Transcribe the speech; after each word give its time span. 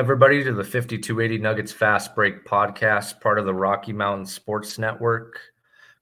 Everybody, 0.00 0.42
to 0.44 0.54
the 0.54 0.64
5280 0.64 1.36
Nuggets 1.42 1.72
Fast 1.72 2.14
Break 2.14 2.46
podcast, 2.46 3.20
part 3.20 3.38
of 3.38 3.44
the 3.44 3.52
Rocky 3.52 3.92
Mountain 3.92 4.24
Sports 4.24 4.78
Network. 4.78 5.38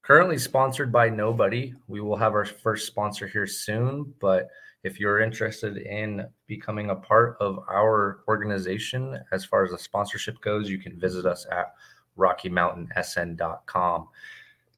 Currently 0.03 0.39
sponsored 0.39 0.93
by 0.93 1.09
nobody. 1.09 1.75
We 1.89 2.01
will 2.01 2.15
have 2.15 2.35
our 2.35 2.45
first 2.45 2.87
sponsor 2.87 3.27
here 3.27 3.49
soon, 3.49 4.15
but 4.21 4.51
if 4.85 5.01
you're 5.01 5.19
interested 5.19 5.79
in 5.79 6.29
becoming 6.47 6.91
a 6.91 6.95
part 6.95 7.39
of 7.41 7.59
our 7.69 8.21
organization 8.29 9.19
as 9.33 9.45
far 9.45 9.65
as 9.65 9.73
the 9.73 9.79
sponsorship 9.79 10.41
goes, 10.43 10.71
you 10.71 10.79
can 10.79 10.97
visit 10.97 11.27
us 11.27 11.45
at 11.51 11.75
rockymountainsn.com. 12.17 14.09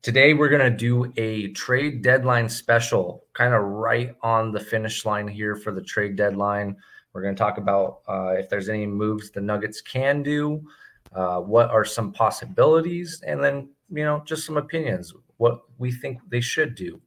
Today, 0.00 0.32
we're 0.32 0.48
going 0.48 0.72
to 0.72 0.74
do 0.74 1.12
a 1.18 1.48
trade 1.48 2.00
deadline 2.00 2.48
special, 2.48 3.24
kind 3.34 3.52
of 3.52 3.64
right 3.64 4.16
on 4.22 4.50
the 4.50 4.60
finish 4.60 5.04
line 5.04 5.28
here 5.28 5.56
for 5.56 5.72
the 5.72 5.82
trade 5.82 6.16
deadline. 6.16 6.74
We're 7.12 7.22
going 7.22 7.34
to 7.34 7.38
talk 7.38 7.58
about 7.58 8.00
uh, 8.08 8.34
if 8.38 8.48
there's 8.48 8.68
any 8.68 8.86
moves 8.86 9.30
the 9.30 9.40
Nuggets 9.40 9.80
can 9.80 10.22
do, 10.22 10.64
uh, 11.12 11.40
what 11.40 11.70
are 11.70 11.84
some 11.84 12.12
possibilities, 12.12 13.22
and 13.26 13.42
then 13.42 13.70
you 13.90 14.04
know 14.04 14.22
just 14.24 14.46
some 14.46 14.56
opinions, 14.56 15.12
what 15.38 15.62
we 15.78 15.90
think 15.90 16.20
they 16.28 16.40
should 16.40 16.74
do. 16.74 17.00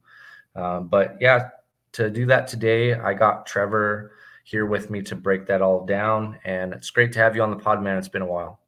Um, 0.56 0.88
but 0.88 1.16
yeah, 1.20 1.48
to 1.92 2.10
do 2.10 2.26
that 2.26 2.46
today, 2.46 2.94
I 2.94 3.14
got 3.14 3.46
Trevor 3.46 4.12
here 4.44 4.66
with 4.66 4.90
me 4.90 5.00
to 5.02 5.16
break 5.16 5.46
that 5.46 5.62
all 5.62 5.86
down, 5.86 6.38
and 6.44 6.74
it's 6.74 6.90
great 6.90 7.12
to 7.12 7.18
have 7.18 7.34
you 7.34 7.42
on 7.42 7.50
the 7.50 7.56
pod, 7.56 7.82
man. 7.82 7.96
It's 7.96 8.08
been 8.08 8.22
a 8.22 8.26
while. 8.26 8.60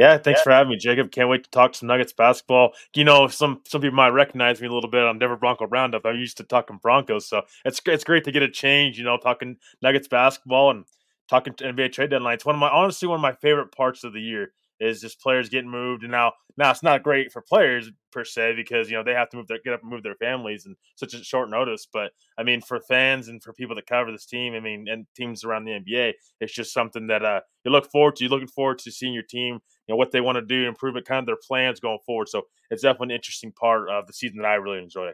Yeah, 0.00 0.16
thanks 0.16 0.40
yeah. 0.40 0.44
for 0.44 0.50
having 0.52 0.70
me, 0.70 0.78
Jacob. 0.78 1.10
Can't 1.10 1.28
wait 1.28 1.44
to 1.44 1.50
talk 1.50 1.74
some 1.74 1.86
Nuggets 1.86 2.14
basketball. 2.14 2.72
You 2.96 3.04
know, 3.04 3.28
some 3.28 3.60
some 3.66 3.82
people 3.82 3.96
might 3.96 4.08
recognize 4.08 4.58
me 4.58 4.66
a 4.66 4.72
little 4.72 4.88
bit 4.88 5.04
on 5.04 5.18
Denver 5.18 5.36
Bronco 5.36 5.66
Roundup. 5.66 6.06
I'm 6.06 6.16
used 6.16 6.38
to 6.38 6.42
talking 6.42 6.78
Broncos, 6.78 7.28
so 7.28 7.42
it's 7.66 7.82
it's 7.84 8.02
great 8.02 8.24
to 8.24 8.32
get 8.32 8.42
a 8.42 8.48
change. 8.48 8.96
You 8.96 9.04
know, 9.04 9.18
talking 9.18 9.58
Nuggets 9.82 10.08
basketball 10.08 10.70
and 10.70 10.86
talking 11.28 11.52
NBA 11.52 11.92
trade 11.92 12.08
deadline. 12.08 12.32
It's 12.32 12.46
one 12.46 12.54
of 12.54 12.60
my 12.60 12.70
honestly 12.70 13.08
one 13.08 13.16
of 13.16 13.20
my 13.20 13.34
favorite 13.34 13.72
parts 13.72 14.02
of 14.02 14.14
the 14.14 14.22
year 14.22 14.52
is 14.80 15.00
just 15.00 15.20
players 15.20 15.48
getting 15.48 15.70
moved. 15.70 16.02
And 16.02 16.10
now, 16.10 16.32
now 16.56 16.70
it's 16.70 16.82
not 16.82 17.02
great 17.02 17.30
for 17.30 17.42
players 17.42 17.90
per 18.10 18.24
se 18.24 18.54
because 18.56 18.90
you 18.90 18.96
know 18.96 19.04
they 19.04 19.12
have 19.12 19.28
to 19.30 19.36
move 19.36 19.46
their 19.46 19.58
get 19.62 19.74
up 19.74 19.82
and 19.82 19.90
move 19.90 20.02
their 20.02 20.14
families 20.16 20.66
in 20.66 20.74
such 20.96 21.14
a 21.14 21.22
short 21.22 21.50
notice. 21.50 21.86
But 21.92 22.12
I 22.38 22.42
mean, 22.42 22.60
for 22.60 22.80
fans 22.80 23.28
and 23.28 23.42
for 23.42 23.52
people 23.52 23.76
that 23.76 23.86
cover 23.86 24.10
this 24.10 24.26
team, 24.26 24.54
I 24.54 24.60
mean, 24.60 24.86
and 24.88 25.06
teams 25.14 25.44
around 25.44 25.64
the 25.64 25.72
NBA, 25.72 26.14
it's 26.40 26.52
just 26.52 26.72
something 26.72 27.06
that 27.08 27.24
uh, 27.24 27.40
you 27.64 27.70
look 27.70 27.90
forward 27.90 28.16
to. 28.16 28.24
You're 28.24 28.30
looking 28.30 28.48
forward 28.48 28.78
to 28.80 28.90
seeing 28.90 29.12
your 29.12 29.22
team, 29.22 29.60
you 29.86 29.92
know, 29.92 29.96
what 29.96 30.10
they 30.10 30.20
want 30.20 30.36
to 30.36 30.42
do, 30.42 30.66
improve 30.66 30.96
it, 30.96 31.04
kind 31.04 31.20
of 31.20 31.26
their 31.26 31.38
plans 31.46 31.78
going 31.78 31.98
forward. 32.06 32.28
So 32.28 32.42
it's 32.70 32.82
definitely 32.82 33.14
an 33.14 33.18
interesting 33.18 33.52
part 33.52 33.88
of 33.90 34.06
the 34.06 34.12
season 34.12 34.38
that 34.38 34.46
I 34.46 34.54
really 34.54 34.82
enjoy. 34.82 35.12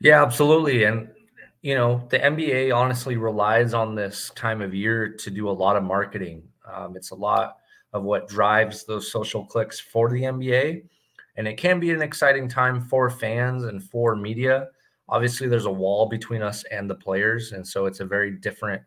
Yeah, 0.00 0.22
absolutely, 0.22 0.84
and 0.84 1.08
you 1.62 1.74
know, 1.74 2.06
the 2.10 2.18
NBA 2.18 2.76
honestly 2.76 3.16
relies 3.16 3.72
on 3.72 3.94
this 3.94 4.30
time 4.34 4.60
of 4.60 4.74
year 4.74 5.08
to 5.08 5.30
do 5.30 5.48
a 5.48 5.50
lot 5.50 5.76
of 5.76 5.82
marketing. 5.82 6.42
Um, 6.70 6.94
it's 6.94 7.10
a 7.10 7.14
lot 7.14 7.56
of 7.94 8.02
what 8.02 8.28
drives 8.28 8.84
those 8.84 9.10
social 9.10 9.44
clicks 9.46 9.80
for 9.80 10.10
the 10.10 10.22
NBA. 10.22 10.82
And 11.36 11.48
it 11.48 11.56
can 11.56 11.80
be 11.80 11.92
an 11.92 12.02
exciting 12.02 12.48
time 12.48 12.82
for 12.82 13.08
fans 13.08 13.64
and 13.64 13.82
for 13.82 14.14
media. 14.14 14.68
Obviously, 15.08 15.48
there's 15.48 15.66
a 15.66 15.70
wall 15.70 16.06
between 16.06 16.42
us 16.42 16.64
and 16.64 16.90
the 16.90 16.94
players. 16.94 17.52
And 17.52 17.66
so 17.66 17.86
it's 17.86 18.00
a 18.00 18.04
very 18.04 18.32
different 18.32 18.82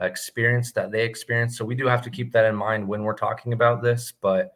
experience 0.00 0.72
that 0.72 0.90
they 0.90 1.04
experience. 1.04 1.56
So 1.56 1.64
we 1.64 1.74
do 1.74 1.86
have 1.86 2.02
to 2.02 2.10
keep 2.10 2.32
that 2.32 2.46
in 2.46 2.56
mind 2.56 2.88
when 2.88 3.02
we're 3.02 3.14
talking 3.14 3.52
about 3.52 3.82
this. 3.82 4.12
But 4.20 4.54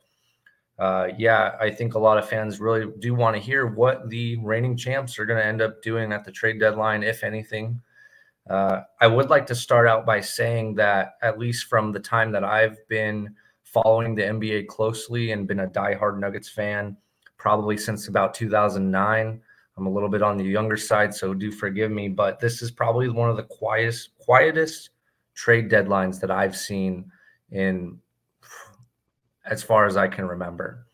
uh, 0.78 1.08
yeah, 1.18 1.56
I 1.60 1.70
think 1.70 1.94
a 1.94 1.98
lot 1.98 2.16
of 2.16 2.28
fans 2.28 2.58
really 2.58 2.86
do 3.00 3.14
want 3.14 3.36
to 3.36 3.42
hear 3.42 3.66
what 3.66 4.08
the 4.08 4.36
reigning 4.38 4.78
champs 4.78 5.18
are 5.18 5.26
going 5.26 5.38
to 5.38 5.46
end 5.46 5.60
up 5.60 5.82
doing 5.82 6.10
at 6.10 6.24
the 6.24 6.32
trade 6.32 6.58
deadline, 6.58 7.02
if 7.02 7.22
anything. 7.22 7.80
Uh, 8.48 8.80
I 8.98 9.06
would 9.06 9.28
like 9.28 9.46
to 9.48 9.54
start 9.54 9.86
out 9.86 10.06
by 10.06 10.20
saying 10.20 10.76
that, 10.76 11.16
at 11.22 11.38
least 11.38 11.66
from 11.66 11.92
the 11.92 12.00
time 12.00 12.32
that 12.32 12.44
I've 12.44 12.78
been 12.88 13.34
following 13.72 14.14
the 14.14 14.22
NBA 14.22 14.66
closely 14.66 15.32
and 15.32 15.46
been 15.46 15.60
a 15.60 15.66
diehard 15.66 16.18
Nuggets 16.18 16.48
fan 16.48 16.96
probably 17.38 17.76
since 17.76 18.08
about 18.08 18.34
2009. 18.34 19.40
I'm 19.76 19.86
a 19.86 19.90
little 19.90 20.08
bit 20.08 20.22
on 20.22 20.36
the 20.36 20.44
younger 20.44 20.76
side, 20.76 21.14
so 21.14 21.32
do 21.32 21.50
forgive 21.50 21.90
me, 21.90 22.08
but 22.08 22.38
this 22.40 22.60
is 22.62 22.70
probably 22.70 23.08
one 23.08 23.30
of 23.30 23.36
the 23.36 23.44
quietest, 23.44 24.10
quietest 24.18 24.90
trade 25.34 25.70
deadlines 25.70 26.20
that 26.20 26.30
I've 26.30 26.56
seen 26.56 27.10
in 27.50 27.98
as 29.46 29.62
far 29.62 29.86
as 29.86 29.96
I 29.96 30.06
can 30.08 30.26
remember. 30.26 30.86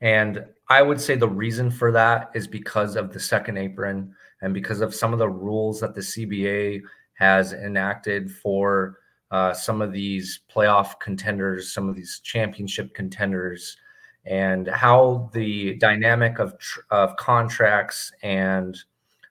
And 0.00 0.44
I 0.68 0.82
would 0.82 1.00
say 1.00 1.16
the 1.16 1.28
reason 1.28 1.70
for 1.70 1.90
that 1.92 2.30
is 2.34 2.46
because 2.46 2.96
of 2.96 3.12
the 3.12 3.20
second 3.20 3.58
apron 3.58 4.14
and 4.42 4.54
because 4.54 4.80
of 4.80 4.94
some 4.94 5.12
of 5.12 5.18
the 5.18 5.28
rules 5.28 5.80
that 5.80 5.94
the 5.94 6.00
CBA 6.00 6.82
has 7.14 7.52
enacted 7.52 8.30
for 8.30 8.99
uh, 9.30 9.52
some 9.52 9.80
of 9.80 9.92
these 9.92 10.40
playoff 10.52 10.98
contenders, 11.00 11.72
some 11.72 11.88
of 11.88 11.96
these 11.96 12.20
championship 12.20 12.94
contenders, 12.94 13.76
and 14.24 14.68
how 14.68 15.30
the 15.32 15.74
dynamic 15.76 16.38
of 16.38 16.54
of 16.90 17.16
contracts 17.16 18.12
and 18.22 18.76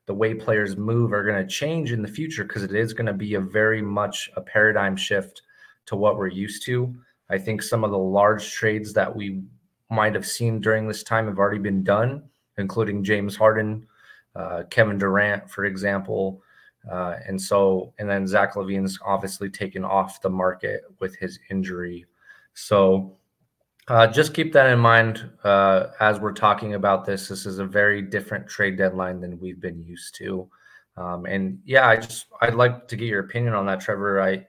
the 0.05 0.13
way 0.13 0.33
players 0.33 0.75
move 0.75 1.13
are 1.13 1.23
going 1.23 1.45
to 1.45 1.53
change 1.53 1.91
in 1.91 2.01
the 2.01 2.07
future 2.07 2.43
because 2.43 2.63
it 2.63 2.73
is 2.73 2.93
going 2.93 3.05
to 3.05 3.13
be 3.13 3.35
a 3.35 3.39
very 3.39 3.81
much 3.81 4.29
a 4.35 4.41
paradigm 4.41 4.95
shift 4.95 5.43
to 5.85 5.95
what 5.95 6.17
we're 6.17 6.27
used 6.27 6.63
to. 6.63 6.95
I 7.29 7.37
think 7.37 7.61
some 7.61 7.83
of 7.83 7.91
the 7.91 7.97
large 7.97 8.51
trades 8.51 8.91
that 8.93 9.15
we 9.15 9.43
might 9.91 10.15
have 10.15 10.25
seen 10.25 10.61
during 10.61 10.87
this 10.87 11.03
time 11.03 11.27
have 11.27 11.37
already 11.37 11.59
been 11.59 11.83
done, 11.83 12.23
including 12.57 13.03
James 13.03 13.35
Harden, 13.35 13.85
uh, 14.35 14.63
Kevin 14.69 14.97
Durant, 14.97 15.49
for 15.49 15.65
example. 15.65 16.41
Uh, 16.89 17.15
and 17.27 17.41
so, 17.41 17.93
and 17.99 18.09
then 18.09 18.27
Zach 18.27 18.55
LaVine's 18.55 18.99
obviously 19.05 19.49
taken 19.49 19.83
off 19.83 20.21
the 20.21 20.29
market 20.29 20.83
with 20.99 21.15
his 21.17 21.39
injury. 21.49 22.05
So, 22.53 23.17
uh, 23.87 24.05
just 24.05 24.35
keep 24.35 24.53
that 24.53 24.69
in 24.69 24.79
mind 24.79 25.29
uh, 25.43 25.87
as 25.99 26.19
we're 26.19 26.31
talking 26.31 26.75
about 26.75 27.05
this. 27.05 27.27
This 27.27 27.45
is 27.45 27.57
a 27.57 27.65
very 27.65 28.01
different 28.03 28.47
trade 28.47 28.77
deadline 28.77 29.19
than 29.19 29.39
we've 29.39 29.59
been 29.59 29.81
used 29.81 30.15
to. 30.15 30.47
Um, 30.95 31.25
and 31.25 31.59
yeah, 31.65 31.87
I 31.87 31.95
just 31.95 32.27
I'd 32.41 32.53
like 32.53 32.87
to 32.87 32.95
get 32.95 33.07
your 33.07 33.21
opinion 33.21 33.55
on 33.55 33.65
that, 33.65 33.79
Trevor. 33.79 34.21
I, 34.21 34.45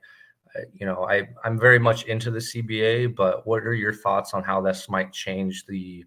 you 0.74 0.84
know, 0.84 1.04
I 1.08 1.28
I'm 1.44 1.58
very 1.58 1.78
much 1.78 2.04
into 2.04 2.30
the 2.30 2.40
CBA, 2.40 3.14
but 3.14 3.46
what 3.46 3.62
are 3.62 3.74
your 3.74 3.94
thoughts 3.94 4.34
on 4.34 4.42
how 4.42 4.60
this 4.60 4.88
might 4.88 5.12
change 5.12 5.64
the 5.66 6.04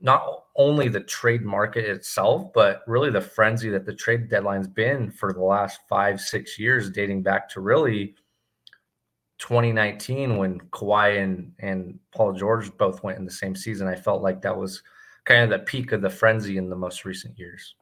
not 0.00 0.44
only 0.56 0.88
the 0.88 1.00
trade 1.00 1.42
market 1.42 1.84
itself, 1.84 2.52
but 2.52 2.82
really 2.86 3.10
the 3.10 3.20
frenzy 3.20 3.70
that 3.70 3.86
the 3.86 3.94
trade 3.94 4.28
deadline's 4.28 4.68
been 4.68 5.10
for 5.10 5.32
the 5.32 5.42
last 5.42 5.80
five, 5.88 6.20
six 6.20 6.58
years, 6.58 6.90
dating 6.90 7.22
back 7.22 7.48
to 7.50 7.60
really 7.60 8.14
2019 9.38 10.36
when 10.36 10.60
Kawhi 10.70 11.22
and, 11.22 11.52
and 11.58 11.98
Paul 12.12 12.32
George 12.32 12.74
both 12.76 13.02
went 13.02 13.18
in 13.18 13.24
the 13.24 13.30
same 13.30 13.54
season. 13.54 13.88
I 13.88 13.94
felt 13.94 14.22
like 14.22 14.42
that 14.42 14.56
was 14.56 14.82
kind 15.24 15.42
of 15.42 15.50
the 15.50 15.64
peak 15.64 15.92
of 15.92 16.02
the 16.02 16.10
frenzy 16.10 16.56
in 16.56 16.70
the 16.70 16.76
most 16.76 17.04
recent 17.04 17.38
years. 17.38 17.74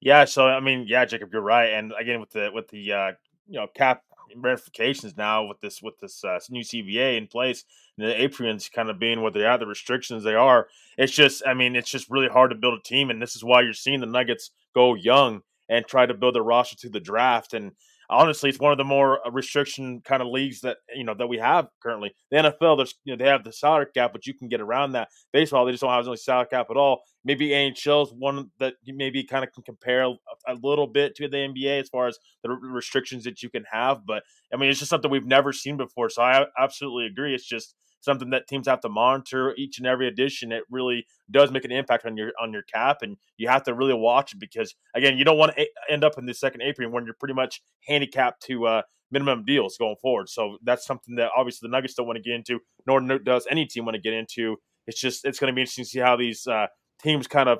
Yeah, 0.00 0.24
so 0.26 0.46
I 0.46 0.60
mean, 0.60 0.84
yeah, 0.86 1.04
Jacob, 1.04 1.30
you're 1.32 1.42
right. 1.42 1.70
And 1.70 1.92
again, 1.98 2.20
with 2.20 2.30
the 2.30 2.50
with 2.54 2.68
the 2.68 2.92
uh, 2.92 3.12
you 3.48 3.58
know 3.58 3.66
cap 3.74 4.02
ramifications 4.36 5.16
now 5.16 5.44
with 5.44 5.60
this 5.60 5.82
with 5.82 5.98
this 6.00 6.24
uh, 6.24 6.38
new 6.50 6.62
CBA 6.62 7.16
in 7.16 7.26
place, 7.26 7.64
and 7.96 8.06
the 8.06 8.22
aprons 8.22 8.68
kind 8.68 8.90
of 8.90 8.98
being 8.98 9.22
what 9.22 9.34
they 9.34 9.44
are, 9.44 9.58
the 9.58 9.66
restrictions 9.66 10.24
they 10.24 10.34
are. 10.34 10.68
It's 10.96 11.12
just, 11.12 11.42
I 11.46 11.54
mean, 11.54 11.76
it's 11.76 11.90
just 11.90 12.10
really 12.10 12.28
hard 12.28 12.50
to 12.50 12.56
build 12.56 12.78
a 12.78 12.82
team, 12.82 13.10
and 13.10 13.20
this 13.20 13.36
is 13.36 13.44
why 13.44 13.62
you're 13.62 13.72
seeing 13.72 14.00
the 14.00 14.06
Nuggets 14.06 14.50
go 14.74 14.94
young 14.94 15.42
and 15.68 15.86
try 15.86 16.06
to 16.06 16.14
build 16.14 16.34
their 16.34 16.42
roster 16.42 16.76
through 16.76 16.90
the 16.90 17.00
draft. 17.00 17.52
And 17.52 17.72
honestly, 18.10 18.50
it's 18.50 18.58
one 18.58 18.72
of 18.72 18.78
the 18.78 18.84
more 18.84 19.26
uh, 19.26 19.30
restriction 19.30 20.00
kind 20.00 20.22
of 20.22 20.28
leagues 20.28 20.60
that 20.62 20.78
you 20.94 21.04
know 21.04 21.14
that 21.14 21.26
we 21.26 21.38
have 21.38 21.68
currently. 21.82 22.14
The 22.30 22.38
NFL, 22.38 22.78
there's 22.78 22.94
you 23.04 23.12
know 23.12 23.22
they 23.22 23.30
have 23.30 23.44
the 23.44 23.52
salary 23.52 23.86
cap, 23.94 24.12
but 24.12 24.26
you 24.26 24.34
can 24.34 24.48
get 24.48 24.60
around 24.60 24.92
that. 24.92 25.08
Baseball, 25.32 25.64
they 25.64 25.72
just 25.72 25.82
don't 25.82 25.90
have 25.90 26.06
any 26.06 26.16
salary 26.16 26.46
cap 26.50 26.66
at 26.70 26.76
all. 26.76 27.02
Maybe 27.24 27.48
NHL 27.48 28.06
is 28.06 28.12
one 28.12 28.50
that 28.58 28.74
you 28.82 28.94
maybe 28.94 29.24
kind 29.24 29.44
of 29.44 29.52
can 29.52 29.62
compare 29.62 30.04
a, 30.04 30.14
a, 30.46 30.54
little 30.62 30.86
bit 30.86 31.14
to 31.16 31.28
the 31.28 31.36
NBA 31.36 31.80
as 31.80 31.88
far 31.88 32.06
as 32.06 32.18
the 32.42 32.50
restrictions 32.50 33.24
that 33.24 33.42
you 33.42 33.50
can 33.50 33.64
have. 33.70 34.06
But 34.06 34.22
I 34.52 34.56
mean, 34.56 34.70
it's 34.70 34.78
just 34.78 34.90
something 34.90 35.10
we've 35.10 35.26
never 35.26 35.52
seen 35.52 35.76
before. 35.76 36.08
So 36.08 36.22
I 36.22 36.46
absolutely 36.58 37.06
agree. 37.06 37.34
It's 37.34 37.46
just 37.46 37.74
something 38.00 38.30
that 38.30 38.46
teams 38.46 38.68
have 38.68 38.80
to 38.80 38.88
monitor 38.88 39.54
each 39.56 39.78
and 39.78 39.86
every 39.86 40.08
edition. 40.08 40.52
It 40.52 40.64
really 40.70 41.06
does 41.30 41.50
make 41.50 41.64
an 41.64 41.72
impact 41.72 42.06
on 42.06 42.16
your 42.16 42.32
on 42.40 42.52
your 42.52 42.62
cap, 42.62 42.98
and 43.02 43.16
you 43.36 43.48
have 43.48 43.62
to 43.64 43.74
really 43.74 43.94
watch 43.94 44.32
it 44.32 44.38
because 44.38 44.74
again, 44.94 45.18
you 45.18 45.24
don't 45.24 45.38
want 45.38 45.56
to 45.56 45.66
end 45.90 46.04
up 46.04 46.18
in 46.18 46.26
the 46.26 46.34
second 46.34 46.62
apron 46.62 46.92
when 46.92 47.04
you're 47.04 47.14
pretty 47.14 47.34
much 47.34 47.62
handicapped 47.86 48.42
to 48.46 48.66
uh, 48.66 48.82
minimum 49.10 49.44
deals 49.44 49.76
going 49.78 49.96
forward. 50.00 50.28
So 50.28 50.58
that's 50.62 50.86
something 50.86 51.16
that 51.16 51.30
obviously 51.36 51.66
the 51.66 51.72
Nuggets 51.72 51.94
don't 51.94 52.06
want 52.06 52.16
to 52.16 52.22
get 52.22 52.34
into, 52.34 52.60
nor 52.86 53.00
does 53.18 53.46
any 53.50 53.66
team 53.66 53.84
want 53.84 53.94
to 53.96 54.00
get 54.00 54.14
into. 54.14 54.56
It's 54.86 55.00
just 55.00 55.24
it's 55.24 55.38
going 55.38 55.52
to 55.52 55.54
be 55.54 55.62
interesting 55.62 55.84
to 55.84 55.90
see 55.90 56.00
how 56.00 56.16
these 56.16 56.46
uh, 56.46 56.66
teams 57.02 57.26
kind 57.26 57.48
of 57.48 57.58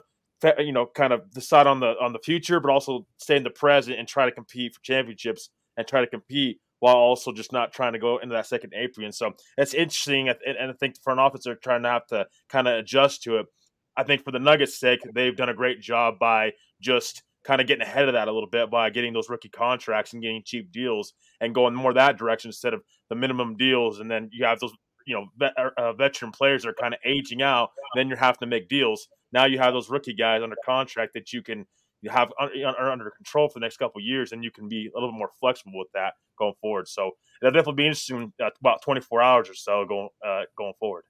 you 0.58 0.72
know 0.72 0.86
kind 0.86 1.12
of 1.12 1.30
decide 1.32 1.66
on 1.66 1.80
the 1.80 1.94
on 2.00 2.12
the 2.12 2.18
future, 2.18 2.60
but 2.60 2.70
also 2.70 3.06
stay 3.18 3.36
in 3.36 3.42
the 3.42 3.50
present 3.50 3.98
and 3.98 4.08
try 4.08 4.24
to 4.24 4.32
compete 4.32 4.74
for 4.74 4.80
championships 4.82 5.50
and 5.76 5.86
try 5.86 6.00
to 6.00 6.06
compete 6.06 6.60
while 6.80 6.96
also 6.96 7.32
just 7.32 7.52
not 7.52 7.72
trying 7.72 7.92
to 7.92 7.98
go 7.98 8.18
into 8.18 8.34
that 8.34 8.46
second 8.46 8.72
apron. 8.74 9.12
So 9.12 9.32
it's 9.56 9.74
interesting, 9.74 10.28
and 10.28 10.36
I 10.70 10.72
think 10.78 10.94
the 10.94 11.00
front 11.02 11.20
office 11.20 11.46
are 11.46 11.56
trying 11.56 11.82
to 11.82 11.88
have 11.88 12.06
to 12.08 12.26
kind 12.48 12.68
of 12.68 12.78
adjust 12.78 13.22
to 13.24 13.38
it. 13.38 13.46
I 13.96 14.04
think 14.04 14.24
for 14.24 14.30
the 14.30 14.38
Nuggets' 14.38 14.78
sake, 14.78 15.00
they've 15.12 15.36
done 15.36 15.48
a 15.48 15.54
great 15.54 15.80
job 15.80 16.18
by 16.20 16.52
just 16.80 17.22
kind 17.44 17.60
of 17.60 17.66
getting 17.66 17.82
ahead 17.82 18.08
of 18.08 18.14
that 18.14 18.28
a 18.28 18.32
little 18.32 18.48
bit 18.48 18.70
by 18.70 18.90
getting 18.90 19.12
those 19.12 19.28
rookie 19.28 19.48
contracts 19.48 20.12
and 20.12 20.22
getting 20.22 20.42
cheap 20.44 20.70
deals 20.70 21.14
and 21.40 21.54
going 21.54 21.74
more 21.74 21.94
that 21.94 22.18
direction 22.18 22.48
instead 22.50 22.74
of 22.74 22.82
the 23.08 23.16
minimum 23.16 23.56
deals. 23.56 24.00
And 24.00 24.10
then 24.10 24.28
you 24.32 24.44
have 24.44 24.60
those, 24.60 24.72
you 25.06 25.14
know, 25.14 25.26
vet, 25.38 25.54
uh, 25.56 25.92
veteran 25.94 26.30
players 26.30 26.66
are 26.66 26.74
kind 26.74 26.94
of 26.94 27.00
aging 27.04 27.42
out. 27.42 27.70
Then 27.94 28.08
you're 28.08 28.18
having 28.18 28.40
to 28.42 28.46
make 28.46 28.68
deals. 28.68 29.08
Now 29.32 29.46
you 29.46 29.58
have 29.58 29.72
those 29.72 29.88
rookie 29.88 30.14
guys 30.14 30.42
under 30.42 30.56
contract 30.64 31.14
that 31.14 31.32
you 31.32 31.42
can 31.42 31.66
you 32.02 32.10
have 32.10 32.32
are 32.38 32.90
under 32.90 33.10
control 33.10 33.48
for 33.48 33.58
the 33.58 33.64
next 33.64 33.78
couple 33.78 34.00
years, 34.00 34.32
and 34.32 34.44
you 34.44 34.50
can 34.50 34.68
be 34.68 34.88
a 34.88 34.90
little 34.94 35.10
bit 35.10 35.18
more 35.18 35.30
flexible 35.40 35.78
with 35.78 35.90
that 35.94 36.14
going 36.38 36.54
forward. 36.60 36.88
So 36.88 37.12
that'll 37.40 37.52
definitely 37.52 37.82
be 37.82 37.86
interesting 37.86 38.32
uh, 38.40 38.50
about 38.60 38.82
24 38.82 39.20
hours 39.20 39.48
or 39.48 39.54
so 39.54 39.84
going 39.84 40.08
uh, 40.24 40.42
going 40.56 40.74
forward. 40.78 41.04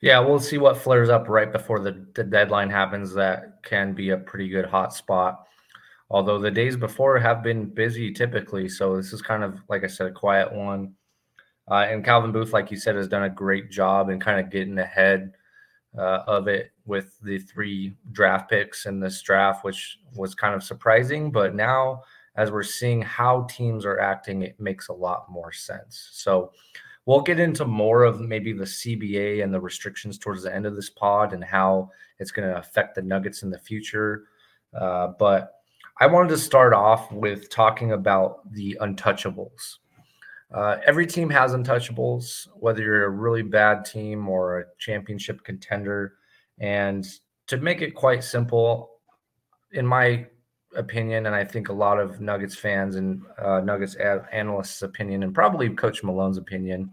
Yeah, 0.00 0.18
we'll 0.18 0.40
see 0.40 0.58
what 0.58 0.76
flares 0.76 1.08
up 1.08 1.28
right 1.28 1.50
before 1.50 1.80
the, 1.80 2.06
the 2.14 2.24
deadline 2.24 2.68
happens. 2.68 3.14
That 3.14 3.62
can 3.62 3.94
be 3.94 4.10
a 4.10 4.18
pretty 4.18 4.48
good 4.48 4.66
hot 4.66 4.92
spot. 4.92 5.46
Although 6.10 6.38
the 6.38 6.50
days 6.50 6.76
before 6.76 7.18
have 7.18 7.42
been 7.42 7.66
busy 7.66 8.12
typically, 8.12 8.68
so 8.68 8.96
this 8.96 9.12
is 9.12 9.22
kind 9.22 9.44
of 9.44 9.58
like 9.68 9.84
I 9.84 9.88
said, 9.88 10.06
a 10.06 10.12
quiet 10.12 10.52
one. 10.52 10.94
Uh, 11.70 11.86
and 11.88 12.04
Calvin 12.04 12.32
Booth, 12.32 12.52
like 12.52 12.70
you 12.70 12.78
said, 12.78 12.96
has 12.96 13.08
done 13.08 13.24
a 13.24 13.30
great 13.30 13.70
job 13.70 14.08
in 14.08 14.18
kind 14.18 14.40
of 14.40 14.50
getting 14.50 14.78
ahead 14.78 15.32
uh, 15.96 16.22
of 16.26 16.48
it 16.48 16.70
with 16.88 17.18
the 17.20 17.38
three 17.38 17.94
draft 18.10 18.50
picks 18.50 18.86
in 18.86 18.98
this 18.98 19.22
draft, 19.22 19.64
which 19.64 19.98
was 20.14 20.34
kind 20.34 20.54
of 20.54 20.64
surprising. 20.64 21.30
But 21.30 21.54
now, 21.54 22.02
as 22.34 22.50
we're 22.50 22.62
seeing 22.62 23.02
how 23.02 23.46
teams 23.50 23.84
are 23.84 24.00
acting, 24.00 24.42
it 24.42 24.58
makes 24.58 24.88
a 24.88 24.92
lot 24.92 25.30
more 25.30 25.52
sense. 25.52 26.08
So 26.12 26.52
we'll 27.04 27.20
get 27.20 27.38
into 27.38 27.64
more 27.64 28.04
of 28.04 28.20
maybe 28.20 28.52
the 28.52 28.64
CBA 28.64 29.44
and 29.44 29.52
the 29.52 29.60
restrictions 29.60 30.18
towards 30.18 30.42
the 30.42 30.54
end 30.54 30.66
of 30.66 30.74
this 30.74 30.90
pod 30.90 31.32
and 31.32 31.44
how 31.44 31.90
it's 32.18 32.30
going 32.30 32.48
to 32.48 32.58
affect 32.58 32.94
the 32.94 33.02
Nuggets 33.02 33.42
in 33.42 33.50
the 33.50 33.58
future. 33.58 34.24
Uh, 34.78 35.08
but 35.18 35.54
I 36.00 36.06
wanted 36.06 36.28
to 36.28 36.38
start 36.38 36.72
off 36.72 37.10
with 37.10 37.50
talking 37.50 37.92
about 37.92 38.52
the 38.52 38.78
untouchables. 38.80 39.78
Uh, 40.54 40.78
every 40.86 41.06
team 41.06 41.28
has 41.28 41.52
untouchables, 41.52 42.48
whether 42.54 42.82
you're 42.82 43.04
a 43.04 43.10
really 43.10 43.42
bad 43.42 43.84
team 43.84 44.28
or 44.28 44.60
a 44.60 44.64
championship 44.78 45.42
contender. 45.44 46.14
And 46.60 47.06
to 47.46 47.56
make 47.56 47.82
it 47.82 47.94
quite 47.94 48.24
simple, 48.24 48.90
in 49.72 49.86
my 49.86 50.26
opinion, 50.76 51.26
and 51.26 51.34
I 51.34 51.44
think 51.44 51.68
a 51.68 51.72
lot 51.72 51.98
of 51.98 52.20
Nuggets 52.20 52.56
fans 52.56 52.96
and 52.96 53.22
uh, 53.42 53.60
Nuggets 53.60 53.94
analysts' 53.94 54.82
opinion, 54.82 55.22
and 55.22 55.34
probably 55.34 55.68
Coach 55.70 56.02
Malone's 56.02 56.38
opinion, 56.38 56.90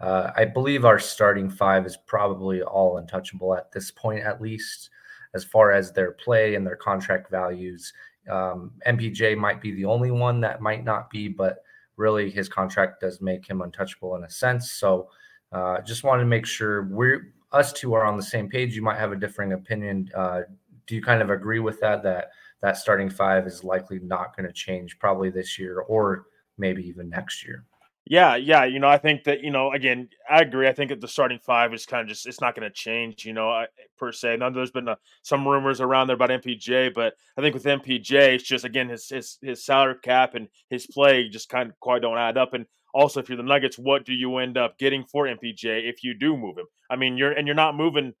uh, 0.00 0.30
I 0.36 0.44
believe 0.44 0.84
our 0.84 0.98
starting 0.98 1.50
five 1.50 1.86
is 1.86 1.96
probably 2.06 2.62
all 2.62 2.98
untouchable 2.98 3.54
at 3.54 3.72
this 3.72 3.90
point, 3.90 4.24
at 4.24 4.40
least 4.40 4.90
as 5.34 5.44
far 5.44 5.72
as 5.72 5.92
their 5.92 6.12
play 6.12 6.54
and 6.54 6.66
their 6.66 6.76
contract 6.76 7.30
values. 7.30 7.92
Um, 8.30 8.72
MPJ 8.86 9.36
might 9.36 9.60
be 9.60 9.72
the 9.72 9.84
only 9.84 10.10
one 10.10 10.40
that 10.40 10.60
might 10.60 10.84
not 10.84 11.10
be, 11.10 11.28
but 11.28 11.58
really 11.96 12.30
his 12.30 12.48
contract 12.48 13.00
does 13.00 13.20
make 13.20 13.48
him 13.48 13.60
untouchable 13.60 14.14
in 14.16 14.24
a 14.24 14.30
sense. 14.30 14.72
So 14.72 15.08
uh, 15.52 15.80
just 15.80 16.04
wanted 16.04 16.22
to 16.22 16.28
make 16.28 16.46
sure 16.46 16.84
we're 16.84 17.32
us 17.52 17.72
two 17.72 17.94
are 17.94 18.04
on 18.04 18.16
the 18.16 18.22
same 18.22 18.48
page. 18.48 18.74
You 18.74 18.82
might 18.82 18.98
have 18.98 19.12
a 19.12 19.16
differing 19.16 19.52
opinion. 19.52 20.10
Uh, 20.14 20.42
do 20.86 20.94
you 20.94 21.02
kind 21.02 21.22
of 21.22 21.30
agree 21.30 21.60
with 21.60 21.80
that? 21.80 22.02
That 22.02 22.30
that 22.60 22.76
starting 22.76 23.10
five 23.10 23.46
is 23.46 23.64
likely 23.64 24.00
not 24.00 24.36
going 24.36 24.46
to 24.46 24.52
change 24.52 24.98
probably 24.98 25.30
this 25.30 25.58
year 25.58 25.80
or 25.80 26.26
maybe 26.56 26.86
even 26.86 27.08
next 27.08 27.46
year. 27.46 27.64
Yeah, 28.10 28.36
yeah. 28.36 28.64
You 28.64 28.78
know, 28.78 28.88
I 28.88 28.96
think 28.96 29.24
that 29.24 29.42
you 29.42 29.50
know, 29.50 29.72
again, 29.72 30.08
I 30.30 30.40
agree. 30.40 30.66
I 30.66 30.72
think 30.72 30.88
that 30.88 31.00
the 31.02 31.08
starting 31.08 31.38
five 31.38 31.74
is 31.74 31.84
kind 31.84 32.00
of 32.00 32.08
just 32.08 32.26
it's 32.26 32.40
not 32.40 32.54
going 32.54 32.66
to 32.66 32.74
change. 32.74 33.26
You 33.26 33.34
know, 33.34 33.66
per 33.98 34.12
se. 34.12 34.38
Now, 34.38 34.48
there's 34.48 34.70
been 34.70 34.88
uh, 34.88 34.96
some 35.22 35.46
rumors 35.46 35.82
around 35.82 36.06
there 36.06 36.16
about 36.16 36.30
MPJ, 36.30 36.94
but 36.94 37.14
I 37.36 37.42
think 37.42 37.54
with 37.54 37.64
MPJ, 37.64 38.34
it's 38.34 38.44
just 38.44 38.64
again 38.64 38.88
his 38.88 39.10
his 39.10 39.38
his 39.42 39.64
salary 39.64 39.96
cap 40.02 40.34
and 40.34 40.48
his 40.70 40.86
play 40.86 41.28
just 41.28 41.50
kind 41.50 41.68
of 41.68 41.78
quite 41.80 42.00
don't 42.00 42.16
add 42.16 42.38
up. 42.38 42.54
And 42.54 42.64
also, 42.94 43.20
if 43.20 43.28
you're 43.28 43.36
the 43.36 43.42
Nuggets, 43.42 43.78
what 43.78 44.04
do 44.04 44.14
you 44.14 44.38
end 44.38 44.56
up 44.56 44.78
getting 44.78 45.04
for 45.04 45.26
MPJ 45.26 45.88
if 45.88 46.02
you 46.02 46.14
do 46.14 46.36
move 46.36 46.58
him? 46.58 46.66
I 46.90 46.96
mean, 46.96 47.16
you're 47.16 47.32
and 47.32 47.46
you're 47.46 47.54
not 47.54 47.76
moving, 47.76 48.14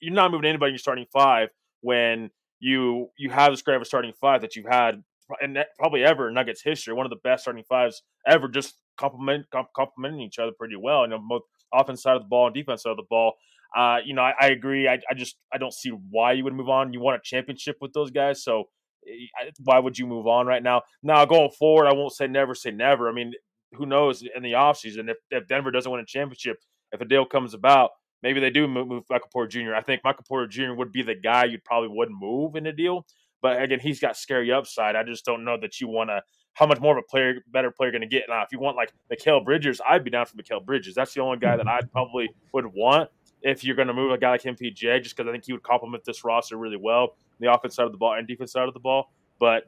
you're 0.00 0.14
not 0.14 0.30
moving 0.30 0.48
anybody 0.48 0.70
in 0.70 0.74
your 0.74 0.78
starting 0.78 1.06
five 1.12 1.48
when 1.80 2.30
you 2.60 3.08
you 3.18 3.30
have 3.30 3.52
this 3.52 3.62
great 3.62 3.76
of 3.76 3.82
a 3.82 3.84
starting 3.84 4.12
five 4.20 4.42
that 4.42 4.54
you've 4.54 4.66
had 4.66 5.02
and 5.40 5.58
probably 5.78 6.04
ever 6.04 6.28
in 6.28 6.34
Nuggets 6.34 6.62
history, 6.62 6.94
one 6.94 7.06
of 7.06 7.10
the 7.10 7.16
best 7.24 7.42
starting 7.42 7.64
fives 7.64 8.02
ever, 8.26 8.48
just 8.48 8.74
complement 8.96 9.46
complementing 9.74 10.20
each 10.20 10.38
other 10.38 10.52
pretty 10.58 10.76
well. 10.76 11.02
You 11.02 11.10
know, 11.10 11.20
both 11.28 11.42
offense 11.72 12.02
side 12.02 12.16
of 12.16 12.22
the 12.22 12.28
ball 12.28 12.46
and 12.46 12.54
defense 12.54 12.82
side 12.82 12.90
of 12.90 12.96
the 12.96 13.04
ball. 13.08 13.34
Uh, 13.76 13.98
you 14.04 14.14
know, 14.14 14.22
I, 14.22 14.34
I 14.38 14.46
agree. 14.48 14.86
I, 14.86 14.98
I, 15.10 15.14
just 15.14 15.36
I 15.52 15.56
don't 15.56 15.72
see 15.72 15.90
why 15.90 16.32
you 16.32 16.44
would 16.44 16.52
move 16.52 16.68
on. 16.68 16.92
You 16.92 17.00
want 17.00 17.16
a 17.16 17.20
championship 17.24 17.78
with 17.80 17.94
those 17.94 18.10
guys, 18.10 18.44
so 18.44 18.64
eh, 19.08 19.50
why 19.64 19.78
would 19.78 19.98
you 19.98 20.06
move 20.06 20.26
on 20.26 20.46
right 20.46 20.62
now? 20.62 20.82
Now 21.02 21.24
going 21.24 21.50
forward, 21.58 21.86
I 21.86 21.94
won't 21.94 22.12
say 22.12 22.26
never 22.26 22.54
say 22.54 22.70
never. 22.70 23.08
I 23.08 23.12
mean, 23.12 23.32
who 23.74 23.86
knows 23.86 24.22
in 24.22 24.42
the 24.42 24.52
offseason 24.52 25.10
if, 25.10 25.16
if 25.30 25.46
Denver 25.48 25.70
doesn't 25.70 25.90
win 25.90 26.00
a 26.00 26.06
championship, 26.06 26.58
if 26.92 27.00
a 27.00 27.04
deal 27.04 27.24
comes 27.24 27.54
about, 27.54 27.90
maybe 28.22 28.40
they 28.40 28.50
do 28.50 28.68
move, 28.68 28.88
move 28.88 29.04
Michael 29.10 29.28
Porter 29.32 29.48
Jr. 29.48 29.74
I 29.74 29.82
think 29.82 30.02
Michael 30.04 30.24
Porter 30.28 30.46
Jr. 30.46 30.74
would 30.74 30.92
be 30.92 31.02
the 31.02 31.14
guy 31.14 31.44
you 31.44 31.58
probably 31.64 31.88
wouldn't 31.88 32.18
move 32.18 32.56
in 32.56 32.66
a 32.66 32.72
deal. 32.72 33.06
But 33.40 33.60
again, 33.60 33.80
he's 33.80 33.98
got 33.98 34.16
scary 34.16 34.52
upside. 34.52 34.94
I 34.94 35.02
just 35.02 35.24
don't 35.24 35.44
know 35.44 35.58
that 35.60 35.80
you 35.80 35.88
want 35.88 36.10
to 36.10 36.22
how 36.54 36.66
much 36.66 36.80
more 36.80 36.96
of 36.96 37.02
a 37.02 37.10
player, 37.10 37.36
better 37.50 37.70
player, 37.70 37.90
going 37.90 38.02
to 38.02 38.06
get. 38.06 38.24
Now, 38.28 38.42
if 38.42 38.52
you 38.52 38.60
want 38.60 38.76
like 38.76 38.92
Mikal 39.10 39.44
Bridges, 39.44 39.80
I'd 39.88 40.04
be 40.04 40.10
down 40.10 40.26
for 40.26 40.36
Mikal 40.36 40.64
Bridges. 40.64 40.94
That's 40.94 41.14
the 41.14 41.20
only 41.22 41.38
guy 41.38 41.56
that 41.56 41.66
I 41.66 41.80
probably 41.80 42.30
would 42.52 42.66
want 42.66 43.10
if 43.42 43.64
you're 43.64 43.74
going 43.74 43.88
to 43.88 43.94
move 43.94 44.12
a 44.12 44.18
guy 44.18 44.30
like 44.30 44.42
MPJ, 44.42 45.02
just 45.02 45.16
because 45.16 45.28
I 45.28 45.32
think 45.32 45.44
he 45.44 45.52
would 45.52 45.62
complement 45.62 46.04
this 46.04 46.24
roster 46.24 46.56
really 46.56 46.76
well, 46.76 47.16
the 47.40 47.52
offense 47.52 47.74
side 47.74 47.86
of 47.86 47.92
the 47.92 47.98
ball 47.98 48.14
and 48.14 48.26
defense 48.28 48.52
side 48.52 48.68
of 48.68 48.74
the 48.74 48.80
ball. 48.80 49.10
But 49.40 49.64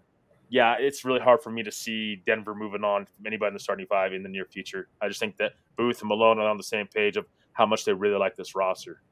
yeah, 0.55 0.77
it's 0.79 1.05
really 1.05 1.19
hard 1.19 1.43
for 1.43 1.51
me 1.51 1.65
to 1.65 1.73
see 1.73 2.23
Denver 2.27 2.55
moving 2.55 2.85
on 2.85 3.09
anybody 3.27 3.49
in 3.49 3.55
the 3.55 3.59
starting 3.59 3.87
five 3.87 4.12
in 4.12 4.23
the 4.23 4.29
near 4.29 4.45
future. 4.45 4.87
I 5.03 5.08
just 5.08 5.19
think 5.19 5.37
that 5.39 5.55
Booth 5.77 6.01
and 6.01 6.08
Malone 6.08 6.39
are 6.39 6.49
on 6.49 6.56
the 6.56 6.63
same 6.63 6.87
page 6.87 7.17
of 7.17 7.27
how 7.55 7.67
much 7.67 7.84
they 7.84 7.93
really 7.93 8.19
like 8.19 8.37
this 8.37 8.55
roster. 8.55 9.03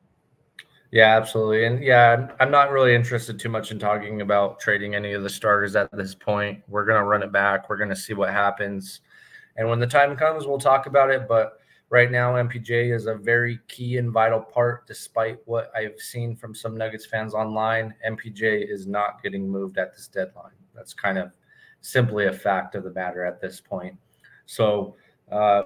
Yeah, 0.92 1.16
absolutely. 1.16 1.64
And 1.64 1.82
yeah, 1.82 2.28
I'm 2.38 2.52
not 2.52 2.70
really 2.70 2.94
interested 2.94 3.40
too 3.40 3.48
much 3.48 3.72
in 3.72 3.80
talking 3.80 4.20
about 4.20 4.60
trading 4.60 4.94
any 4.94 5.14
of 5.14 5.24
the 5.24 5.28
starters 5.28 5.74
at 5.74 5.90
this 5.90 6.14
point. 6.14 6.62
We're 6.68 6.84
going 6.84 7.00
to 7.00 7.04
run 7.04 7.24
it 7.24 7.32
back. 7.32 7.68
We're 7.68 7.76
going 7.76 7.90
to 7.90 7.96
see 7.96 8.14
what 8.14 8.30
happens. 8.30 9.00
And 9.56 9.68
when 9.68 9.80
the 9.80 9.86
time 9.88 10.14
comes, 10.14 10.46
we'll 10.46 10.58
talk 10.58 10.86
about 10.86 11.10
it. 11.10 11.26
But 11.26 11.54
right 11.90 12.12
now, 12.12 12.34
MPJ 12.34 12.94
is 12.94 13.06
a 13.06 13.16
very 13.16 13.58
key 13.66 13.96
and 13.96 14.12
vital 14.12 14.38
part, 14.38 14.86
despite 14.86 15.38
what 15.46 15.72
I've 15.74 15.98
seen 15.98 16.36
from 16.36 16.54
some 16.54 16.76
Nuggets 16.76 17.04
fans 17.06 17.34
online. 17.34 17.92
MPJ 18.08 18.70
is 18.70 18.86
not 18.86 19.20
getting 19.24 19.50
moved 19.50 19.76
at 19.76 19.92
this 19.92 20.06
deadline. 20.06 20.52
That's 20.74 20.94
kind 20.94 21.18
of 21.18 21.32
simply 21.80 22.26
a 22.26 22.32
fact 22.32 22.74
of 22.74 22.84
the 22.84 22.92
matter 22.92 23.24
at 23.24 23.40
this 23.40 23.60
point. 23.60 23.96
So, 24.46 24.96
uh, 25.30 25.62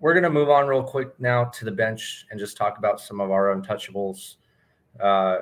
we're 0.00 0.12
going 0.12 0.24
to 0.24 0.30
move 0.30 0.48
on 0.48 0.68
real 0.68 0.82
quick 0.82 1.18
now 1.18 1.44
to 1.44 1.64
the 1.64 1.72
bench 1.72 2.26
and 2.30 2.38
just 2.38 2.56
talk 2.56 2.78
about 2.78 3.00
some 3.00 3.20
of 3.20 3.30
our 3.30 3.54
untouchables. 3.54 4.36
Uh, 5.00 5.38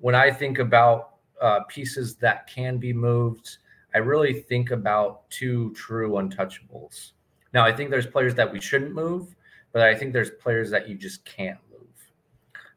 when 0.00 0.14
I 0.14 0.30
think 0.30 0.58
about 0.58 1.16
uh, 1.40 1.60
pieces 1.68 2.16
that 2.16 2.46
can 2.46 2.78
be 2.78 2.92
moved, 2.92 3.58
I 3.94 3.98
really 3.98 4.40
think 4.40 4.70
about 4.70 5.28
two 5.30 5.72
true 5.74 6.12
untouchables. 6.12 7.12
Now, 7.52 7.64
I 7.64 7.72
think 7.72 7.90
there's 7.90 8.06
players 8.06 8.34
that 8.36 8.50
we 8.50 8.60
shouldn't 8.60 8.92
move, 8.92 9.34
but 9.72 9.82
I 9.82 9.94
think 9.94 10.12
there's 10.12 10.30
players 10.30 10.70
that 10.70 10.88
you 10.88 10.96
just 10.96 11.24
can't. 11.24 11.58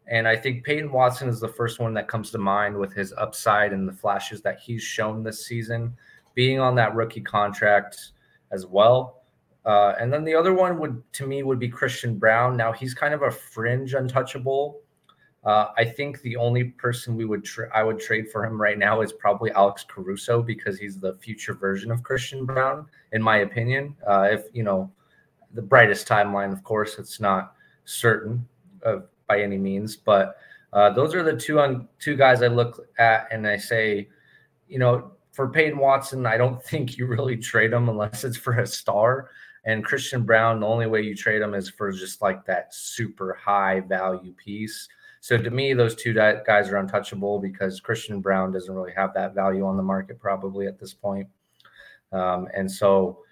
And 0.07 0.27
I 0.27 0.35
think 0.35 0.63
Peyton 0.63 0.91
Watson 0.91 1.29
is 1.29 1.39
the 1.39 1.47
first 1.47 1.79
one 1.79 1.93
that 1.95 2.07
comes 2.07 2.31
to 2.31 2.37
mind 2.37 2.77
with 2.77 2.93
his 2.93 3.13
upside 3.17 3.73
and 3.73 3.87
the 3.87 3.93
flashes 3.93 4.41
that 4.41 4.59
he's 4.59 4.83
shown 4.83 5.23
this 5.23 5.45
season, 5.45 5.95
being 6.35 6.59
on 6.59 6.75
that 6.75 6.93
rookie 6.93 7.21
contract 7.21 8.11
as 8.51 8.65
well. 8.65 9.23
Uh, 9.65 9.93
and 9.99 10.13
then 10.13 10.23
the 10.23 10.35
other 10.35 10.53
one 10.53 10.79
would, 10.79 11.01
to 11.13 11.25
me, 11.25 11.41
would 11.41 11.57
be 11.57 11.67
Christian 11.67 12.19
Braun. 12.19 12.55
Now 12.55 12.71
he's 12.71 12.93
kind 12.93 13.13
of 13.15 13.23
a 13.23 13.31
fringe 13.31 13.95
untouchable 13.95 14.81
uh, 15.45 15.71
I 15.77 15.85
think 15.85 16.21
the 16.21 16.35
only 16.37 16.63
person 16.63 17.15
we 17.15 17.25
would 17.25 17.45
tra- 17.45 17.69
I 17.73 17.83
would 17.83 17.99
trade 17.99 18.31
for 18.31 18.43
him 18.43 18.59
right 18.59 18.79
now 18.79 19.01
is 19.01 19.13
probably 19.13 19.51
Alex 19.51 19.85
Caruso 19.87 20.41
because 20.41 20.79
he's 20.79 20.97
the 20.97 21.13
future 21.17 21.53
version 21.53 21.91
of 21.91 22.01
Christian 22.01 22.45
Braun, 22.45 22.87
in 23.11 23.21
my 23.21 23.37
opinion. 23.37 23.95
Uh, 24.07 24.27
if 24.31 24.45
you 24.53 24.63
know 24.63 24.91
the 25.53 25.61
brightest 25.61 26.07
timeline, 26.07 26.51
of 26.51 26.63
course, 26.63 26.97
it's 26.97 27.19
not 27.19 27.53
certain 27.85 28.47
by 29.27 29.41
any 29.41 29.57
means, 29.57 29.95
but 29.95 30.37
uh, 30.73 30.89
those 30.89 31.15
are 31.15 31.23
the 31.23 31.35
two 31.35 31.59
on 31.59 31.87
two 31.99 32.15
guys 32.15 32.41
I 32.41 32.47
look 32.47 32.87
at 32.99 33.27
and 33.31 33.47
I 33.47 33.57
say, 33.57 34.09
you 34.67 34.79
know, 34.79 35.11
for 35.31 35.49
Peyton 35.49 35.79
Watson, 35.79 36.25
I 36.25 36.37
don't 36.37 36.63
think 36.69 36.97
you 36.97 37.05
really 37.07 37.37
trade 37.37 37.73
him 37.73 37.89
unless 37.89 38.23
it's 38.23 38.37
for 38.37 38.59
a 38.59 38.67
star. 38.67 39.29
And 39.65 39.83
Christian 39.83 40.23
Braun, 40.23 40.59
the 40.59 40.67
only 40.67 40.85
way 40.85 41.01
you 41.01 41.15
trade 41.15 41.41
him 41.41 41.55
is 41.55 41.69
for 41.69 41.91
just 41.91 42.21
like 42.21 42.45
that 42.45 42.73
super 42.73 43.33
high 43.33 43.79
value 43.79 44.33
piece. 44.33 44.87
So 45.21 45.39
to 45.39 45.49
me, 45.49 45.73
those 45.73 45.95
two 45.95 46.13
guys 46.13 46.69
are 46.69 46.77
untouchable 46.77 47.39
because 47.39 47.79
Christian 47.79 48.21
Braun 48.21 48.51
doesn't 48.51 48.73
really 48.73 48.93
have 48.95 49.11
that 49.15 49.33
value 49.33 49.65
on 49.65 49.75
the 49.75 49.81
market 49.81 50.19
probably 50.19 50.67
at 50.67 50.79
this 50.79 50.93
point. 50.93 51.27
Um, 52.11 52.47
and 52.53 52.71
so, 52.71 53.23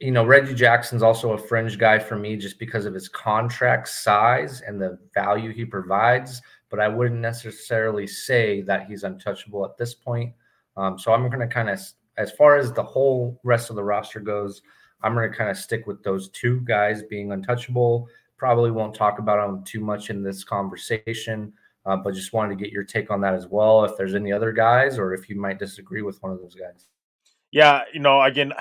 you 0.00 0.12
know, 0.12 0.24
Reggie 0.24 0.54
Jackson's 0.54 1.02
also 1.02 1.32
a 1.32 1.38
fringe 1.38 1.76
guy 1.76 1.98
for 1.98 2.16
me 2.16 2.36
just 2.36 2.58
because 2.58 2.86
of 2.86 2.94
his 2.94 3.08
contract 3.08 3.88
size 3.88 4.60
and 4.60 4.80
the 4.80 4.98
value 5.12 5.52
he 5.52 5.64
provides. 5.64 6.40
But 6.70 6.80
I 6.80 6.88
wouldn't 6.88 7.20
necessarily 7.20 8.06
say 8.06 8.60
that 8.62 8.86
he's 8.86 9.02
untouchable 9.02 9.64
at 9.64 9.76
this 9.76 9.94
point. 9.94 10.34
Um, 10.76 10.98
so 10.98 11.12
I'm 11.12 11.28
going 11.28 11.40
to 11.40 11.52
kind 11.52 11.68
of, 11.68 11.80
as 12.16 12.30
far 12.32 12.56
as 12.56 12.72
the 12.72 12.82
whole 12.82 13.40
rest 13.42 13.70
of 13.70 13.76
the 13.76 13.82
roster 13.82 14.20
goes, 14.20 14.62
I'm 15.02 15.14
going 15.14 15.30
to 15.30 15.36
kind 15.36 15.50
of 15.50 15.56
stick 15.56 15.86
with 15.86 16.02
those 16.02 16.28
two 16.28 16.60
guys 16.60 17.02
being 17.04 17.32
untouchable. 17.32 18.08
Probably 18.36 18.70
won't 18.70 18.94
talk 18.94 19.18
about 19.18 19.44
them 19.44 19.64
too 19.64 19.80
much 19.80 20.10
in 20.10 20.22
this 20.22 20.44
conversation, 20.44 21.52
uh, 21.86 21.96
but 21.96 22.14
just 22.14 22.32
wanted 22.32 22.56
to 22.56 22.62
get 22.62 22.72
your 22.72 22.84
take 22.84 23.10
on 23.10 23.20
that 23.22 23.34
as 23.34 23.48
well. 23.48 23.84
If 23.84 23.96
there's 23.96 24.14
any 24.14 24.32
other 24.32 24.52
guys, 24.52 24.98
or 24.98 25.14
if 25.14 25.28
you 25.28 25.40
might 25.40 25.58
disagree 25.58 26.02
with 26.02 26.22
one 26.22 26.30
of 26.30 26.40
those 26.40 26.54
guys. 26.54 26.86
Yeah, 27.50 27.82
you 27.92 28.00
know, 28.00 28.22
again, 28.22 28.52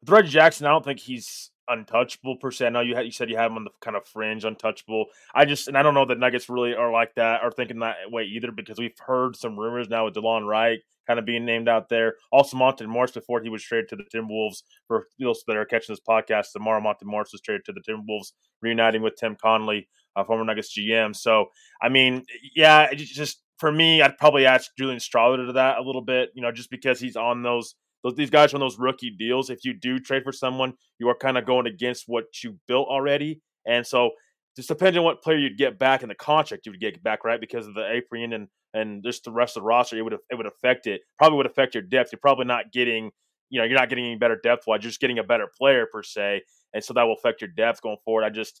with 0.00 0.10
Reggie 0.10 0.30
Jackson, 0.30 0.66
I 0.66 0.70
don't 0.70 0.84
think 0.84 1.00
he's 1.00 1.50
untouchable 1.68 2.36
per 2.36 2.50
se. 2.50 2.66
I 2.66 2.70
know 2.70 2.80
you 2.80 2.98
you 3.00 3.12
said 3.12 3.30
you 3.30 3.36
have 3.36 3.50
him 3.50 3.58
on 3.58 3.64
the 3.64 3.70
kind 3.80 3.96
of 3.96 4.06
fringe 4.06 4.44
untouchable. 4.44 5.06
I 5.34 5.44
just 5.44 5.68
and 5.68 5.76
I 5.76 5.82
don't 5.82 5.94
know 5.94 6.06
that 6.06 6.18
Nuggets 6.18 6.48
really 6.48 6.74
are 6.74 6.90
like 6.90 7.14
that 7.16 7.42
or 7.42 7.50
thinking 7.50 7.80
that 7.80 7.96
way 8.10 8.24
either 8.24 8.50
because 8.52 8.78
we've 8.78 8.98
heard 8.98 9.36
some 9.36 9.58
rumors 9.58 9.88
now 9.88 10.04
with 10.04 10.14
Delon 10.14 10.46
Wright 10.46 10.80
kind 11.06 11.18
of 11.18 11.24
being 11.24 11.44
named 11.44 11.68
out 11.68 11.88
there. 11.88 12.16
Also, 12.32 12.56
Monte 12.56 12.86
Morris 12.86 13.12
before 13.12 13.40
he 13.40 13.48
was 13.48 13.62
traded 13.62 13.88
to 13.88 13.96
the 13.96 14.04
Timberwolves. 14.04 14.62
For 14.86 15.06
those 15.18 15.42
that 15.46 15.56
are 15.56 15.64
catching 15.64 15.94
this 15.94 16.00
podcast, 16.06 16.52
tomorrow 16.52 16.80
Monte 16.80 17.06
Morris 17.06 17.32
was 17.32 17.40
traded 17.40 17.64
to 17.66 17.72
the 17.72 17.80
Timberwolves, 17.80 18.32
reuniting 18.60 19.02
with 19.02 19.16
Tim 19.16 19.36
Connelly, 19.36 19.88
uh, 20.16 20.24
former 20.24 20.44
Nuggets 20.44 20.76
GM. 20.76 21.14
So 21.14 21.46
I 21.82 21.88
mean, 21.88 22.24
yeah, 22.54 22.92
just 22.94 23.42
for 23.58 23.72
me, 23.72 24.02
I'd 24.02 24.18
probably 24.18 24.46
ask 24.46 24.70
Julian 24.78 25.00
Strawther 25.00 25.46
to 25.46 25.52
that 25.54 25.78
a 25.78 25.82
little 25.82 26.02
bit. 26.02 26.30
You 26.34 26.42
know, 26.42 26.52
just 26.52 26.70
because 26.70 27.00
he's 27.00 27.16
on 27.16 27.42
those 27.42 27.74
those 28.04 28.14
these 28.14 28.30
guys 28.30 28.54
on 28.54 28.60
those 28.60 28.78
rookie 28.78 29.10
deals. 29.10 29.50
If 29.50 29.60
you 29.64 29.74
do 29.74 29.98
trade 29.98 30.24
for 30.24 30.32
someone, 30.32 30.74
you 30.98 31.08
are 31.08 31.16
kind 31.16 31.38
of 31.38 31.46
going 31.46 31.66
against 31.66 32.04
what 32.06 32.24
you 32.42 32.58
built 32.66 32.88
already, 32.88 33.40
and 33.66 33.86
so 33.86 34.10
just 34.56 34.68
depending 34.68 34.98
on 34.98 35.04
what 35.04 35.22
player 35.22 35.36
you'd 35.36 35.56
get 35.56 35.78
back 35.78 36.02
in 36.02 36.08
the 36.08 36.16
contract 36.16 36.66
you 36.66 36.72
would 36.72 36.80
get 36.80 37.00
back 37.02 37.24
right 37.24 37.40
because 37.40 37.68
of 37.68 37.74
the 37.74 37.88
Apron 37.92 38.32
and 38.32 38.48
and 38.74 39.02
just 39.04 39.24
the 39.24 39.32
rest 39.32 39.56
of 39.56 39.62
the 39.62 39.66
roster, 39.66 39.96
it 39.96 40.02
would 40.02 40.14
it 40.14 40.34
would 40.34 40.46
affect 40.46 40.86
it. 40.86 41.02
Probably 41.16 41.36
would 41.36 41.46
affect 41.46 41.74
your 41.74 41.82
depth. 41.82 42.10
You're 42.12 42.20
probably 42.20 42.44
not 42.44 42.72
getting 42.72 43.10
you 43.50 43.60
know 43.60 43.64
you're 43.64 43.78
not 43.78 43.88
getting 43.88 44.04
any 44.04 44.16
better 44.16 44.38
depth 44.42 44.64
wise. 44.66 44.80
You're 44.82 44.90
just 44.90 45.00
getting 45.00 45.18
a 45.18 45.24
better 45.24 45.48
player 45.56 45.86
per 45.90 46.02
se, 46.02 46.42
and 46.74 46.82
so 46.82 46.94
that 46.94 47.04
will 47.04 47.14
affect 47.14 47.40
your 47.40 47.50
depth 47.56 47.82
going 47.82 47.96
forward. 48.04 48.24
I 48.24 48.30
just 48.30 48.60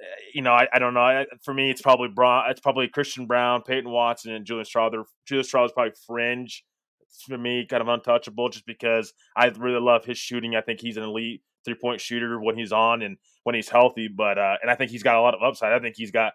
eh, 0.00 0.04
you 0.34 0.42
know, 0.42 0.52
I, 0.52 0.68
I 0.72 0.78
don't 0.78 0.94
know. 0.94 1.24
For 1.44 1.54
me, 1.54 1.70
it's 1.70 1.82
probably 1.82 2.08
Braun, 2.08 2.44
it's 2.50 2.60
probably 2.60 2.88
Christian 2.88 3.26
Braun, 3.26 3.62
Peyton 3.62 3.90
Watson, 3.90 4.32
and 4.32 4.44
Julian 4.44 4.66
Strawther. 4.66 5.04
Julian 5.26 5.46
Strawther 5.46 5.66
is 5.66 5.72
probably 5.72 5.94
fringe 6.06 6.62
for 7.26 7.38
me, 7.38 7.66
kind 7.68 7.82
of 7.82 7.88
untouchable, 7.88 8.48
just 8.48 8.66
because 8.66 9.12
I 9.36 9.46
really 9.46 9.80
love 9.80 10.04
his 10.04 10.18
shooting. 10.18 10.54
I 10.56 10.60
think 10.60 10.80
he's 10.80 10.96
an 10.96 11.02
elite 11.02 11.42
three 11.64 11.74
point 11.74 12.00
shooter 12.00 12.40
when 12.40 12.56
he's 12.56 12.72
on 12.72 13.02
and 13.02 13.16
when 13.44 13.54
he's 13.54 13.68
healthy. 13.68 14.08
But 14.08 14.38
uh, 14.38 14.56
and 14.62 14.70
I 14.70 14.74
think 14.74 14.90
he's 14.90 15.02
got 15.02 15.16
a 15.16 15.20
lot 15.20 15.34
of 15.34 15.42
upside. 15.42 15.72
I 15.72 15.80
think 15.80 15.96
he's 15.96 16.10
got 16.10 16.32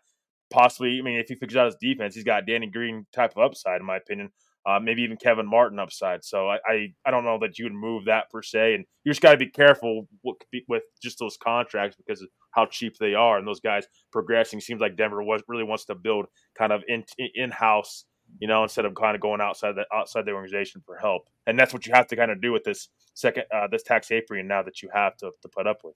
possibly. 0.51 0.99
I 0.99 1.01
mean, 1.01 1.19
if 1.19 1.27
he 1.27 1.35
figures 1.35 1.57
out 1.57 1.65
his 1.65 1.77
defense, 1.81 2.13
he's 2.13 2.23
got 2.23 2.45
Danny 2.45 2.67
Green 2.67 3.05
type 3.13 3.31
of 3.35 3.43
upside, 3.43 3.79
in 3.79 3.87
my 3.87 3.97
opinion. 3.97 4.29
Uh, 4.63 4.79
maybe 4.79 5.01
even 5.01 5.17
Kevin 5.17 5.49
Martin 5.49 5.79
upside. 5.79 6.23
So 6.23 6.47
I, 6.47 6.57
I, 6.67 6.93
I 7.03 7.09
don't 7.09 7.23
know 7.23 7.39
that 7.41 7.57
you 7.57 7.65
would 7.65 7.73
move 7.73 8.05
that 8.05 8.29
per 8.29 8.43
se, 8.43 8.75
and 8.75 8.85
you 9.03 9.09
just 9.09 9.21
got 9.21 9.31
to 9.31 9.37
be 9.37 9.49
careful 9.49 10.07
with 10.23 10.83
just 11.01 11.17
those 11.17 11.35
contracts 11.35 11.97
because 11.97 12.21
of 12.21 12.27
how 12.51 12.67
cheap 12.67 12.93
they 12.99 13.15
are, 13.15 13.39
and 13.39 13.47
those 13.47 13.59
guys 13.59 13.87
progressing. 14.11 14.59
Seems 14.59 14.79
like 14.79 14.97
Denver 14.97 15.23
was 15.23 15.41
really 15.47 15.63
wants 15.63 15.85
to 15.85 15.95
build 15.95 16.27
kind 16.55 16.71
of 16.71 16.83
in 16.87 17.03
in 17.33 17.49
house 17.49 18.05
you 18.39 18.47
know, 18.47 18.63
instead 18.63 18.85
of 18.85 18.95
kind 18.95 19.15
of 19.15 19.21
going 19.21 19.41
outside 19.41 19.75
the 19.75 19.85
outside 19.93 20.25
the 20.25 20.31
organization 20.31 20.81
for 20.85 20.97
help. 20.97 21.29
And 21.47 21.57
that's 21.57 21.73
what 21.73 21.85
you 21.85 21.93
have 21.93 22.07
to 22.07 22.15
kind 22.15 22.31
of 22.31 22.41
do 22.41 22.51
with 22.51 22.63
this 22.63 22.89
second 23.13 23.43
uh, 23.53 23.67
this 23.67 23.83
tax 23.83 24.11
apron 24.11 24.47
now 24.47 24.63
that 24.63 24.81
you 24.81 24.89
have 24.93 25.17
to 25.17 25.31
to 25.41 25.47
put 25.47 25.67
up 25.67 25.83
with. 25.83 25.95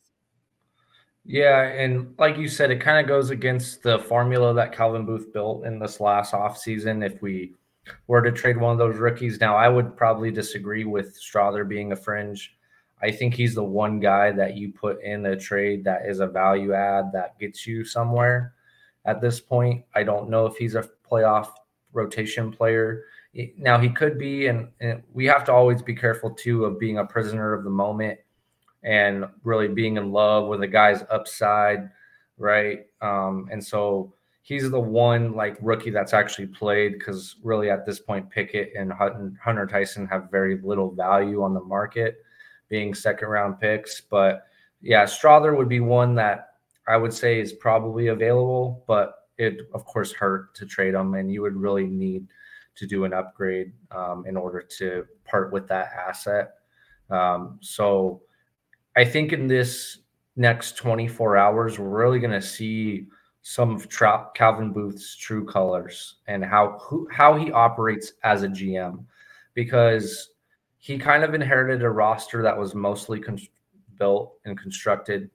Yeah, 1.28 1.64
and 1.64 2.14
like 2.20 2.38
you 2.38 2.48
said, 2.48 2.70
it 2.70 2.80
kind 2.80 3.00
of 3.00 3.08
goes 3.08 3.32
against 3.32 3.82
the 3.82 3.98
formula 3.98 4.54
that 4.54 4.76
Calvin 4.76 5.06
Booth 5.06 5.34
built 5.34 5.66
in 5.66 5.80
this 5.80 6.00
last 6.00 6.34
offseason. 6.34 7.04
If 7.04 7.20
we 7.22 7.56
were 8.08 8.22
to 8.22 8.32
trade 8.32 8.58
one 8.58 8.72
of 8.72 8.78
those 8.78 8.98
rookies, 8.98 9.40
now 9.40 9.56
I 9.56 9.68
would 9.68 9.98
probably 9.98 10.30
disagree 10.30 10.86
with 10.86 11.20
Strawther 11.20 11.68
being 11.68 11.92
a 11.92 11.96
fringe. 11.96 12.56
I 13.02 13.12
think 13.12 13.34
he's 13.34 13.56
the 13.56 13.64
one 13.64 14.00
guy 14.00 14.32
that 14.32 14.56
you 14.56 14.72
put 14.72 15.02
in 15.04 15.26
a 15.26 15.36
trade 15.36 15.84
that 15.84 16.06
is 16.08 16.20
a 16.20 16.28
value 16.28 16.74
add 16.74 17.12
that 17.14 17.40
gets 17.40 17.66
you 17.66 17.84
somewhere 17.84 18.54
at 19.06 19.20
this 19.20 19.40
point. 19.40 19.84
I 19.96 20.04
don't 20.04 20.30
know 20.30 20.46
if 20.46 20.56
he's 20.58 20.76
a 20.76 20.90
playoff 21.10 21.50
rotation 21.96 22.52
player. 22.52 23.06
Now 23.58 23.80
he 23.80 23.90
could 23.90 24.18
be, 24.18 24.48
and, 24.48 24.70
and, 24.80 25.02
we 25.14 25.26
have 25.26 25.44
to 25.46 25.54
always 25.54 25.82
be 25.82 25.96
careful 25.96 26.30
too 26.30 26.66
of 26.66 26.80
being 26.80 27.00
a 27.00 27.06
prisoner 27.06 27.54
of 27.54 27.64
the 27.64 27.70
moment 27.70 28.20
and 28.84 29.26
really 29.44 29.68
being 29.68 29.98
in 29.98 30.12
love 30.12 30.48
with 30.48 30.62
a 30.62 30.68
guy's 30.68 31.04
upside, 31.10 31.90
right? 32.38 32.86
Um, 33.02 33.50
and 33.52 33.64
so 33.64 34.14
he's 34.44 34.70
the 34.70 34.80
one 34.80 35.34
like 35.34 35.58
rookie 35.60 35.90
that's 35.90 36.14
actually 36.14 36.48
played 36.48 36.94
because 36.94 37.38
really 37.44 37.70
at 37.72 37.86
this 37.86 38.00
point 38.00 38.30
Pickett 38.30 38.74
and 38.78 38.94
Hunter 38.94 39.66
Tyson 39.66 40.06
have 40.08 40.30
very 40.30 40.62
little 40.62 40.92
value 40.92 41.42
on 41.42 41.54
the 41.54 41.64
market, 41.64 42.24
being 42.70 42.94
second 42.94 43.28
round 43.28 43.60
picks. 43.60 44.02
But 44.02 44.46
yeah, 44.82 45.04
Strawther 45.06 45.58
would 45.58 45.68
be 45.68 45.80
one 45.80 46.14
that 46.16 46.50
I 46.88 46.98
would 46.98 47.14
say 47.14 47.40
is 47.40 47.54
probably 47.54 48.08
available, 48.08 48.84
but 48.88 49.25
it 49.38 49.70
of 49.74 49.86
course 49.86 50.12
hurt 50.12 50.56
to 50.56 50.66
trade 50.66 50.94
him, 50.94 51.14
and 51.16 51.32
you 51.32 51.42
would 51.42 51.56
really 51.56 51.86
need 51.86 52.28
to 52.76 52.86
do 52.86 53.06
an 53.06 53.14
upgrade 53.14 53.72
um, 53.92 54.26
in 54.28 54.36
order 54.36 54.62
to 54.62 55.06
part 55.24 55.52
with 55.52 55.68
that 55.68 55.92
asset. 55.94 56.56
Um, 57.10 57.58
so 57.62 58.22
I 58.96 59.06
think 59.06 59.34
in 59.34 59.48
this 59.48 60.00
next 60.36 60.78
24 60.78 61.38
hours, 61.38 61.80
we're 61.80 61.88
really 61.88 62.20
going 62.20 62.32
to 62.32 62.42
see 62.42 63.08
some 63.42 63.76
of 63.76 63.88
Calvin 64.34 64.74
Booth's 64.74 65.16
true 65.16 65.46
colors 65.46 66.16
and 66.28 66.44
how 66.44 66.80
who, 66.82 67.08
how 67.12 67.36
he 67.36 67.52
operates 67.52 68.14
as 68.24 68.44
a 68.44 68.48
GM, 68.48 69.06
because 69.54 70.32
he 70.78 70.98
kind 70.98 71.24
of 71.24 71.34
inherited 71.34 71.84
a 71.84 71.90
roster 71.90 72.42
that 72.42 72.58
was 72.58 72.76
mostly 72.76 73.20
con- 73.20 73.40
built 73.98 74.34
and 74.46 74.60
constructed. 74.60 75.30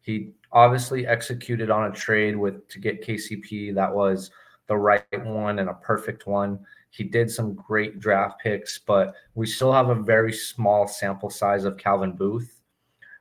He 0.00 0.30
obviously 0.56 1.06
executed 1.06 1.70
on 1.70 1.90
a 1.90 1.94
trade 1.94 2.34
with 2.34 2.66
to 2.68 2.78
get 2.78 3.06
KCP 3.06 3.74
that 3.74 3.94
was 3.94 4.30
the 4.68 4.76
right 4.76 5.04
one 5.26 5.58
and 5.58 5.68
a 5.68 5.74
perfect 5.74 6.26
one. 6.26 6.58
He 6.88 7.04
did 7.04 7.30
some 7.30 7.52
great 7.52 8.00
draft 8.00 8.40
picks, 8.40 8.78
but 8.78 9.14
we 9.34 9.46
still 9.46 9.70
have 9.70 9.90
a 9.90 9.94
very 9.94 10.32
small 10.32 10.88
sample 10.88 11.28
size 11.28 11.66
of 11.66 11.76
Calvin 11.76 12.12
Booth. 12.12 12.62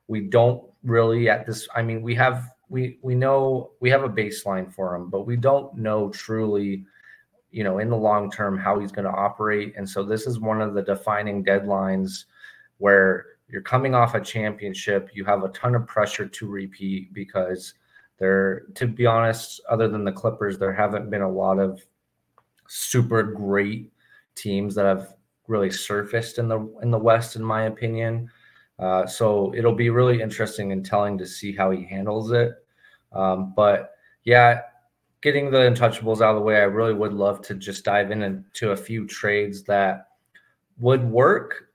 We 0.07 0.21
don't 0.21 0.63
really 0.81 1.27
at 1.27 1.45
this 1.45 1.67
I 1.75 1.81
mean 1.81 2.01
we 2.01 2.15
have 2.15 2.51
we 2.69 2.99
we 3.01 3.15
know 3.15 3.71
we 3.81 3.89
have 3.89 4.03
a 4.03 4.09
baseline 4.09 4.73
for 4.73 4.95
him, 4.95 5.09
but 5.09 5.27
we 5.27 5.35
don't 5.35 5.75
know 5.75 6.09
truly 6.11 6.85
you 7.51 7.65
know 7.65 7.79
in 7.79 7.89
the 7.89 7.97
long 7.97 8.31
term 8.31 8.57
how 8.57 8.79
he's 8.79 8.93
going 8.93 9.11
to 9.11 9.11
operate 9.11 9.73
and 9.75 9.89
so 9.89 10.03
this 10.03 10.25
is 10.25 10.39
one 10.39 10.61
of 10.61 10.73
the 10.73 10.81
defining 10.83 11.43
deadlines 11.43 12.25
where 12.77 13.25
you're 13.47 13.61
coming 13.61 13.93
off 13.93 14.15
a 14.15 14.21
championship. 14.21 15.09
You 15.13 15.25
have 15.25 15.43
a 15.43 15.49
ton 15.49 15.75
of 15.75 15.87
pressure 15.87 16.25
to 16.25 16.47
repeat 16.47 17.13
because 17.13 17.73
there, 18.17 18.63
to 18.75 18.87
be 18.87 19.05
honest, 19.05 19.61
other 19.69 19.87
than 19.87 20.03
the 20.03 20.11
Clippers, 20.11 20.57
there 20.57 20.73
haven't 20.73 21.09
been 21.09 21.21
a 21.21 21.29
lot 21.29 21.59
of 21.59 21.85
super 22.67 23.21
great 23.23 23.91
teams 24.33 24.73
that 24.75 24.85
have 24.85 25.13
really 25.47 25.69
surfaced 25.69 26.39
in 26.39 26.47
the 26.47 26.59
in 26.81 26.89
the 26.91 26.97
West, 26.97 27.35
in 27.35 27.43
my 27.43 27.63
opinion. 27.63 28.29
Uh, 28.79 29.05
so 29.05 29.53
it'll 29.55 29.75
be 29.75 29.89
really 29.89 30.21
interesting 30.21 30.71
and 30.71 30.85
telling 30.85 31.17
to 31.17 31.25
see 31.25 31.55
how 31.55 31.71
he 31.71 31.83
handles 31.85 32.31
it. 32.31 32.65
Um, 33.13 33.53
but 33.55 33.95
yeah, 34.23 34.61
getting 35.21 35.49
the 35.49 35.59
untouchables 35.59 36.21
out 36.21 36.31
of 36.31 36.35
the 36.35 36.41
way, 36.41 36.57
I 36.57 36.63
really 36.63 36.93
would 36.93 37.13
love 37.13 37.41
to 37.43 37.55
just 37.55 37.85
dive 37.85 38.11
in 38.11 38.23
into 38.23 38.71
a 38.71 38.77
few 38.77 39.07
trades 39.07 39.63
that 39.63 40.07
would 40.77 41.03
work 41.03 41.69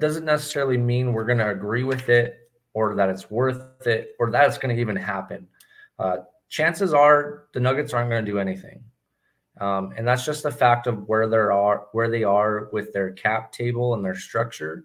doesn't 0.00 0.24
necessarily 0.24 0.76
mean 0.76 1.12
we're 1.12 1.24
going 1.24 1.38
to 1.38 1.50
agree 1.50 1.84
with 1.84 2.08
it 2.08 2.50
or 2.74 2.94
that 2.94 3.08
it's 3.08 3.30
worth 3.30 3.86
it 3.86 4.14
or 4.18 4.30
that 4.30 4.46
it's 4.46 4.58
going 4.58 4.74
to 4.74 4.80
even 4.80 4.96
happen. 4.96 5.46
Uh, 5.98 6.18
chances 6.48 6.92
are 6.92 7.44
the 7.52 7.60
Nuggets 7.60 7.92
aren't 7.92 8.10
going 8.10 8.24
to 8.24 8.30
do 8.30 8.38
anything. 8.38 8.82
Um, 9.60 9.92
and 9.96 10.06
that's 10.06 10.24
just 10.24 10.44
the 10.44 10.50
fact 10.50 10.86
of 10.86 11.08
where 11.08 11.28
they 11.28 11.36
are, 11.36 11.86
where 11.92 12.08
they 12.08 12.22
are 12.22 12.68
with 12.72 12.92
their 12.92 13.10
cap 13.12 13.52
table 13.52 13.94
and 13.94 14.04
their 14.04 14.14
structure, 14.14 14.84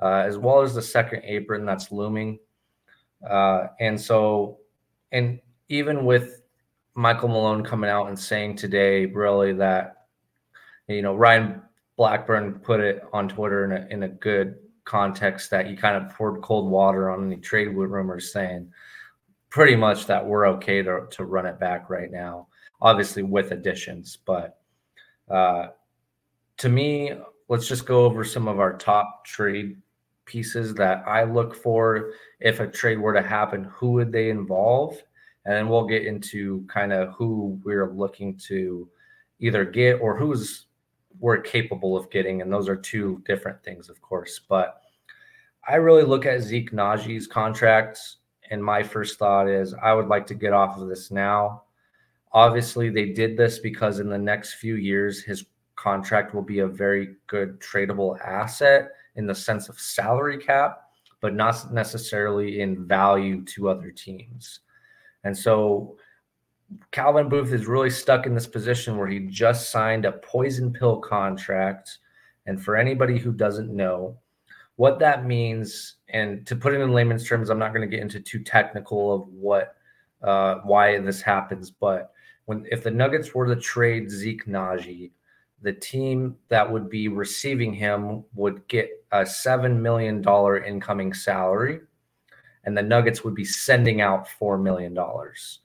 uh, 0.00 0.24
as 0.26 0.38
well 0.38 0.62
as 0.62 0.74
the 0.74 0.82
second 0.82 1.22
apron 1.24 1.66
that's 1.66 1.92
looming. 1.92 2.38
Uh, 3.28 3.66
and 3.80 4.00
so, 4.00 4.58
and 5.12 5.40
even 5.68 6.04
with 6.04 6.42
Michael 6.94 7.28
Malone 7.28 7.62
coming 7.62 7.90
out 7.90 8.08
and 8.08 8.18
saying 8.18 8.56
today, 8.56 9.06
really 9.06 9.52
that 9.54 10.06
you 10.88 11.02
know 11.02 11.14
Ryan 11.14 11.60
Blackburn 11.98 12.60
put 12.60 12.78
it 12.78 13.02
on 13.12 13.28
Twitter 13.28 13.64
in 13.64 13.72
a, 13.72 13.86
in 13.90 14.02
a 14.04 14.08
good 14.08 14.54
context 14.84 15.50
that 15.50 15.66
he 15.66 15.74
kind 15.74 15.96
of 15.96 16.14
poured 16.14 16.40
cold 16.40 16.70
water 16.70 17.10
on 17.10 17.26
any 17.26 17.36
trade 17.36 17.66
rumors 17.66 18.32
saying 18.32 18.70
pretty 19.50 19.74
much 19.74 20.06
that 20.06 20.24
we're 20.24 20.46
okay 20.46 20.80
to, 20.80 21.06
to 21.10 21.24
run 21.24 21.44
it 21.44 21.58
back 21.58 21.90
right 21.90 22.12
now, 22.12 22.46
obviously 22.80 23.24
with 23.24 23.50
additions. 23.50 24.16
But 24.24 24.60
uh, 25.28 25.68
to 26.58 26.68
me, 26.68 27.14
let's 27.48 27.66
just 27.66 27.84
go 27.84 28.04
over 28.04 28.24
some 28.24 28.46
of 28.46 28.60
our 28.60 28.78
top 28.78 29.24
trade 29.24 29.76
pieces 30.24 30.74
that 30.74 31.02
I 31.04 31.24
look 31.24 31.56
for. 31.56 32.12
If 32.38 32.60
a 32.60 32.68
trade 32.68 33.00
were 33.00 33.12
to 33.12 33.22
happen, 33.22 33.64
who 33.64 33.92
would 33.92 34.12
they 34.12 34.30
involve? 34.30 34.96
And 35.44 35.54
then 35.54 35.68
we'll 35.68 35.86
get 35.86 36.06
into 36.06 36.64
kind 36.68 36.92
of 36.92 37.10
who 37.14 37.60
we're 37.64 37.92
looking 37.92 38.36
to 38.46 38.88
either 39.40 39.64
get 39.64 39.94
or 39.94 40.16
who's 40.16 40.67
we're 41.20 41.40
capable 41.40 41.96
of 41.96 42.10
getting, 42.10 42.42
and 42.42 42.52
those 42.52 42.68
are 42.68 42.76
two 42.76 43.22
different 43.26 43.62
things, 43.62 43.88
of 43.88 44.00
course. 44.00 44.40
But 44.48 44.82
I 45.68 45.76
really 45.76 46.02
look 46.02 46.26
at 46.26 46.40
Zeke 46.40 46.72
Nnaji's 46.72 47.26
contracts, 47.26 48.16
and 48.50 48.64
my 48.64 48.82
first 48.82 49.18
thought 49.18 49.48
is 49.48 49.74
I 49.74 49.92
would 49.92 50.08
like 50.08 50.26
to 50.28 50.34
get 50.34 50.52
off 50.52 50.78
of 50.78 50.88
this 50.88 51.10
now. 51.10 51.62
Obviously, 52.32 52.90
they 52.90 53.06
did 53.06 53.36
this 53.36 53.58
because 53.58 54.00
in 54.00 54.08
the 54.08 54.18
next 54.18 54.54
few 54.54 54.76
years, 54.76 55.22
his 55.22 55.44
contract 55.76 56.34
will 56.34 56.42
be 56.42 56.60
a 56.60 56.66
very 56.66 57.16
good 57.26 57.60
tradable 57.60 58.20
asset 58.20 58.90
in 59.16 59.26
the 59.26 59.34
sense 59.34 59.68
of 59.68 59.78
salary 59.78 60.38
cap, 60.38 60.82
but 61.20 61.34
not 61.34 61.72
necessarily 61.72 62.60
in 62.60 62.86
value 62.86 63.44
to 63.44 63.68
other 63.68 63.90
teams. 63.90 64.60
And 65.24 65.36
so 65.36 65.96
Calvin 66.90 67.28
Booth 67.28 67.52
is 67.52 67.66
really 67.66 67.90
stuck 67.90 68.26
in 68.26 68.34
this 68.34 68.46
position 68.46 68.96
where 68.96 69.08
he 69.08 69.20
just 69.20 69.70
signed 69.70 70.04
a 70.04 70.12
poison 70.12 70.72
pill 70.72 70.98
contract. 70.98 71.98
And 72.46 72.62
for 72.62 72.76
anybody 72.76 73.18
who 73.18 73.32
doesn't 73.32 73.74
know, 73.74 74.18
what 74.76 75.00
that 75.00 75.26
means, 75.26 75.96
and 76.08 76.46
to 76.46 76.54
put 76.54 76.72
it 76.72 76.80
in 76.80 76.92
layman's 76.92 77.28
terms, 77.28 77.50
I'm 77.50 77.58
not 77.58 77.74
going 77.74 77.88
to 77.88 77.94
get 77.94 78.02
into 78.02 78.20
too 78.20 78.38
technical 78.38 79.12
of 79.12 79.28
what 79.28 79.74
uh, 80.22 80.56
why 80.64 80.98
this 81.00 81.20
happens, 81.20 81.70
but 81.70 82.12
when 82.46 82.66
if 82.70 82.82
the 82.82 82.90
Nuggets 82.90 83.34
were 83.34 83.46
to 83.46 83.60
trade 83.60 84.10
Zeke 84.10 84.46
Nnaji, 84.46 85.10
the 85.62 85.72
team 85.72 86.36
that 86.48 86.70
would 86.70 86.88
be 86.88 87.08
receiving 87.08 87.72
him 87.72 88.24
would 88.34 88.66
get 88.68 88.88
a 89.12 89.26
seven 89.26 89.82
million 89.82 90.22
dollar 90.22 90.62
incoming 90.64 91.12
salary, 91.12 91.80
and 92.64 92.76
the 92.76 92.82
Nuggets 92.82 93.22
would 93.22 93.34
be 93.34 93.44
sending 93.44 94.00
out 94.00 94.28
four 94.28 94.58
million 94.58 94.94
dollars. 94.94 95.60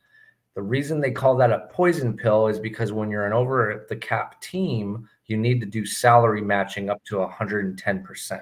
The 0.56 0.62
reason 0.62 1.02
they 1.02 1.12
call 1.12 1.36
that 1.38 1.52
a 1.52 1.68
poison 1.72 2.16
pill 2.16 2.48
is 2.48 2.60
because 2.60 2.92
when 2.92 3.10
you're 3.10 3.26
an 3.26 3.34
over 3.34 3.86
the 3.90 3.96
cap 3.96 4.40
team, 4.42 5.10
you 5.26 5.38
need 5.38 5.60
to 5.62 5.66
do 5.66 5.86
salary 5.86 6.42
matching 6.42 6.90
up 6.90 7.04
to 7.06 7.16
110%. 7.16 8.42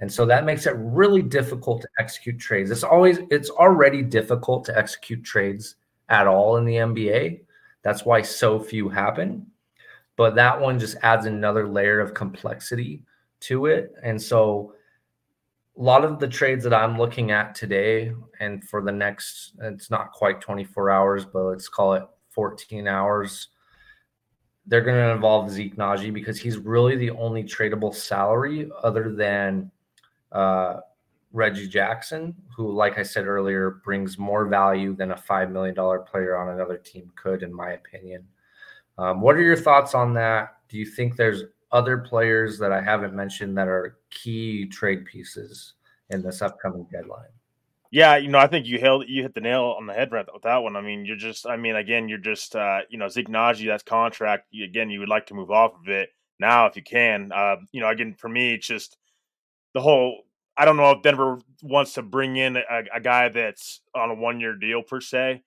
And 0.00 0.12
so 0.12 0.26
that 0.26 0.44
makes 0.44 0.66
it 0.66 0.74
really 0.76 1.22
difficult 1.22 1.82
to 1.82 1.88
execute 1.98 2.38
trades. 2.38 2.70
It's 2.70 2.82
always 2.82 3.18
it's 3.30 3.50
already 3.50 4.02
difficult 4.02 4.64
to 4.66 4.76
execute 4.76 5.22
trades 5.22 5.76
at 6.08 6.26
all 6.26 6.56
in 6.56 6.64
the 6.64 6.76
NBA. 6.76 7.40
That's 7.82 8.04
why 8.04 8.22
so 8.22 8.58
few 8.58 8.88
happen. 8.88 9.46
But 10.16 10.34
that 10.36 10.60
one 10.60 10.78
just 10.78 10.96
adds 11.02 11.26
another 11.26 11.68
layer 11.68 12.00
of 12.00 12.14
complexity 12.14 13.02
to 13.40 13.66
it. 13.66 13.94
And 14.02 14.20
so 14.20 14.74
a 15.76 15.82
lot 15.82 16.04
of 16.04 16.20
the 16.20 16.28
trades 16.28 16.62
that 16.64 16.74
I'm 16.74 16.96
looking 16.96 17.30
at 17.30 17.54
today 17.54 18.12
and 18.38 18.62
for 18.68 18.82
the 18.82 18.92
next, 18.92 19.54
it's 19.60 19.90
not 19.90 20.12
quite 20.12 20.40
24 20.40 20.90
hours, 20.90 21.24
but 21.24 21.42
let's 21.44 21.68
call 21.68 21.94
it 21.94 22.04
14 22.30 22.86
hours. 22.86 23.48
They're 24.66 24.82
going 24.82 24.96
to 24.96 25.12
involve 25.12 25.50
Zeke 25.50 25.76
Nnaji 25.76 26.12
because 26.12 26.40
he's 26.40 26.56
really 26.56 26.96
the 26.96 27.10
only 27.10 27.42
tradable 27.42 27.94
salary 27.94 28.70
other 28.82 29.12
than 29.12 29.70
uh, 30.32 30.80
Reggie 31.32 31.68
Jackson, 31.68 32.34
who, 32.56 32.72
like 32.72 32.96
I 32.96 33.02
said 33.02 33.26
earlier, 33.26 33.82
brings 33.84 34.16
more 34.16 34.46
value 34.46 34.94
than 34.94 35.10
a 35.10 35.16
$5 35.16 35.50
million 35.50 35.74
player 35.74 36.36
on 36.36 36.54
another 36.54 36.78
team 36.78 37.10
could, 37.16 37.42
in 37.42 37.52
my 37.52 37.72
opinion. 37.72 38.24
Um, 38.96 39.20
what 39.20 39.34
are 39.34 39.42
your 39.42 39.56
thoughts 39.56 39.94
on 39.94 40.14
that? 40.14 40.56
Do 40.68 40.78
you 40.78 40.86
think 40.86 41.16
there's 41.16 41.42
other 41.72 41.98
players 41.98 42.56
that 42.60 42.70
I 42.70 42.80
haven't 42.80 43.14
mentioned 43.14 43.58
that 43.58 43.66
are 43.66 43.98
key 44.14 44.66
trade 44.66 45.04
pieces 45.04 45.74
in 46.10 46.22
this 46.22 46.42
upcoming 46.42 46.86
deadline? 46.92 47.28
Yeah, 47.90 48.16
you 48.16 48.28
know, 48.28 48.38
I 48.38 48.48
think 48.48 48.66
you 48.66 48.80
held 48.80 49.04
you 49.08 49.22
hit 49.22 49.34
the 49.34 49.40
nail 49.40 49.76
on 49.78 49.86
the 49.86 49.92
head 49.92 50.10
with 50.10 50.42
that 50.42 50.62
one. 50.64 50.74
I 50.74 50.80
mean, 50.80 51.04
you're 51.04 51.16
just, 51.16 51.46
I 51.46 51.56
mean, 51.56 51.76
again, 51.76 52.08
you're 52.08 52.18
just, 52.18 52.56
uh, 52.56 52.80
you 52.88 52.98
know, 52.98 53.08
Zeke 53.08 53.28
Nnaji, 53.28 53.66
that's 53.66 53.84
contract. 53.84 54.48
You, 54.50 54.64
again, 54.64 54.90
you 54.90 54.98
would 54.98 55.08
like 55.08 55.26
to 55.26 55.34
move 55.34 55.52
off 55.52 55.74
of 55.80 55.88
it 55.88 56.08
now 56.40 56.66
if 56.66 56.74
you 56.74 56.82
can. 56.82 57.30
Uh, 57.32 57.56
you 57.70 57.80
know, 57.80 57.88
again, 57.88 58.16
for 58.18 58.28
me, 58.28 58.54
it's 58.54 58.66
just 58.66 58.96
the 59.74 59.80
whole. 59.80 60.22
I 60.56 60.64
don't 60.64 60.76
know 60.76 60.90
if 60.90 61.02
Denver 61.02 61.38
wants 61.62 61.94
to 61.94 62.02
bring 62.02 62.36
in 62.36 62.56
a, 62.56 62.82
a 62.92 63.00
guy 63.00 63.28
that's 63.28 63.80
on 63.94 64.10
a 64.10 64.14
one 64.14 64.40
year 64.40 64.56
deal 64.56 64.82
per 64.82 65.00
se, 65.00 65.42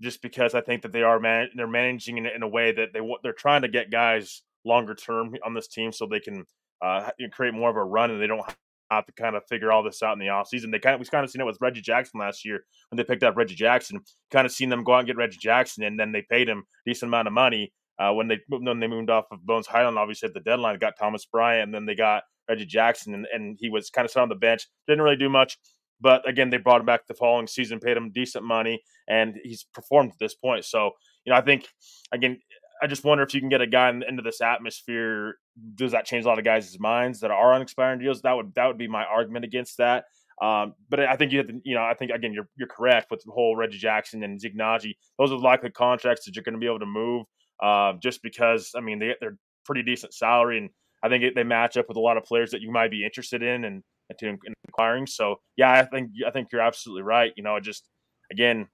just 0.00 0.20
because 0.20 0.54
I 0.54 0.62
think 0.62 0.82
that 0.82 0.90
they 0.90 1.02
are 1.04 1.20
man, 1.20 1.50
they're 1.54 1.68
managing 1.68 2.18
in, 2.18 2.26
in 2.26 2.42
a 2.42 2.48
way 2.48 2.72
that 2.72 2.92
they 2.92 3.00
they're 3.22 3.32
trying 3.32 3.62
to 3.62 3.68
get 3.68 3.92
guys 3.92 4.42
longer 4.64 4.94
term 4.96 5.36
on 5.44 5.54
this 5.54 5.68
team 5.68 5.92
so 5.92 6.06
they 6.06 6.18
can 6.20 6.44
uh, 6.82 7.10
create 7.32 7.54
more 7.54 7.70
of 7.70 7.76
a 7.76 7.84
run 7.84 8.10
and 8.10 8.20
they 8.20 8.26
don't 8.26 8.44
have 8.90 9.06
to 9.06 9.12
kind 9.12 9.36
of 9.36 9.42
figure 9.48 9.72
all 9.72 9.82
this 9.82 10.02
out 10.02 10.12
in 10.12 10.18
the 10.18 10.26
offseason. 10.26 10.70
They 10.70 10.78
kind 10.78 10.94
of 10.94 11.00
we 11.00 11.06
kind 11.06 11.24
of 11.24 11.30
seen 11.30 11.40
it 11.40 11.46
with 11.46 11.58
Reggie 11.60 11.80
Jackson 11.80 12.20
last 12.20 12.44
year 12.44 12.64
when 12.90 12.96
they 12.96 13.04
picked 13.04 13.22
up 13.22 13.36
Reggie 13.36 13.54
Jackson. 13.54 14.00
Kind 14.30 14.46
of 14.46 14.52
seen 14.52 14.68
them 14.68 14.84
go 14.84 14.94
out 14.94 14.98
and 14.98 15.06
get 15.06 15.16
Reggie 15.16 15.38
Jackson, 15.40 15.84
and 15.84 15.98
then 15.98 16.12
they 16.12 16.24
paid 16.30 16.48
him 16.48 16.58
a 16.58 16.90
decent 16.90 17.10
amount 17.10 17.28
of 17.28 17.34
money 17.34 17.72
uh, 17.98 18.12
when 18.12 18.28
they 18.28 18.38
when 18.48 18.80
they 18.80 18.86
moved 18.86 19.10
off 19.10 19.26
of 19.30 19.44
Bones 19.44 19.66
Hyland. 19.66 19.98
Obviously 19.98 20.28
at 20.28 20.34
the 20.34 20.40
deadline, 20.40 20.78
got 20.78 20.98
Thomas 20.98 21.24
Bryant, 21.26 21.64
and 21.64 21.74
then 21.74 21.86
they 21.86 21.94
got 21.94 22.24
Reggie 22.48 22.66
Jackson, 22.66 23.14
and, 23.14 23.26
and 23.32 23.56
he 23.60 23.70
was 23.70 23.90
kind 23.90 24.04
of 24.04 24.10
sat 24.10 24.22
on 24.22 24.28
the 24.28 24.34
bench, 24.34 24.66
didn't 24.86 25.02
really 25.02 25.16
do 25.16 25.28
much. 25.28 25.58
But 26.00 26.28
again, 26.28 26.50
they 26.50 26.58
brought 26.58 26.80
him 26.80 26.86
back 26.86 27.06
the 27.06 27.14
following 27.14 27.46
season, 27.46 27.80
paid 27.80 27.96
him 27.96 28.10
decent 28.12 28.44
money, 28.44 28.82
and 29.08 29.36
he's 29.42 29.64
performed 29.72 30.10
at 30.10 30.18
this 30.18 30.34
point. 30.34 30.64
So, 30.64 30.90
you 31.24 31.32
know, 31.32 31.38
I 31.38 31.40
think 31.40 31.66
again, 32.12 32.38
I 32.82 32.86
just 32.86 33.04
wonder 33.04 33.22
if 33.22 33.32
you 33.32 33.40
can 33.40 33.48
get 33.48 33.62
a 33.62 33.66
guy 33.66 33.88
into 33.88 34.22
this 34.22 34.40
atmosphere. 34.40 35.36
Does 35.74 35.92
that 35.92 36.04
change 36.04 36.24
a 36.24 36.28
lot 36.28 36.38
of 36.38 36.44
guys' 36.44 36.78
minds 36.80 37.20
that 37.20 37.30
are 37.30 37.52
on 37.52 37.62
expiring 37.62 38.00
deals? 38.00 38.22
That 38.22 38.32
would 38.32 38.54
that 38.54 38.66
would 38.66 38.78
be 38.78 38.88
my 38.88 39.04
argument 39.04 39.44
against 39.44 39.78
that. 39.78 40.04
Um, 40.42 40.74
but 40.88 41.00
I 41.00 41.16
think 41.16 41.32
you 41.32 41.38
have 41.38 41.46
to, 41.48 41.60
you 41.64 41.74
know, 41.74 41.82
I 41.82 41.94
think 41.94 42.10
again 42.10 42.32
you're 42.32 42.48
you're 42.56 42.68
correct 42.68 43.10
with 43.10 43.22
the 43.24 43.32
whole 43.32 43.56
Reggie 43.56 43.78
Jackson 43.78 44.22
and 44.24 44.40
Zeke 44.40 44.56
Nnaji. 44.56 44.94
Those 45.18 45.30
are 45.30 45.38
likely 45.38 45.70
contracts 45.70 46.24
that 46.24 46.34
you're 46.34 46.42
going 46.42 46.54
to 46.54 46.60
be 46.60 46.66
able 46.66 46.80
to 46.80 46.86
move, 46.86 47.26
uh, 47.62 47.94
just 48.02 48.22
because 48.22 48.72
I 48.76 48.80
mean 48.80 48.98
they 48.98 49.14
they're 49.20 49.38
pretty 49.64 49.82
decent 49.82 50.12
salary, 50.12 50.58
and 50.58 50.70
I 51.02 51.08
think 51.08 51.22
it, 51.22 51.34
they 51.34 51.44
match 51.44 51.76
up 51.76 51.86
with 51.88 51.96
a 51.96 52.00
lot 52.00 52.16
of 52.16 52.24
players 52.24 52.50
that 52.50 52.60
you 52.60 52.70
might 52.70 52.90
be 52.90 53.04
interested 53.04 53.42
in 53.42 53.64
and, 53.64 53.82
and 54.10 54.18
to 54.18 54.36
inquiring. 54.66 55.06
So 55.06 55.36
yeah, 55.56 55.70
I 55.70 55.84
think 55.84 56.10
I 56.26 56.30
think 56.30 56.48
you're 56.52 56.60
absolutely 56.62 57.02
right. 57.02 57.32
You 57.36 57.44
know, 57.44 57.60
just 57.60 57.88
again, 58.32 58.66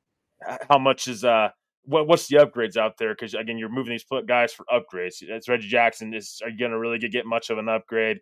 how 0.70 0.78
much 0.78 1.08
is 1.08 1.24
uh 1.24 1.50
what, 1.84 2.06
what's 2.06 2.28
the 2.28 2.36
upgrades 2.36 2.76
out 2.76 2.98
there? 2.98 3.14
Because 3.14 3.34
again, 3.34 3.58
you're 3.58 3.68
moving 3.68 3.92
these 3.92 4.04
guys 4.26 4.52
for 4.52 4.64
upgrades. 4.72 5.16
It's 5.22 5.48
Reggie 5.48 5.68
Jackson. 5.68 6.14
Is 6.14 6.40
are 6.42 6.50
you 6.50 6.58
going 6.58 6.70
to 6.72 6.78
really 6.78 6.98
get, 6.98 7.26
much 7.26 7.50
of 7.50 7.58
an 7.58 7.68
upgrade? 7.68 8.20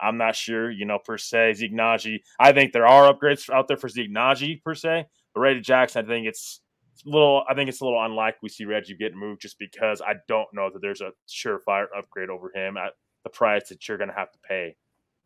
I'm 0.00 0.16
not 0.16 0.36
sure, 0.36 0.70
you 0.70 0.84
know, 0.84 0.98
per 1.04 1.18
se. 1.18 1.54
Zeke 1.54 1.74
Nnaji, 1.74 2.20
I 2.38 2.52
think 2.52 2.72
there 2.72 2.86
are 2.86 3.12
upgrades 3.12 3.50
out 3.50 3.66
there 3.66 3.76
for 3.76 3.88
Zeke 3.88 4.10
Nnaji 4.10 4.62
per 4.62 4.74
se, 4.74 5.06
but 5.34 5.40
Reggie 5.40 5.60
Jackson, 5.60 6.04
I 6.04 6.08
think 6.08 6.26
it's, 6.26 6.60
little. 7.04 7.44
I 7.48 7.54
think 7.54 7.68
it's 7.68 7.80
a 7.80 7.84
little 7.84 8.02
unlikely 8.02 8.38
we 8.42 8.48
see 8.48 8.64
Reggie 8.64 8.96
get 8.96 9.14
moved 9.14 9.42
just 9.42 9.58
because 9.58 10.00
I 10.00 10.14
don't 10.26 10.48
know 10.52 10.70
that 10.72 10.80
there's 10.80 11.00
a 11.00 11.10
surefire 11.28 11.86
upgrade 11.96 12.28
over 12.30 12.50
him 12.54 12.76
at 12.76 12.92
the 13.24 13.30
price 13.30 13.68
that 13.68 13.86
you're 13.88 13.98
going 13.98 14.10
to 14.10 14.16
have 14.16 14.32
to 14.32 14.38
pay 14.46 14.76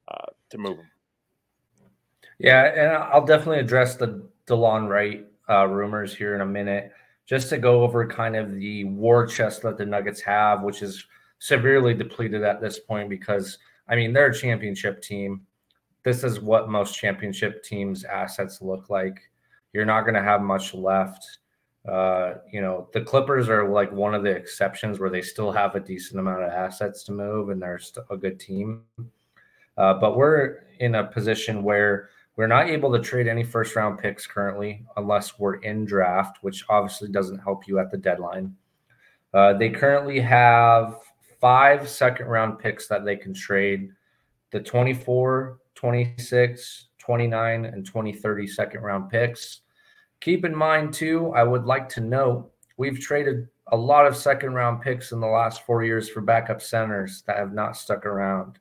uh, 0.08 0.26
to 0.50 0.58
move 0.58 0.78
him. 0.78 0.90
Yeah, 2.38 2.64
and 2.64 2.92
I'll 2.92 3.24
definitely 3.24 3.60
address 3.60 3.96
the 3.96 4.22
Delon 4.46 4.88
Wright 4.88 5.26
uh, 5.48 5.66
rumors 5.66 6.14
here 6.14 6.34
in 6.34 6.40
a 6.40 6.46
minute 6.46 6.92
just 7.26 7.48
to 7.50 7.58
go 7.58 7.82
over 7.82 8.06
kind 8.06 8.36
of 8.36 8.54
the 8.54 8.84
war 8.84 9.26
chest 9.26 9.62
that 9.62 9.78
the 9.78 9.86
Nuggets 9.86 10.20
have, 10.20 10.62
which 10.62 10.82
is 10.82 11.04
severely 11.38 11.94
depleted 11.94 12.42
at 12.42 12.60
this 12.60 12.78
point 12.78 13.08
because, 13.08 13.58
I 13.88 13.96
mean, 13.96 14.12
they're 14.12 14.30
a 14.30 14.34
championship 14.34 15.02
team. 15.02 15.42
This 16.04 16.24
is 16.24 16.40
what 16.40 16.68
most 16.68 16.96
championship 16.96 17.62
teams' 17.62 18.04
assets 18.04 18.60
look 18.60 18.90
like. 18.90 19.20
You're 19.72 19.84
not 19.84 20.02
going 20.02 20.14
to 20.14 20.22
have 20.22 20.42
much 20.42 20.74
left. 20.74 21.38
Uh, 21.88 22.34
you 22.52 22.60
know, 22.60 22.88
the 22.92 23.00
Clippers 23.00 23.48
are 23.48 23.68
like 23.68 23.90
one 23.90 24.14
of 24.14 24.22
the 24.22 24.30
exceptions 24.30 25.00
where 25.00 25.10
they 25.10 25.22
still 25.22 25.50
have 25.50 25.74
a 25.74 25.80
decent 25.80 26.20
amount 26.20 26.42
of 26.42 26.50
assets 26.50 27.02
to 27.04 27.12
move 27.12 27.48
and 27.48 27.60
they're 27.60 27.78
still 27.78 28.04
a 28.10 28.16
good 28.16 28.38
team. 28.38 28.82
Uh, 29.76 29.94
but 29.94 30.16
we're 30.16 30.64
in 30.78 30.96
a 30.96 31.04
position 31.04 31.62
where 31.62 32.10
we're 32.36 32.46
not 32.46 32.68
able 32.68 32.92
to 32.92 32.98
trade 32.98 33.28
any 33.28 33.44
first 33.44 33.76
round 33.76 33.98
picks 33.98 34.26
currently 34.26 34.84
unless 34.96 35.38
we're 35.38 35.56
in 35.56 35.84
draft, 35.84 36.38
which 36.42 36.64
obviously 36.68 37.08
doesn't 37.08 37.38
help 37.38 37.66
you 37.66 37.78
at 37.78 37.90
the 37.90 37.98
deadline. 37.98 38.54
Uh, 39.34 39.52
they 39.54 39.70
currently 39.70 40.20
have 40.20 40.96
five 41.40 41.88
second 41.88 42.26
round 42.26 42.58
picks 42.58 42.86
that 42.88 43.04
they 43.04 43.16
can 43.16 43.34
trade 43.34 43.90
the 44.50 44.60
24, 44.60 45.58
26, 45.74 46.88
29, 46.98 47.64
and 47.64 47.84
2030 47.84 48.46
second 48.46 48.80
round 48.80 49.10
picks. 49.10 49.60
Keep 50.20 50.44
in 50.44 50.54
mind, 50.54 50.94
too, 50.94 51.32
I 51.34 51.42
would 51.42 51.64
like 51.64 51.88
to 51.90 52.00
note 52.00 52.52
we've 52.76 53.00
traded 53.00 53.48
a 53.68 53.76
lot 53.76 54.06
of 54.06 54.16
second 54.16 54.54
round 54.54 54.80
picks 54.82 55.12
in 55.12 55.20
the 55.20 55.26
last 55.26 55.62
four 55.62 55.82
years 55.82 56.08
for 56.08 56.20
backup 56.20 56.62
centers 56.62 57.22
that 57.26 57.38
have 57.38 57.52
not 57.52 57.76
stuck 57.76 58.06
around. 58.06 58.58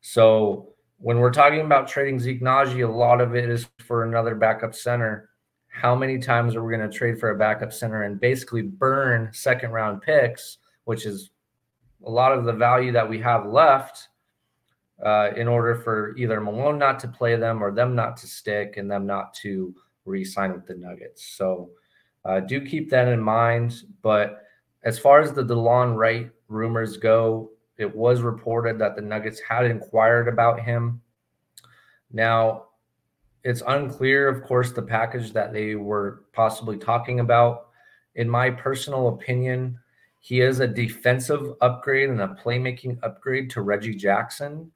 So 0.00 0.69
when 1.00 1.18
we're 1.18 1.32
talking 1.32 1.60
about 1.60 1.88
trading 1.88 2.20
Zeke 2.20 2.42
a 2.42 2.84
lot 2.84 3.22
of 3.22 3.34
it 3.34 3.48
is 3.48 3.66
for 3.78 4.04
another 4.04 4.34
backup 4.34 4.74
center. 4.74 5.30
How 5.68 5.94
many 5.94 6.18
times 6.18 6.54
are 6.54 6.62
we 6.62 6.76
going 6.76 6.88
to 6.88 6.96
trade 6.96 7.18
for 7.18 7.30
a 7.30 7.38
backup 7.38 7.72
center 7.72 8.02
and 8.02 8.20
basically 8.20 8.62
burn 8.62 9.30
second 9.32 9.70
round 9.70 10.02
picks, 10.02 10.58
which 10.84 11.06
is 11.06 11.30
a 12.04 12.10
lot 12.10 12.32
of 12.32 12.44
the 12.44 12.52
value 12.52 12.92
that 12.92 13.08
we 13.08 13.18
have 13.20 13.46
left 13.46 14.08
uh, 15.02 15.30
in 15.36 15.48
order 15.48 15.74
for 15.74 16.14
either 16.18 16.38
Malone 16.38 16.78
not 16.78 16.98
to 17.00 17.08
play 17.08 17.34
them 17.34 17.64
or 17.64 17.72
them 17.72 17.94
not 17.94 18.18
to 18.18 18.26
stick 18.26 18.76
and 18.76 18.90
them 18.90 19.06
not 19.06 19.32
to 19.34 19.74
re 20.04 20.22
sign 20.22 20.52
with 20.52 20.66
the 20.66 20.74
Nuggets. 20.74 21.24
So 21.34 21.70
uh, 22.26 22.40
do 22.40 22.60
keep 22.60 22.90
that 22.90 23.08
in 23.08 23.20
mind. 23.20 23.84
But 24.02 24.42
as 24.82 24.98
far 24.98 25.20
as 25.20 25.32
the 25.32 25.44
Delon 25.44 25.96
Wright 25.96 26.30
rumors 26.48 26.98
go, 26.98 27.52
it 27.80 27.94
was 27.94 28.22
reported 28.22 28.78
that 28.78 28.96
the 28.96 29.02
Nuggets 29.02 29.40
had 29.40 29.64
inquired 29.64 30.28
about 30.28 30.60
him. 30.60 31.00
Now, 32.12 32.66
it's 33.42 33.62
unclear, 33.66 34.28
of 34.28 34.42
course, 34.42 34.72
the 34.72 34.82
package 34.82 35.32
that 35.32 35.52
they 35.52 35.74
were 35.74 36.24
possibly 36.32 36.76
talking 36.76 37.20
about. 37.20 37.68
In 38.16 38.28
my 38.28 38.50
personal 38.50 39.08
opinion, 39.08 39.78
he 40.18 40.40
is 40.40 40.60
a 40.60 40.66
defensive 40.66 41.54
upgrade 41.62 42.10
and 42.10 42.20
a 42.20 42.36
playmaking 42.44 42.98
upgrade 43.02 43.48
to 43.50 43.62
Reggie 43.62 43.94
Jackson. 43.94 44.70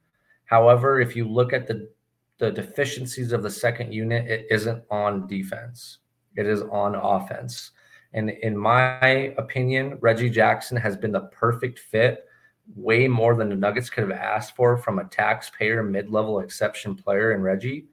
However, 0.46 1.00
if 1.00 1.14
you 1.14 1.28
look 1.28 1.52
at 1.52 1.66
the 1.66 1.90
the 2.38 2.50
deficiencies 2.50 3.32
of 3.32 3.42
the 3.42 3.50
second 3.50 3.92
unit, 3.92 4.28
it 4.28 4.46
isn't 4.50 4.82
on 4.90 5.26
defense. 5.28 5.98
It 6.36 6.46
is 6.46 6.62
on 6.62 6.96
offense. 6.96 7.70
And 8.12 8.30
in 8.30 8.56
my 8.56 9.34
opinion, 9.38 9.98
Reggie 10.00 10.30
Jackson 10.30 10.76
has 10.76 10.96
been 10.96 11.12
the 11.12 11.28
perfect 11.32 11.78
fit, 11.78 12.26
way 12.74 13.09
more 13.09 13.35
than 13.35 13.48
the 13.48 13.57
Nuggets 13.57 13.90
could 13.90 14.03
have 14.03 14.18
asked 14.18 14.57
for 14.57 14.77
from 14.77 14.98
a 14.98 15.05
taxpayer 15.05 15.83
mid-level 15.83 16.40
exception 16.40 16.94
player 16.94 17.33
in 17.33 17.42
Reggie. 17.42 17.87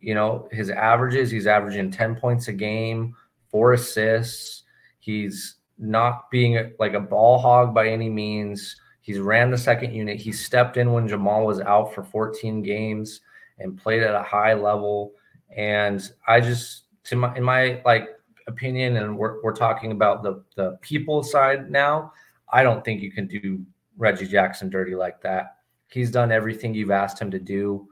You 0.00 0.14
know, 0.14 0.48
his 0.52 0.70
averages, 0.70 1.30
he's 1.30 1.46
averaging 1.46 1.90
10 1.90 2.16
points 2.16 2.48
a 2.48 2.52
game, 2.52 3.14
four 3.50 3.72
assists. 3.72 4.64
He's 4.98 5.56
not 5.78 6.30
being 6.30 6.72
like 6.78 6.94
a 6.94 7.00
ball 7.00 7.38
hog 7.38 7.74
by 7.74 7.88
any 7.88 8.08
means. 8.08 8.76
He's 9.00 9.18
ran 9.18 9.50
the 9.50 9.58
second 9.58 9.94
unit. 9.94 10.18
He 10.18 10.32
stepped 10.32 10.76
in 10.76 10.92
when 10.92 11.08
Jamal 11.08 11.46
was 11.46 11.60
out 11.60 11.94
for 11.94 12.02
14 12.02 12.62
games 12.62 13.20
and 13.58 13.78
played 13.78 14.02
at 14.02 14.14
a 14.14 14.22
high 14.22 14.54
level. 14.54 15.12
And 15.56 16.02
I 16.26 16.40
just, 16.40 16.84
to 17.04 17.16
my, 17.16 17.34
in 17.36 17.42
my 17.42 17.80
like 17.84 18.08
opinion, 18.46 18.96
and 18.96 19.16
we're, 19.16 19.42
we're 19.42 19.54
talking 19.54 19.92
about 19.92 20.22
the 20.22 20.42
the 20.56 20.78
people 20.80 21.22
side 21.22 21.70
now. 21.70 22.12
I 22.52 22.62
don't 22.62 22.84
think 22.84 23.02
you 23.02 23.10
can 23.10 23.26
do 23.26 23.64
Reggie 23.96 24.26
Jackson 24.26 24.68
dirty 24.68 24.94
like 24.94 25.20
that. 25.22 25.56
He's 25.88 26.10
done 26.10 26.32
everything 26.32 26.74
you've 26.74 26.90
asked 26.90 27.20
him 27.20 27.30
to 27.30 27.38
do, 27.38 27.88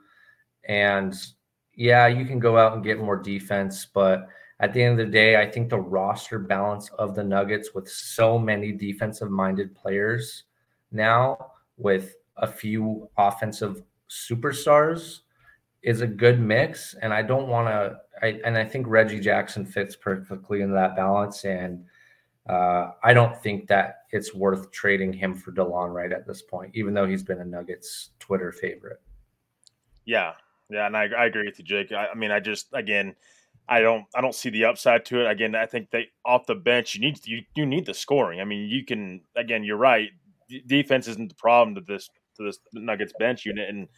and 0.65 1.15
yeah, 1.75 2.07
you 2.07 2.25
can 2.25 2.39
go 2.39 2.57
out 2.57 2.75
and 2.75 2.85
get 2.85 2.99
more 2.99 3.17
defense, 3.17 3.87
but 3.87 4.29
at 4.61 4.73
the 4.73 4.83
end 4.83 5.01
of 5.01 5.07
the 5.07 5.13
day, 5.13 5.37
I 5.37 5.51
think 5.51 5.69
the 5.69 5.81
roster 5.81 6.39
balance 6.39 6.89
of 6.99 7.15
the 7.15 7.25
Nuggets 7.25 7.75
with 7.75 7.89
so 7.89 8.39
many 8.39 8.73
defensive 8.73 9.31
minded 9.31 9.75
players 9.75 10.45
now, 10.93 11.51
with 11.77 12.15
a 12.37 12.47
few 12.47 13.09
offensive 13.19 13.83
superstars, 14.09 15.21
is 15.83 16.01
a 16.01 16.07
good 16.07 16.41
mix. 16.41 16.95
And 17.03 17.13
I 17.13 17.23
don't 17.23 17.49
want 17.49 17.69
to, 17.69 17.99
I, 18.23 18.41
and 18.45 18.57
I 18.57 18.65
think 18.65 18.87
Reggie 18.87 19.21
Jackson 19.21 19.67
fits 19.67 19.97
perfectly 19.97 20.63
in 20.63 20.73
that 20.73 20.95
balance. 20.95 21.45
And 21.45 21.85
uh, 22.49 22.93
I 23.03 23.15
don't 23.15 23.37
think 23.43 23.69
that 23.69 24.01
it's 24.11 24.35
worth 24.35 24.71
trading 24.71 25.13
him 25.13 25.35
for 25.35 25.53
Delon 25.53 25.93
Wright 25.93 26.13
at 26.13 26.27
this 26.27 26.43
point, 26.43 26.73
even 26.75 26.95
though 26.95 27.07
he's 27.07 27.23
been 27.23 27.41
a 27.41 27.45
Nuggets 27.45 28.11
Twitter 28.19 28.53
favorite. 28.53 29.01
Yeah. 30.05 30.33
Yeah. 30.71 30.87
And 30.87 30.97
I, 30.97 31.09
I 31.17 31.27
agree 31.27 31.47
with 31.47 31.59
you, 31.59 31.65
Jake. 31.65 31.93
I, 31.93 32.09
I 32.09 32.15
mean, 32.15 32.31
I 32.31 32.41
just, 32.41 32.69
again, 32.73 33.15
I 33.69 33.81
don't 33.81 34.05
I 34.15 34.21
don't 34.21 34.35
see 34.35 34.51
the 34.51 34.67
upside 34.67 35.07
to 35.07 35.21
it. 35.23 35.31
Again, 35.31 35.55
I 35.55 35.67
think 35.67 35.91
they 35.91 36.09
off 36.25 36.47
the 36.47 36.55
bench 36.55 36.95
you 36.95 37.01
need 37.01 37.27
you, 37.27 37.43
you 37.55 37.65
need 37.65 37.87
the 37.87 37.95
scoring. 37.95 38.41
I 38.41 38.45
mean, 38.45 38.69
you 38.69 38.85
can 38.85 39.23
again, 39.37 39.65
you're 39.65 39.79
right. 39.79 40.11
D- 40.49 40.63
defense 40.67 41.09
isn't 41.09 41.31
the 41.31 41.35
problem 41.35 41.75
to 41.77 41.81
this 41.81 42.11
to 42.37 42.45
this 42.45 42.59
Nuggets 42.75 43.15
bench 43.19 43.47
unit, 43.47 43.69
and 43.69 43.89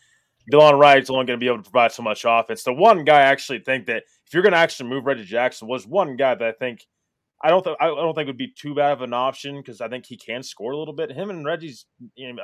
Delon 0.53 0.79
Wright's 0.79 1.11
only 1.11 1.25
going 1.25 1.39
to 1.39 1.43
be 1.43 1.49
able 1.49 1.59
to 1.59 1.69
provide 1.69 1.91
so 1.91 2.03
much 2.03 2.25
offense. 2.27 2.63
The 2.63 2.73
one 2.73 3.05
guy 3.05 3.19
I 3.19 3.23
actually 3.23 3.59
think 3.61 3.87
that 3.87 4.05
if 4.27 4.33
you're 4.33 4.43
going 4.43 4.53
to 4.53 4.59
actually 4.59 4.89
move 4.89 5.05
Reggie 5.05 5.25
Jackson 5.25 5.67
was 5.67 5.87
one 5.87 6.17
guy 6.17 6.37
that 6.37 6.47
I 6.47 6.53
think 6.53 6.87
I 7.43 7.51
don't 7.51 7.63
think 7.63 7.77
I 7.81 7.87
don't 7.87 8.15
think 8.15 8.29
would 8.29 8.39
be 8.39 8.53
too 8.57 8.75
bad 8.75 8.93
of 8.93 9.03
an 9.03 9.13
option 9.13 9.57
because 9.57 9.81
I 9.81 9.89
think 9.89 10.07
he 10.07 10.17
can 10.17 10.43
score 10.43 10.73
a 10.73 10.79
little 10.79 10.95
bit. 10.95 11.13
Him 11.13 11.31
and 11.31 11.45
Reggie's 11.45 11.85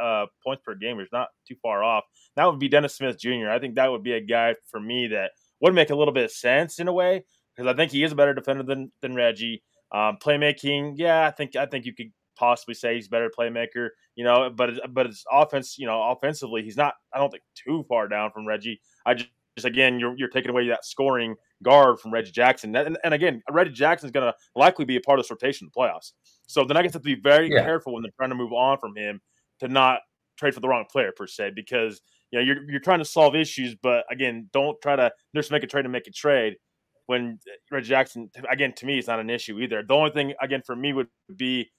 uh, 0.00 0.26
points 0.44 0.62
per 0.64 0.74
game 0.74 1.00
is 1.00 1.08
not 1.12 1.28
too 1.48 1.56
far 1.62 1.82
off. 1.82 2.04
That 2.36 2.44
would 2.44 2.58
be 2.58 2.68
Dennis 2.68 2.96
Smith 2.96 3.18
Jr. 3.18 3.48
I 3.50 3.58
think 3.58 3.76
that 3.76 3.90
would 3.90 4.02
be 4.02 4.12
a 4.12 4.20
guy 4.20 4.54
for 4.70 4.80
me 4.80 5.08
that 5.08 5.30
would 5.60 5.74
make 5.74 5.90
a 5.90 5.94
little 5.94 6.12
bit 6.12 6.24
of 6.24 6.30
sense 6.30 6.78
in 6.78 6.88
a 6.88 6.92
way 6.92 7.24
because 7.56 7.72
I 7.72 7.74
think 7.74 7.90
he 7.90 8.02
is 8.04 8.12
a 8.12 8.16
better 8.16 8.34
defender 8.34 8.62
than 8.62 8.92
than 9.00 9.14
Reggie. 9.14 9.62
Um, 9.92 10.16
playmaking, 10.22 10.94
yeah, 10.96 11.26
I 11.26 11.30
think 11.30 11.56
I 11.56 11.66
think 11.66 11.84
you 11.86 11.94
could 11.94 12.12
possibly 12.36 12.74
say 12.74 12.94
he's 12.94 13.08
better 13.08 13.30
playmaker, 13.36 13.88
you 14.14 14.24
know, 14.24 14.50
but 14.50 14.70
but 14.92 15.06
his 15.06 15.24
offense, 15.30 15.78
you 15.78 15.86
know, 15.86 16.02
offensively, 16.10 16.62
he's 16.62 16.76
not. 16.76 16.94
I 17.14 17.18
don't 17.18 17.30
think 17.30 17.44
too 17.54 17.84
far 17.88 18.08
down 18.08 18.30
from 18.32 18.46
Reggie. 18.46 18.80
I 19.06 19.14
just, 19.14 19.30
just 19.56 19.66
again, 19.66 20.00
you're 20.00 20.14
you're 20.16 20.28
taking 20.28 20.50
away 20.50 20.68
that 20.68 20.84
scoring 20.84 21.34
guard 21.62 22.00
from 22.00 22.12
Reggie 22.12 22.32
Jackson, 22.32 22.74
and, 22.74 22.98
and 23.04 23.14
again, 23.14 23.42
Reggie 23.50 23.72
Jackson 23.72 24.06
is 24.06 24.12
going 24.12 24.26
to 24.26 24.34
likely 24.56 24.84
be 24.84 24.96
a 24.96 25.00
part 25.00 25.18
of 25.18 25.24
this 25.24 25.30
rotation 25.30 25.66
in 25.66 25.70
the 25.74 25.80
playoffs. 25.80 26.12
So 26.46 26.64
the 26.64 26.74
Nuggets 26.74 26.94
have 26.94 27.02
to 27.02 27.06
be 27.06 27.20
very 27.20 27.52
yeah. 27.52 27.62
careful 27.62 27.92
when 27.92 28.02
they're 28.02 28.12
trying 28.16 28.30
to 28.30 28.36
move 28.36 28.52
on 28.52 28.78
from 28.78 28.96
him 28.96 29.20
to 29.60 29.68
not 29.68 30.00
trade 30.36 30.54
for 30.54 30.60
the 30.60 30.68
wrong 30.68 30.86
player 30.90 31.12
per 31.16 31.26
se, 31.26 31.52
because 31.54 32.00
you 32.30 32.38
know 32.38 32.44
you're 32.44 32.70
you're 32.70 32.80
trying 32.80 32.98
to 32.98 33.04
solve 33.04 33.34
issues, 33.34 33.76
but 33.82 34.04
again, 34.10 34.48
don't 34.52 34.80
try 34.82 34.96
to 34.96 35.12
just 35.34 35.50
make 35.50 35.62
a 35.62 35.66
trade 35.66 35.82
to 35.82 35.88
make 35.88 36.06
a 36.06 36.12
trade. 36.12 36.56
When 37.06 37.38
uh, 37.48 37.52
Reggie 37.70 37.88
Jackson, 37.88 38.30
again, 38.50 38.72
to 38.76 38.86
me, 38.86 38.98
it's 38.98 39.08
not 39.08 39.18
an 39.18 39.28
issue 39.28 39.58
either. 39.58 39.82
The 39.82 39.92
only 39.92 40.12
thing, 40.12 40.34
again, 40.40 40.62
for 40.64 40.76
me 40.76 40.92
would 40.92 41.08
be 41.34 41.70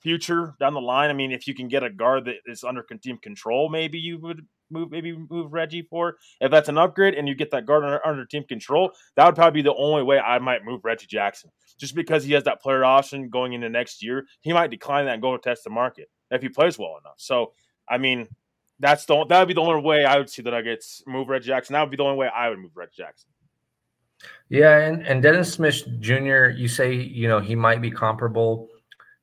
future 0.00 0.54
down 0.60 0.74
the 0.74 0.80
line. 0.80 1.10
I 1.10 1.12
mean, 1.12 1.32
if 1.32 1.46
you 1.46 1.54
can 1.54 1.68
get 1.68 1.82
a 1.82 1.90
guard 1.90 2.24
that 2.26 2.36
is 2.46 2.64
under 2.64 2.82
team 2.82 3.18
control, 3.18 3.70
maybe 3.70 3.98
you 3.98 4.18
would 4.18 4.46
move 4.70 4.90
maybe 4.90 5.16
move 5.30 5.52
Reggie 5.52 5.82
for. 5.82 6.16
If 6.40 6.50
that's 6.50 6.68
an 6.68 6.78
upgrade 6.78 7.14
and 7.14 7.28
you 7.28 7.34
get 7.34 7.50
that 7.50 7.66
guard 7.66 7.84
under, 7.84 8.06
under, 8.06 8.24
team 8.24 8.44
control, 8.44 8.92
that 9.16 9.26
would 9.26 9.34
probably 9.34 9.62
be 9.62 9.68
the 9.68 9.74
only 9.74 10.02
way 10.02 10.18
I 10.18 10.38
might 10.38 10.64
move 10.64 10.80
Reggie 10.84 11.06
Jackson. 11.06 11.50
Just 11.78 11.94
because 11.94 12.24
he 12.24 12.32
has 12.32 12.44
that 12.44 12.62
player 12.62 12.84
option 12.84 13.28
going 13.28 13.52
into 13.52 13.68
next 13.68 14.02
year, 14.02 14.26
he 14.40 14.52
might 14.52 14.70
decline 14.70 15.06
that 15.06 15.14
and 15.14 15.22
go 15.22 15.36
test 15.36 15.64
the 15.64 15.70
market 15.70 16.08
if 16.30 16.42
he 16.42 16.48
plays 16.48 16.78
well 16.78 16.98
enough. 17.00 17.16
So, 17.16 17.52
I 17.88 17.98
mean, 17.98 18.28
that's 18.80 19.04
the 19.04 19.24
that 19.26 19.38
would 19.38 19.48
be 19.48 19.54
the 19.54 19.60
only 19.60 19.82
way 19.82 20.04
I 20.04 20.16
would 20.18 20.30
see 20.30 20.42
the 20.42 20.50
Nuggets 20.50 21.02
move 21.06 21.28
Reggie 21.28 21.48
Jackson. 21.48 21.74
That 21.74 21.82
would 21.82 21.90
be 21.90 21.96
the 21.96 22.04
only 22.04 22.16
way 22.16 22.28
I 22.34 22.48
would 22.48 22.58
move 22.58 22.72
Reggie 22.74 22.92
Jackson. 22.96 23.30
Yeah, 24.48 24.78
and, 24.78 25.06
and 25.06 25.22
Dennis 25.22 25.52
Smith 25.52 25.82
Jr., 26.00 26.46
you 26.46 26.68
say, 26.68 26.94
you 26.94 27.28
know, 27.28 27.40
he 27.40 27.54
might 27.54 27.82
be 27.82 27.90
comparable 27.90 28.70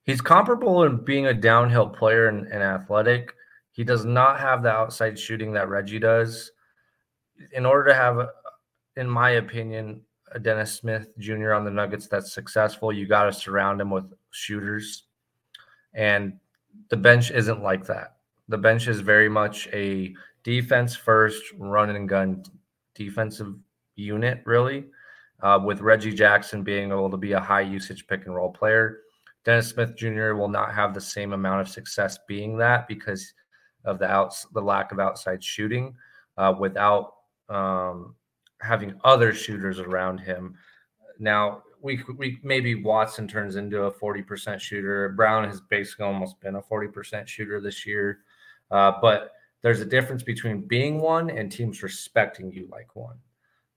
He's 0.03 0.21
comparable 0.21 0.83
in 0.83 1.03
being 1.03 1.27
a 1.27 1.33
downhill 1.33 1.87
player 1.87 2.27
and, 2.27 2.47
and 2.47 2.63
athletic. 2.63 3.35
He 3.81 3.85
does 3.85 4.05
not 4.05 4.39
have 4.39 4.61
the 4.61 4.69
outside 4.69 5.17
shooting 5.17 5.53
that 5.53 5.67
Reggie 5.67 5.97
does. 5.97 6.51
In 7.53 7.65
order 7.65 7.89
to 7.89 7.95
have, 7.95 8.29
in 8.95 9.09
my 9.09 9.31
opinion, 9.31 10.01
a 10.31 10.37
Dennis 10.37 10.71
Smith 10.71 11.07
Jr. 11.17 11.53
on 11.53 11.65
the 11.65 11.71
Nuggets 11.71 12.05
that's 12.05 12.31
successful, 12.31 12.93
you 12.93 13.07
got 13.07 13.23
to 13.23 13.33
surround 13.33 13.81
him 13.81 13.89
with 13.89 14.13
shooters. 14.29 15.05
And 15.95 16.33
the 16.89 16.95
bench 16.95 17.31
isn't 17.31 17.63
like 17.63 17.83
that. 17.87 18.17
The 18.49 18.57
bench 18.59 18.87
is 18.87 18.99
very 18.99 19.29
much 19.29 19.67
a 19.73 20.13
defense 20.43 20.95
first, 20.95 21.41
run 21.57 21.89
and 21.89 22.07
gun 22.07 22.43
defensive 22.93 23.55
unit, 23.95 24.43
really, 24.45 24.85
uh, 25.41 25.59
with 25.65 25.81
Reggie 25.81 26.13
Jackson 26.13 26.61
being 26.61 26.91
able 26.91 27.09
to 27.09 27.17
be 27.17 27.31
a 27.31 27.39
high 27.39 27.61
usage 27.61 28.05
pick 28.05 28.27
and 28.27 28.35
roll 28.35 28.51
player. 28.51 28.99
Dennis 29.43 29.69
Smith 29.69 29.95
Jr. 29.95 30.33
will 30.33 30.49
not 30.49 30.71
have 30.71 30.93
the 30.93 31.01
same 31.01 31.33
amount 31.33 31.61
of 31.61 31.67
success 31.67 32.19
being 32.27 32.59
that 32.59 32.87
because 32.87 33.33
of 33.85 33.99
the 33.99 34.09
outs 34.09 34.47
the 34.53 34.61
lack 34.61 34.91
of 34.91 34.99
outside 34.99 35.43
shooting 35.43 35.95
uh, 36.37 36.53
without 36.57 37.13
um, 37.49 38.15
having 38.61 38.99
other 39.03 39.33
shooters 39.33 39.79
around 39.79 40.19
him. 40.19 40.55
Now 41.19 41.63
we 41.81 42.03
we 42.17 42.39
maybe 42.43 42.75
Watson 42.75 43.27
turns 43.27 43.55
into 43.55 43.83
a 43.83 43.91
forty 43.91 44.21
percent 44.21 44.61
shooter. 44.61 45.09
Braun 45.09 45.47
has 45.47 45.61
basically 45.61 46.05
almost 46.05 46.39
been 46.39 46.55
a 46.55 46.61
forty 46.61 46.87
percent 46.87 47.27
shooter 47.27 47.59
this 47.59 47.85
year, 47.85 48.19
uh, 48.69 48.93
but 49.01 49.31
there's 49.61 49.81
a 49.81 49.85
difference 49.85 50.23
between 50.23 50.61
being 50.61 50.99
one 50.99 51.29
and 51.29 51.51
teams 51.51 51.83
respecting 51.83 52.51
you 52.51 52.67
like 52.71 52.95
one, 52.95 53.17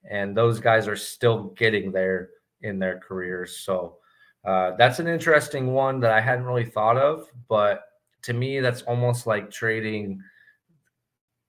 and 0.09 0.37
those 0.37 0.61
guys 0.61 0.89
are 0.89 0.97
still 0.97 1.45
getting 1.57 1.93
there 1.93 2.31
in 2.63 2.79
their 2.79 2.99
careers. 2.99 3.59
So 3.59 3.99
uh, 4.45 4.73
that's 4.79 4.99
an 4.99 5.07
interesting 5.07 5.73
one 5.73 6.01
that 6.01 6.11
I 6.11 6.21
hadn't 6.21 6.47
really 6.47 6.65
thought 6.65 6.97
of, 6.97 7.29
but 7.49 7.85
to 8.25 8.33
me, 8.33 8.61
that's 8.61 8.83
almost 8.83 9.27
like 9.27 9.51
trading 9.51 10.21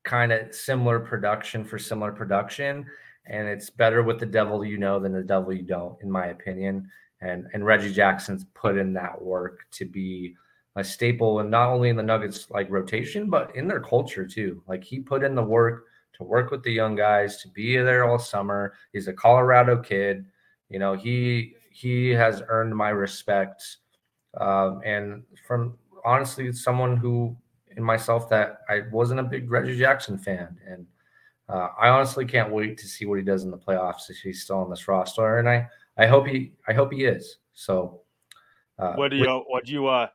kind 0.04 0.32
of 0.32 0.54
similar 0.54 1.00
production 1.00 1.64
for 1.66 1.80
similar 1.80 2.12
production. 2.12 2.86
And 3.28 3.48
it's 3.48 3.70
better 3.70 4.04
with 4.04 4.20
the 4.20 4.26
devil 4.26 4.64
you 4.64 4.78
know 4.78 5.00
than 5.00 5.14
the 5.14 5.24
devil 5.24 5.52
you 5.52 5.64
don't, 5.64 5.98
in 6.02 6.12
my 6.12 6.28
opinion. 6.28 6.90
And 7.22 7.48
and 7.54 7.66
Reggie 7.66 7.94
Jackson's 7.94 8.46
put 8.54 8.78
in 8.78 8.94
that 8.94 9.20
work 9.20 9.66
to 9.72 9.86
be 9.86 10.36
a 10.76 10.84
staple 10.84 11.40
and 11.40 11.50
not 11.50 11.70
only 11.70 11.90
in 11.90 11.96
the 11.96 12.04
Nuggets 12.04 12.52
like 12.52 12.70
rotation, 12.70 13.30
but 13.30 13.56
in 13.56 13.68
their 13.68 13.80
culture 13.80 14.28
too. 14.28 14.62
Like 14.68 14.84
he 14.84 15.00
put 15.00 15.24
in 15.24 15.34
the 15.34 15.44
work 15.44 15.86
to 16.14 16.24
work 16.24 16.52
with 16.52 16.64
the 16.64 16.72
young 16.72 16.96
guys, 16.96 17.42
to 17.42 17.48
be 17.48 17.78
there 17.78 18.06
all 18.06 18.20
summer. 18.20 18.74
He's 18.94 19.08
a 19.08 19.14
Colorado 19.14 19.82
kid. 19.82 20.26
You 20.70 20.80
know, 20.80 20.94
he 20.94 21.56
he 21.72 22.10
has 22.10 22.44
earned 22.48 22.76
my 22.76 22.90
respect. 22.90 23.78
Um, 24.40 24.82
and 24.84 25.24
from 25.48 25.78
honestly, 26.06 26.54
someone 26.54 26.96
who 26.96 27.36
in 27.76 27.84
myself 27.84 28.30
that 28.30 28.62
I 28.70 28.84
wasn't 28.92 29.20
a 29.20 29.24
big 29.24 29.52
Reggie 29.52 29.78
Jackson 29.78 30.18
fan, 30.18 30.58
and 30.66 30.86
uh, 31.50 31.70
I 31.80 31.90
honestly 31.90 32.26
can't 32.26 32.52
wait 32.52 32.78
to 32.78 32.88
see 32.88 33.06
what 33.06 33.20
he 33.20 33.26
does 33.26 33.44
in 33.44 33.52
the 33.52 33.58
playoffs 33.58 34.10
if 34.10 34.18
he's 34.18 34.44
still 34.44 34.60
on 34.60 34.70
this 34.70 34.88
roster. 34.88 35.40
And 35.40 35.50
I, 35.50 35.68
I 35.98 36.08
hope 36.08 36.28
he, 36.28 36.54
I 36.68 36.74
hope 36.74 36.94
he 36.94 37.06
is. 37.06 37.40
So, 37.54 38.02
uh, 38.80 38.94
what 38.94 39.10
do 39.10 39.18
you, 39.18 39.44
what 39.48 39.66
do 39.66 39.72
you, 39.74 39.88
uh, 39.88 40.08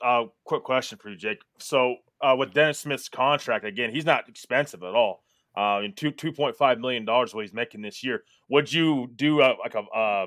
Uh, 0.00 0.24
quick 0.44 0.62
question 0.62 0.96
for 0.96 1.10
you, 1.10 1.16
Jake. 1.16 1.40
So 1.58 1.96
uh, 2.20 2.34
with 2.38 2.54
Dennis 2.54 2.78
Smith's 2.78 3.08
contract, 3.08 3.64
again, 3.64 3.90
he's 3.92 4.06
not 4.06 4.28
expensive 4.28 4.82
at 4.82 4.94
all. 4.94 5.22
Uh, 5.54 5.82
in 5.84 5.92
two 5.92 6.10
two 6.10 6.32
point 6.32 6.56
five 6.56 6.78
million 6.78 7.04
dollars 7.04 7.34
what 7.34 7.44
he's 7.44 7.52
making 7.52 7.82
this 7.82 8.02
year. 8.02 8.22
Would 8.48 8.72
you 8.72 9.10
do 9.16 9.42
a, 9.42 9.54
like 9.58 9.74
a 9.74 9.80
uh, 9.80 10.26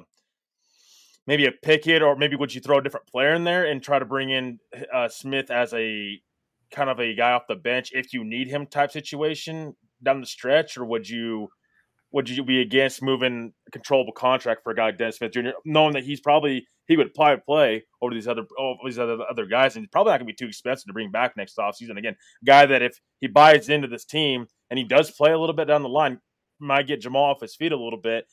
maybe 1.28 1.46
a 1.46 1.52
Pickett 1.52 2.02
or 2.02 2.16
maybe 2.16 2.36
would 2.36 2.54
you 2.54 2.62
throw 2.62 2.80
a 2.80 2.84
different 2.84 3.08
player 3.08 3.34
in 3.34 3.44
there 3.44 3.66
and 3.66 3.82
try 3.82 4.00
to 4.00 4.06
bring 4.06 4.30
in 4.30 4.60
uh, 4.94 5.08
Smith 5.08 5.52
as 5.52 5.74
a 5.74 6.22
kind 6.72 6.90
of 6.90 7.00
a 7.00 7.14
guy 7.14 7.32
off 7.32 7.48
the 7.48 7.56
bench 7.56 7.92
if 7.94 8.14
you 8.14 8.24
need 8.24 8.48
him 8.48 8.68
type 8.68 8.92
situation 8.92 9.76
down 10.04 10.22
the 10.22 10.28
stretch, 10.28 10.78
or 10.78 10.86
would 10.86 11.08
you 11.10 11.50
would 12.12 12.30
you 12.30 12.44
be 12.44 12.62
against 12.62 13.02
moving 13.02 13.52
a 13.68 13.72
controllable 13.72 14.14
contract 14.14 14.64
for 14.64 14.72
a 14.72 14.76
guy 14.76 14.86
like 14.86 14.98
Dennis 14.98 15.18
Smith 15.18 15.34
Jr., 15.34 15.50
knowing 15.66 15.94
that 15.94 16.06
he's 16.06 16.22
probably 16.22 16.66
he 16.88 16.96
would 16.96 17.14
probably 17.14 17.42
play 17.46 17.84
over 18.02 18.14
these 18.14 18.28
other 18.28 18.44
over 18.58 18.80
these 18.86 19.00
other 19.00 19.18
other 19.30 19.46
guys, 19.46 19.76
and 19.76 19.92
probably 19.92 20.12
not 20.12 20.20
going 20.20 20.28
to 20.28 20.34
be 20.34 20.36
too 20.36 20.48
expensive 20.48 20.88
to 20.88 20.94
bring 20.94 21.12
back 21.12 21.36
next 21.36 21.58
offseason. 21.58 21.98
Again, 21.98 22.16
guy 22.46 22.66
that 22.66 22.82
if 22.82 23.00
he 23.20 23.28
buys 23.28 23.70
into 23.70 23.88
this 23.88 24.06
team 24.06 24.48
and 24.70 24.78
he 24.78 24.86
does 24.86 25.12
play 25.12 25.32
a 25.32 25.40
little 25.40 25.56
bit 25.56 25.68
down 25.68 25.84
the 25.84 25.90
line, 25.90 26.20
might 26.60 26.88
get 26.88 27.02
Jamal 27.02 27.32
off 27.32 27.42
his 27.42 27.56
feet 27.56 27.72
a 27.72 27.78
little 27.78 28.00
bit. 28.02 28.26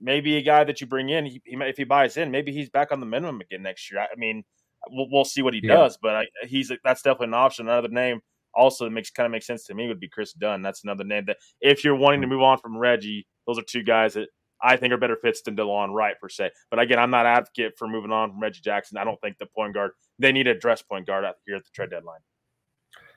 Maybe 0.00 0.36
a 0.36 0.42
guy 0.42 0.64
that 0.64 0.80
you 0.80 0.86
bring 0.86 1.08
in, 1.08 1.26
he, 1.26 1.40
he 1.44 1.56
if 1.56 1.76
he 1.76 1.84
buys 1.84 2.16
in, 2.16 2.30
maybe 2.30 2.52
he's 2.52 2.70
back 2.70 2.92
on 2.92 3.00
the 3.00 3.06
minimum 3.06 3.40
again 3.40 3.62
next 3.62 3.90
year. 3.90 4.00
I 4.00 4.16
mean, 4.16 4.44
we'll, 4.90 5.06
we'll 5.10 5.24
see 5.24 5.42
what 5.42 5.54
he 5.54 5.60
yeah. 5.62 5.74
does, 5.74 5.98
but 6.00 6.14
I, 6.14 6.26
he's 6.46 6.72
that's 6.84 7.02
definitely 7.02 7.28
an 7.28 7.34
option. 7.34 7.68
Another 7.68 7.88
name 7.88 8.20
also 8.54 8.88
makes 8.88 9.10
kind 9.10 9.26
of 9.26 9.32
makes 9.32 9.46
sense 9.46 9.64
to 9.64 9.74
me 9.74 9.88
would 9.88 10.00
be 10.00 10.08
Kris 10.08 10.32
Dunn. 10.32 10.62
That's 10.62 10.84
another 10.84 11.04
name 11.04 11.24
that 11.26 11.38
if 11.60 11.84
you're 11.84 11.96
wanting 11.96 12.20
to 12.22 12.26
mm. 12.26 12.30
move 12.30 12.42
on 12.42 12.58
from 12.58 12.76
Reggie, 12.76 13.26
those 13.46 13.58
are 13.58 13.62
two 13.62 13.82
guys 13.82 14.14
that 14.14 14.28
I 14.62 14.76
think 14.76 14.92
are 14.92 14.98
better 14.98 15.16
fits 15.16 15.42
than 15.42 15.56
Delon 15.56 15.92
Wright 15.92 16.14
per 16.20 16.28
se. 16.28 16.50
But 16.70 16.80
again, 16.80 16.98
I'm 16.98 17.10
not 17.10 17.26
advocate 17.26 17.72
for 17.78 17.88
moving 17.88 18.12
on 18.12 18.30
from 18.30 18.40
Reggie 18.40 18.62
Jackson. 18.62 18.98
I 18.98 19.04
don't 19.04 19.20
think 19.20 19.38
the 19.38 19.46
point 19.46 19.74
guard 19.74 19.92
they 20.18 20.32
need 20.32 20.44
to 20.44 20.50
address 20.50 20.82
point 20.82 21.06
guard 21.06 21.24
out 21.24 21.36
here 21.46 21.56
at 21.56 21.64
the 21.64 21.70
trade 21.74 21.90
deadline. 21.90 22.20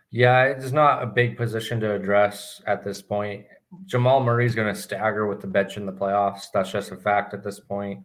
Yeah, 0.10 0.44
it's 0.44 0.72
not 0.72 1.04
a 1.04 1.06
big 1.06 1.38
position 1.38 1.80
to 1.82 1.94
address 1.94 2.62
at 2.66 2.84
this 2.84 3.02
point. 3.02 3.46
Jamal 3.86 4.24
Murray's 4.24 4.56
going 4.56 4.74
to 4.74 4.80
stagger 4.80 5.28
with 5.28 5.42
the 5.42 5.48
bench 5.48 5.78
in 5.78 5.86
the 5.86 5.92
playoffs. 5.92 6.46
That's 6.54 6.72
just 6.72 6.92
a 6.92 6.96
fact 6.96 7.34
at 7.34 7.44
this 7.44 7.60
point. 7.60 8.04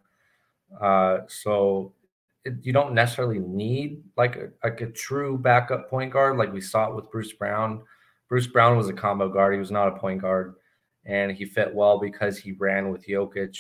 Uh, 0.81 1.19
so 1.29 1.93
it, 2.45 2.55
you 2.63 2.73
don't 2.73 2.95
necessarily 2.95 3.39
need 3.39 4.03
like 4.17 4.37
a, 4.37 4.49
like 4.65 4.81
a 4.81 4.91
true 4.91 5.39
backup 5.39 5.89
point 5.89 6.13
guard 6.13 6.37
like 6.37 6.53
we 6.53 6.61
saw 6.61 6.89
it 6.89 6.95
with 6.95 7.11
Bruce 7.11 7.33
Brown. 7.33 7.83
Bruce 8.29 8.47
Brown 8.47 8.77
was 8.77 8.89
a 8.89 8.93
combo 8.95 9.29
guard. 9.29 9.53
He 9.53 9.61
was 9.61 9.71
not 9.71 9.89
a 9.89 9.99
point 9.99 10.23
guard, 10.23 10.55
and 11.05 11.31
he 11.31 11.45
fit 11.45 11.75
well 11.75 12.01
because 12.01 12.39
he 12.39 12.53
ran 12.53 12.91
with 12.91 13.07
Jokic 13.07 13.57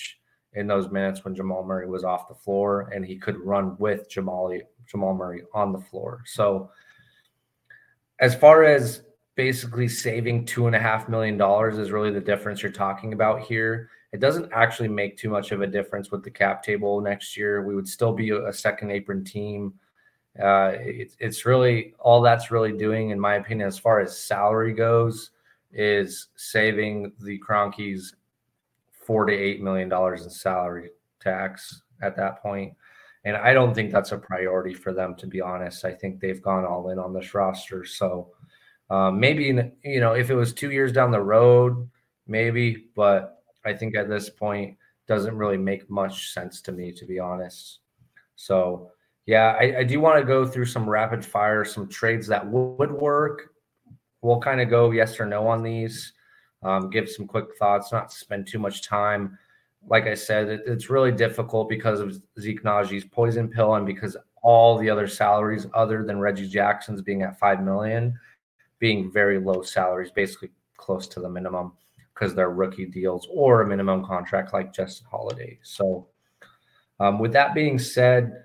in 0.55 0.67
those 0.67 0.91
minutes 0.91 1.25
when 1.25 1.35
Jamal 1.35 1.63
Murray 1.63 1.87
was 1.87 2.05
off 2.05 2.29
the 2.29 2.35
floor, 2.35 2.91
and 2.95 3.05
he 3.05 3.17
could 3.17 3.39
run 3.39 3.77
with 3.79 4.09
Jamal 4.09 4.59
Jamal 4.87 5.15
Murray 5.15 5.43
on 5.55 5.73
the 5.73 5.79
floor. 5.79 6.23
So, 6.25 6.71
as 8.19 8.35
far 8.35 8.65
as 8.65 9.03
basically 9.35 9.89
saving 9.89 10.45
two 10.45 10.67
and 10.67 10.77
a 10.77 10.79
half 10.79 11.09
million 11.09 11.37
dollars 11.37 11.79
is 11.79 11.91
really 11.91 12.11
the 12.11 12.21
difference 12.21 12.63
you're 12.63 12.73
talking 12.73 13.13
about 13.13 13.41
here. 13.41 13.89
It 14.13 14.21
doesn't 14.21 14.53
actually 14.53 14.89
make 14.89 15.17
too 15.17 15.31
much 15.31 15.53
of 15.53 15.63
a 15.63 15.67
difference 15.67 16.11
with 16.11 16.23
the 16.23 16.31
cap 16.31 16.63
table 16.63 17.01
next 17.01 17.37
year. 17.37 17.63
We 17.63 17.75
would 17.75 17.89
still 17.89 18.13
be 18.13 18.31
a 18.31 18.53
second 18.53 18.91
apron 18.91 19.25
team. 19.25 19.75
Uh, 20.39 20.73
it, 20.75 21.15
it's 21.19 21.47
really 21.47 21.95
all 21.99 22.21
that's 22.21 22.51
really 22.51 22.73
doing, 22.73 23.11
in 23.11 23.19
my 23.19 23.37
opinion, 23.37 23.67
as 23.67 23.79
far 23.79 24.01
as 24.01 24.19
salary 24.19 24.75
goes, 24.75 25.31
is 25.73 26.29
saving 26.37 27.13
the 27.21 27.39
Kroenkes 27.39 28.15
four 28.91 29.25
to 29.25 29.33
eight 29.33 29.63
million 29.63 29.89
dollars 29.89 30.25
in 30.25 30.31
salary 30.31 30.91
tax 31.21 31.83
at 32.03 32.17
that 32.17 32.43
point. 32.43 32.75
And 33.25 33.37
I 33.37 33.55
don't 33.55 33.73
think 33.75 33.93
that's 33.93 34.13
a 34.13 34.19
priority 34.19 34.75
for 34.75 34.93
them, 34.93 35.15
to 35.17 35.27
be 35.27 35.41
honest. 35.41 35.85
I 35.85 35.93
think 35.93 36.21
they've 36.21 36.43
gone 36.43 36.65
all 36.65 36.91
in 36.91 36.99
on 36.99 37.15
this 37.15 37.35
roster. 37.35 37.85
So 37.85 38.31
um, 38.91 39.19
maybe 39.19 39.45
you 39.85 40.01
know 40.01 40.13
if 40.13 40.31
it 40.31 40.35
was 40.35 40.53
two 40.53 40.71
years 40.71 40.93
down 40.93 41.11
the 41.11 41.21
road, 41.21 41.89
maybe, 42.27 42.87
but 42.95 43.43
I 43.65 43.73
think 43.73 43.97
at 43.97 44.09
this 44.09 44.29
point 44.29 44.77
doesn't 45.07 45.37
really 45.37 45.57
make 45.57 45.89
much 45.91 46.33
sense 46.33 46.61
to 46.63 46.73
me, 46.73 46.93
to 46.93 47.05
be 47.05 47.19
honest. 47.19 47.81
So, 48.37 48.91
yeah, 49.27 49.57
I, 49.59 49.79
I 49.79 49.85
do 49.85 50.01
want 50.01 50.19
to 50.19 50.25
go 50.25 50.47
through 50.47 50.67
some 50.67 50.89
rapid 50.89 51.25
fire, 51.25 51.65
some 51.65 51.89
trades 51.89 52.27
that 52.29 52.47
would 52.47 52.91
work. 52.91 53.51
We'll 54.21 54.41
kind 54.41 54.61
of 54.61 54.71
go 54.71 54.91
yes 54.91 55.19
or 55.21 55.27
no 55.27 55.47
on 55.47 55.63
these, 55.63 56.13
um, 56.63 56.91
give 56.91 57.09
some 57.09 57.27
quick 57.27 57.47
thoughts, 57.59 57.93
not 57.93 58.13
spend 58.13 58.47
too 58.47 58.59
much 58.59 58.83
time. 58.83 59.39
Like 59.87 60.07
I 60.07 60.15
said, 60.15 60.49
it, 60.49 60.63
it's 60.67 60.91
really 60.91 61.13
difficult 61.13 61.69
because 61.69 62.01
of 62.01 62.21
Zeke 62.41 62.63
Nnaji's 62.63 63.05
poison 63.05 63.49
pill 63.49 63.75
and 63.75 63.87
because 63.87 64.17
all 64.43 64.79
the 64.79 64.91
other 64.91 65.07
salaries 65.07 65.67
other 65.75 66.05
than 66.05 66.19
Reggie 66.19 66.49
Jackson's 66.49 67.03
being 67.03 67.23
at 67.23 67.39
five 67.39 67.63
million, 67.63 68.19
being 68.83 69.13
very 69.13 69.39
low 69.39 69.63
salaries, 69.63 70.11
basically 70.11 70.51
close 70.77 71.07
to 71.07 71.21
the 71.21 71.29
minimum 71.29 71.73
because 72.13 72.35
they're 72.35 72.51
rookie 72.51 72.85
deals 72.85 73.29
or 73.33 73.63
a 73.63 73.67
minimum 73.67 74.05
contract 74.05 74.53
like 74.53 74.75
Justin 74.75 75.07
Holiday. 75.09 75.57
So, 75.63 76.09
um, 76.99 77.21
with 77.21 77.33
that 77.33 77.55
being 77.55 77.79
said, 77.79 78.43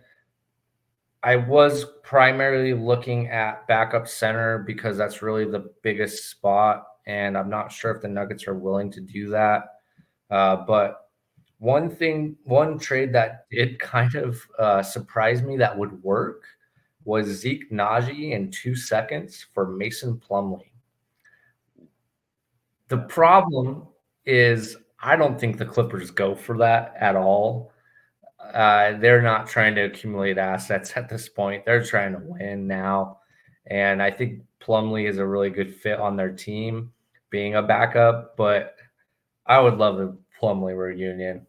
I 1.23 1.37
was 1.37 1.87
primarily 2.03 2.75
looking 2.75 3.29
at 3.29 3.67
backup 3.67 4.07
center 4.07 4.59
because 4.59 4.95
that's 4.95 5.23
really 5.23 5.45
the 5.45 5.71
biggest 5.81 6.29
spot. 6.29 6.85
And 7.07 7.35
I'm 7.35 7.49
not 7.49 7.71
sure 7.71 7.89
if 7.89 8.03
the 8.03 8.07
Nuggets 8.07 8.47
are 8.47 8.53
willing 8.53 8.91
to 8.91 9.01
do 9.01 9.29
that. 9.31 9.63
Uh, 10.29 10.57
but 10.57 11.09
one 11.57 11.89
thing, 11.89 12.37
one 12.43 12.77
trade 12.77 13.11
that 13.13 13.49
did 13.49 13.79
kind 13.79 14.13
of 14.13 14.39
uh, 14.59 14.83
surprise 14.83 15.41
me 15.41 15.57
that 15.57 15.75
would 15.75 16.03
work 16.03 16.43
was 17.07 17.27
Zeke 17.27 17.71
Nnaji 17.71 18.33
in 18.33 18.51
two 18.51 18.75
seconds 18.75 19.45
for 19.53 19.69
Mason 19.69 20.19
Plumlee. 20.19 20.71
The 22.89 22.97
problem 22.97 23.87
is, 24.25 24.75
I 24.99 25.15
don't 25.15 25.39
think 25.39 25.57
the 25.57 25.65
Clippers 25.65 26.11
go 26.11 26.35
for 26.35 26.57
that 26.57 26.95
at 26.99 27.15
all. 27.15 27.71
Uh, 28.53 28.97
they're 28.97 29.21
not 29.21 29.47
trying 29.47 29.73
to 29.75 29.85
accumulate 29.85 30.37
assets 30.37 30.91
at 30.97 31.07
this 31.07 31.29
point. 31.29 31.65
They're 31.65 31.83
trying 31.83 32.11
to 32.11 32.19
win 32.21 32.67
now. 32.67 33.19
And 33.67 34.03
I 34.03 34.11
think 34.11 34.41
Plumlee 34.61 35.09
is 35.09 35.17
a 35.17 35.25
really 35.25 35.49
good 35.49 35.73
fit 35.73 35.99
on 35.99 36.17
their 36.17 36.33
team, 36.33 36.91
being 37.29 37.55
a 37.55 37.63
backup. 37.63 38.35
But 38.35 38.75
I 39.45 39.61
would 39.61 39.77
love 39.77 39.97
the 39.97 40.17
Plumlee 40.41 40.77
reunion. 40.77 41.47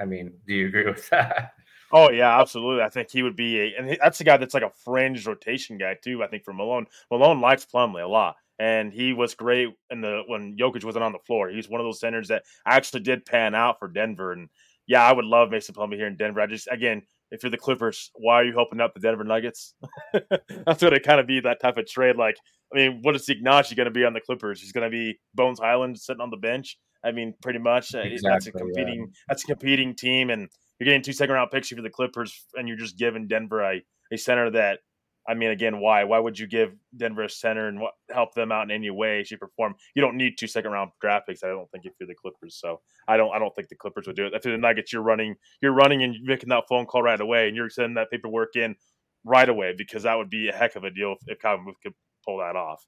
I 0.00 0.04
mean, 0.04 0.34
do 0.46 0.54
you 0.54 0.68
agree 0.68 0.86
with 0.86 1.08
that? 1.10 1.53
Oh 1.94 2.10
yeah, 2.10 2.40
absolutely. 2.40 2.82
I 2.82 2.88
think 2.88 3.10
he 3.10 3.22
would 3.22 3.36
be 3.36 3.60
a, 3.60 3.74
and 3.78 3.96
that's 4.02 4.18
the 4.18 4.24
guy 4.24 4.36
that's 4.36 4.52
like 4.52 4.64
a 4.64 4.72
fringe 4.84 5.26
rotation 5.26 5.78
guy 5.78 5.96
too. 6.02 6.22
I 6.22 6.26
think 6.26 6.44
for 6.44 6.52
Malone, 6.52 6.86
Malone 7.10 7.40
likes 7.40 7.64
Plumlee 7.64 8.04
a 8.04 8.08
lot 8.08 8.36
and 8.58 8.92
he 8.92 9.12
was 9.12 9.34
great 9.34 9.70
in 9.90 10.00
the 10.00 10.22
when 10.26 10.56
Jokic 10.56 10.84
wasn't 10.84 11.04
on 11.04 11.12
the 11.12 11.18
floor. 11.26 11.48
He's 11.48 11.68
one 11.68 11.80
of 11.80 11.86
those 11.86 12.00
centers 12.00 12.28
that 12.28 12.44
actually 12.66 13.00
did 13.00 13.26
pan 13.26 13.54
out 13.54 13.78
for 13.78 13.88
Denver. 13.88 14.32
And 14.32 14.48
yeah, 14.86 15.02
I 15.02 15.12
would 15.12 15.24
love 15.24 15.50
Mason 15.50 15.74
Plumlee 15.74 15.96
here 15.96 16.06
in 16.06 16.16
Denver. 16.16 16.40
I 16.40 16.46
just 16.46 16.68
again, 16.70 17.02
if 17.30 17.42
you're 17.42 17.50
the 17.50 17.58
Clippers, 17.58 18.10
why 18.14 18.34
are 18.36 18.44
you 18.44 18.52
helping 18.52 18.80
out 18.80 18.94
the 18.94 19.00
Denver 19.00 19.24
Nuggets? 19.24 19.74
That's 20.12 20.82
going 20.82 20.92
to 20.92 21.00
kind 21.00 21.20
of 21.20 21.26
be 21.26 21.40
that 21.40 21.60
type 21.60 21.78
of 21.78 21.86
trade. 21.86 22.16
Like, 22.16 22.36
I 22.72 22.76
mean, 22.76 23.00
what 23.02 23.16
is 23.16 23.26
Ignacy 23.26 23.76
going 23.76 23.86
to 23.86 23.90
be 23.90 24.04
on 24.04 24.12
the 24.12 24.20
Clippers? 24.20 24.60
He's 24.60 24.72
going 24.72 24.88
to 24.88 24.90
be 24.90 25.18
Bones 25.34 25.58
Hyland 25.58 25.98
sitting 25.98 26.20
on 26.20 26.30
the 26.30 26.36
bench. 26.36 26.78
I 27.04 27.10
mean, 27.10 27.34
pretty 27.42 27.58
much. 27.58 27.94
Exactly, 27.94 28.18
that's 28.22 28.46
a 28.46 28.52
competing. 28.52 29.00
Yeah. 29.00 29.06
That's 29.28 29.44
a 29.44 29.46
competing 29.46 29.94
team, 29.94 30.30
and 30.30 30.48
you're 30.78 30.86
getting 30.86 31.02
two 31.02 31.12
second 31.12 31.34
round 31.34 31.50
picks 31.50 31.68
for 31.68 31.82
the 31.82 31.90
Clippers, 31.90 32.46
and 32.54 32.68
you're 32.68 32.76
just 32.76 32.98
giving 32.98 33.28
Denver 33.28 33.62
a, 33.62 33.84
a 34.12 34.16
center 34.16 34.50
that 34.50 34.80
I 35.26 35.34
mean, 35.34 35.50
again, 35.50 35.80
why? 35.80 36.04
Why 36.04 36.18
would 36.18 36.38
you 36.38 36.46
give 36.46 36.74
Denver 36.96 37.24
a 37.24 37.30
center 37.30 37.68
and 37.68 37.80
what, 37.80 37.94
help 38.10 38.34
them 38.34 38.52
out 38.52 38.64
in 38.64 38.70
any 38.70 38.90
way, 38.90 39.24
shape, 39.24 39.42
or 39.42 39.50
form? 39.56 39.74
You 39.94 40.02
don't 40.02 40.16
need 40.16 40.36
two 40.36 40.46
second 40.46 40.70
round 40.70 40.90
draft 41.00 41.26
picks. 41.26 41.42
I 41.42 41.48
don't 41.48 41.70
think 41.70 41.86
if 41.86 41.94
you're 41.98 42.06
the 42.06 42.14
Clippers. 42.14 42.56
So 42.56 42.80
I 43.08 43.16
don't. 43.16 43.34
I 43.34 43.38
don't 43.38 43.54
think 43.54 43.68
the 43.68 43.74
Clippers 43.74 44.06
would 44.06 44.16
do 44.16 44.26
it. 44.26 44.34
If 44.34 44.44
you're 44.44 44.54
the 44.54 44.60
Nuggets, 44.60 44.92
you're 44.92 45.02
running, 45.02 45.34
you're 45.62 45.72
running 45.72 46.02
and 46.02 46.16
making 46.22 46.50
that 46.50 46.64
phone 46.68 46.84
call 46.84 47.02
right 47.02 47.20
away, 47.20 47.48
and 47.48 47.56
you're 47.56 47.70
sending 47.70 47.94
that 47.94 48.10
paperwork 48.10 48.56
in 48.56 48.76
right 49.24 49.48
away 49.48 49.74
because 49.76 50.02
that 50.02 50.14
would 50.14 50.28
be 50.28 50.48
a 50.48 50.52
heck 50.52 50.76
of 50.76 50.84
a 50.84 50.90
deal 50.90 51.16
if, 51.26 51.38
if 51.38 51.64
Booth 51.64 51.76
could 51.82 51.94
pull 52.24 52.38
that 52.38 52.56
off. 52.56 52.84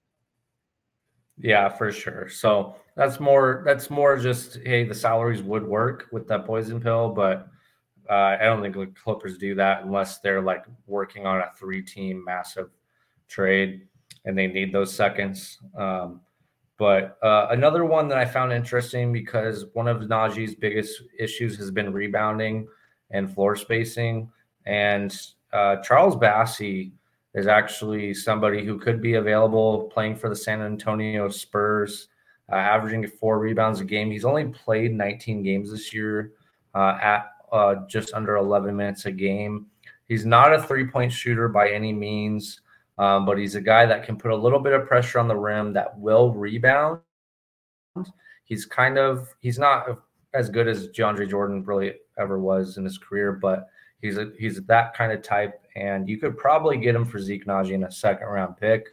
Yeah, 1.38 1.70
for 1.70 1.90
sure. 1.90 2.28
So 2.28 2.76
that's 2.96 3.18
more. 3.18 3.62
That's 3.64 3.88
more 3.88 4.18
just 4.18 4.58
hey, 4.66 4.84
the 4.84 4.94
salaries 4.94 5.42
would 5.42 5.66
work 5.66 6.08
with 6.12 6.28
that 6.28 6.44
poison 6.44 6.80
pill, 6.80 7.08
but 7.08 7.48
uh, 8.10 8.36
I 8.40 8.44
don't 8.44 8.62
think 8.62 8.74
the 8.74 8.86
Clippers 9.02 9.38
do 9.38 9.54
that 9.56 9.82
unless 9.82 10.18
they're 10.18 10.42
like 10.42 10.64
working 10.86 11.26
on 11.26 11.40
a 11.40 11.50
three-team 11.58 12.24
massive 12.24 12.70
trade 13.28 13.86
and 14.24 14.36
they 14.36 14.46
need 14.46 14.72
those 14.72 14.94
seconds. 14.94 15.58
Um, 15.76 16.20
but 16.78 17.16
uh, 17.22 17.48
another 17.50 17.84
one 17.84 18.08
that 18.08 18.18
I 18.18 18.24
found 18.24 18.52
interesting 18.52 19.12
because 19.12 19.66
one 19.72 19.88
of 19.88 19.98
Nnaji's 19.98 20.54
biggest 20.54 21.02
issues 21.18 21.56
has 21.56 21.70
been 21.70 21.92
rebounding 21.92 22.68
and 23.10 23.32
floor 23.32 23.56
spacing, 23.56 24.30
and 24.66 25.16
uh, 25.52 25.76
Charles 25.76 26.16
Bassey 26.16 26.92
is 27.34 27.46
actually 27.46 28.12
somebody 28.12 28.64
who 28.64 28.78
could 28.78 29.00
be 29.00 29.14
available 29.14 29.84
playing 29.84 30.16
for 30.16 30.28
the 30.28 30.36
San 30.36 30.60
Antonio 30.60 31.28
Spurs, 31.28 32.08
uh, 32.50 32.56
averaging 32.56 33.06
four 33.06 33.38
rebounds 33.38 33.80
a 33.80 33.84
game. 33.84 34.10
He's 34.10 34.24
only 34.24 34.46
played 34.46 34.92
19 34.92 35.42
games 35.42 35.70
this 35.70 35.94
year 35.94 36.32
uh, 36.74 36.98
at 37.00 37.35
uh, 37.52 37.76
just 37.88 38.14
under 38.14 38.36
11 38.36 38.76
minutes 38.76 39.06
a 39.06 39.12
game. 39.12 39.66
He's 40.08 40.24
not 40.24 40.54
a 40.54 40.62
three 40.62 40.86
point 40.86 41.12
shooter 41.12 41.48
by 41.48 41.70
any 41.70 41.92
means, 41.92 42.60
um, 42.98 43.26
but 43.26 43.38
he's 43.38 43.54
a 43.54 43.60
guy 43.60 43.86
that 43.86 44.04
can 44.04 44.16
put 44.16 44.30
a 44.30 44.36
little 44.36 44.60
bit 44.60 44.72
of 44.72 44.86
pressure 44.86 45.18
on 45.18 45.28
the 45.28 45.36
rim 45.36 45.72
that 45.72 45.98
will 45.98 46.32
rebound. 46.32 47.00
He's 48.44 48.64
kind 48.64 48.98
of 48.98 49.34
he's 49.40 49.58
not 49.58 49.86
as 50.34 50.48
good 50.48 50.68
as 50.68 50.88
DeAndre 50.88 51.28
Jordan 51.28 51.64
really 51.64 51.94
ever 52.18 52.38
was 52.38 52.76
in 52.76 52.84
his 52.84 52.98
career, 52.98 53.32
but 53.32 53.68
he's 54.00 54.18
a, 54.18 54.30
he's 54.38 54.62
that 54.66 54.94
kind 54.94 55.12
of 55.12 55.22
type, 55.22 55.60
and 55.74 56.08
you 56.08 56.18
could 56.18 56.36
probably 56.36 56.76
get 56.76 56.94
him 56.94 57.04
for 57.04 57.18
Zeke 57.18 57.46
Nnaji 57.46 57.72
in 57.72 57.84
a 57.84 57.90
second 57.90 58.28
round 58.28 58.56
pick. 58.56 58.88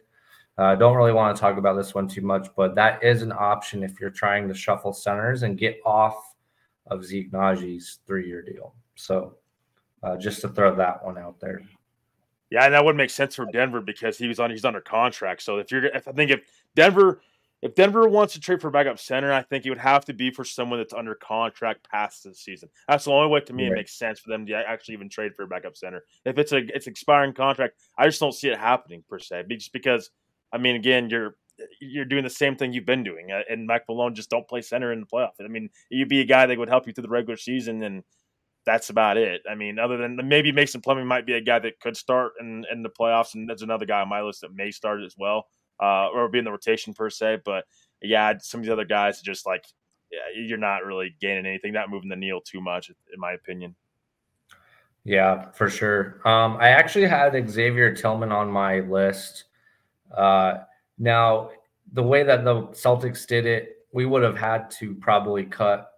I 0.56 0.72
uh, 0.72 0.74
don't 0.76 0.96
really 0.96 1.12
want 1.12 1.36
to 1.36 1.40
talk 1.40 1.58
about 1.58 1.76
this 1.76 1.94
one 1.94 2.06
too 2.06 2.20
much, 2.20 2.48
but 2.56 2.76
that 2.76 3.02
is 3.02 3.22
an 3.22 3.32
option 3.32 3.82
if 3.82 4.00
you're 4.00 4.10
trying 4.10 4.46
to 4.48 4.54
shuffle 4.54 4.92
centers 4.92 5.42
and 5.42 5.58
get 5.58 5.80
off 5.84 6.33
of 6.86 7.04
Zeke 7.04 7.32
Nnaji's 7.32 8.00
three 8.06 8.26
year 8.26 8.42
deal. 8.42 8.74
So 8.94 9.34
uh, 10.02 10.16
just 10.16 10.40
to 10.42 10.48
throw 10.48 10.74
that 10.76 11.04
one 11.04 11.18
out 11.18 11.40
there. 11.40 11.62
Yeah, 12.50 12.64
and 12.64 12.74
that 12.74 12.84
would 12.84 12.96
make 12.96 13.10
sense 13.10 13.34
for 13.34 13.46
Denver 13.46 13.80
because 13.80 14.18
he 14.18 14.28
was 14.28 14.38
on 14.38 14.50
he's 14.50 14.64
under 14.64 14.80
contract. 14.80 15.42
So 15.42 15.58
if 15.58 15.72
you're 15.72 15.86
if 15.86 16.06
I 16.06 16.12
think 16.12 16.30
if 16.30 16.40
Denver 16.76 17.20
if 17.62 17.74
Denver 17.74 18.06
wants 18.06 18.34
to 18.34 18.40
trade 18.40 18.60
for 18.60 18.70
backup 18.70 18.98
center, 18.98 19.32
I 19.32 19.40
think 19.40 19.64
it 19.64 19.70
would 19.70 19.78
have 19.78 20.04
to 20.04 20.12
be 20.12 20.30
for 20.30 20.44
someone 20.44 20.78
that's 20.78 20.92
under 20.92 21.14
contract 21.14 21.88
past 21.90 22.22
the 22.22 22.34
season. 22.34 22.68
That's 22.86 23.06
the 23.06 23.10
only 23.10 23.30
way 23.30 23.40
to 23.40 23.52
me 23.54 23.64
right. 23.64 23.72
it 23.72 23.76
makes 23.76 23.94
sense 23.94 24.20
for 24.20 24.28
them 24.28 24.44
to 24.46 24.54
actually 24.54 24.94
even 24.94 25.08
trade 25.08 25.34
for 25.34 25.44
a 25.44 25.46
backup 25.46 25.74
center. 25.74 26.04
If 26.26 26.38
it's 26.38 26.52
a 26.52 26.58
it's 26.58 26.86
expiring 26.86 27.32
contract, 27.32 27.78
I 27.96 28.04
just 28.04 28.20
don't 28.20 28.34
see 28.34 28.48
it 28.48 28.58
happening 28.58 29.02
per 29.08 29.18
se. 29.18 29.44
Just 29.48 29.72
because 29.72 30.10
I 30.52 30.58
mean, 30.58 30.76
again, 30.76 31.08
you're 31.08 31.36
you're 31.80 32.04
doing 32.04 32.24
the 32.24 32.30
same 32.30 32.56
thing 32.56 32.72
you've 32.72 32.86
been 32.86 33.04
doing, 33.04 33.30
uh, 33.32 33.42
and 33.50 33.66
Mike 33.66 33.84
Malone 33.88 34.14
just 34.14 34.30
don't 34.30 34.48
play 34.48 34.62
center 34.62 34.92
in 34.92 35.00
the 35.00 35.06
playoff. 35.06 35.30
I 35.42 35.48
mean, 35.48 35.70
you'd 35.90 36.08
be 36.08 36.20
a 36.20 36.26
guy 36.26 36.46
that 36.46 36.58
would 36.58 36.68
help 36.68 36.86
you 36.86 36.92
through 36.92 37.02
the 37.02 37.08
regular 37.08 37.36
season, 37.36 37.82
and 37.82 38.02
that's 38.66 38.90
about 38.90 39.16
it. 39.16 39.42
I 39.48 39.54
mean, 39.54 39.78
other 39.78 39.96
than 39.96 40.18
maybe 40.24 40.52
Mason 40.52 40.80
Plumlee 40.80 41.06
might 41.06 41.26
be 41.26 41.34
a 41.34 41.40
guy 41.40 41.58
that 41.58 41.80
could 41.80 41.96
start 41.96 42.32
in, 42.40 42.64
in 42.72 42.82
the 42.82 42.90
playoffs, 42.90 43.34
and 43.34 43.48
there's 43.48 43.62
another 43.62 43.86
guy 43.86 44.00
on 44.00 44.08
my 44.08 44.22
list 44.22 44.40
that 44.40 44.54
may 44.54 44.70
start 44.70 45.02
as 45.02 45.14
well, 45.18 45.48
uh, 45.82 46.08
or 46.08 46.28
be 46.28 46.38
in 46.38 46.44
the 46.44 46.50
rotation 46.50 46.94
per 46.94 47.10
se. 47.10 47.38
But 47.44 47.64
yeah, 48.02 48.34
some 48.40 48.60
of 48.60 48.64
these 48.64 48.72
other 48.72 48.84
guys 48.84 49.20
just 49.20 49.46
like 49.46 49.64
yeah, 50.14 50.42
you're 50.42 50.58
not 50.58 50.84
really 50.84 51.14
gaining 51.20 51.46
anything, 51.46 51.72
not 51.72 51.90
moving 51.90 52.08
the 52.08 52.16
needle 52.16 52.40
too 52.40 52.60
much, 52.60 52.88
in 52.88 53.20
my 53.20 53.32
opinion. 53.32 53.74
Yeah, 55.04 55.50
for 55.50 55.68
sure. 55.68 56.20
Um, 56.26 56.56
I 56.58 56.68
actually 56.68 57.06
had 57.06 57.50
Xavier 57.50 57.94
Tillman 57.94 58.32
on 58.32 58.50
my 58.50 58.80
list. 58.80 59.44
Uh, 60.16 60.58
now, 60.98 61.50
the 61.92 62.02
way 62.02 62.22
that 62.22 62.44
the 62.44 62.62
Celtics 62.68 63.26
did 63.26 63.46
it, 63.46 63.86
we 63.92 64.06
would 64.06 64.22
have 64.22 64.36
had 64.36 64.70
to 64.72 64.94
probably 64.94 65.44
cut 65.44 65.90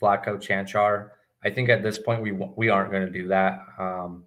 Vlatko 0.00 0.36
Cancar. 0.36 1.10
I 1.44 1.50
think 1.50 1.68
at 1.68 1.82
this 1.82 1.98
point 1.98 2.22
we 2.22 2.32
we 2.32 2.68
aren't 2.68 2.90
going 2.90 3.06
to 3.06 3.12
do 3.12 3.28
that. 3.28 3.60
Um, 3.78 4.24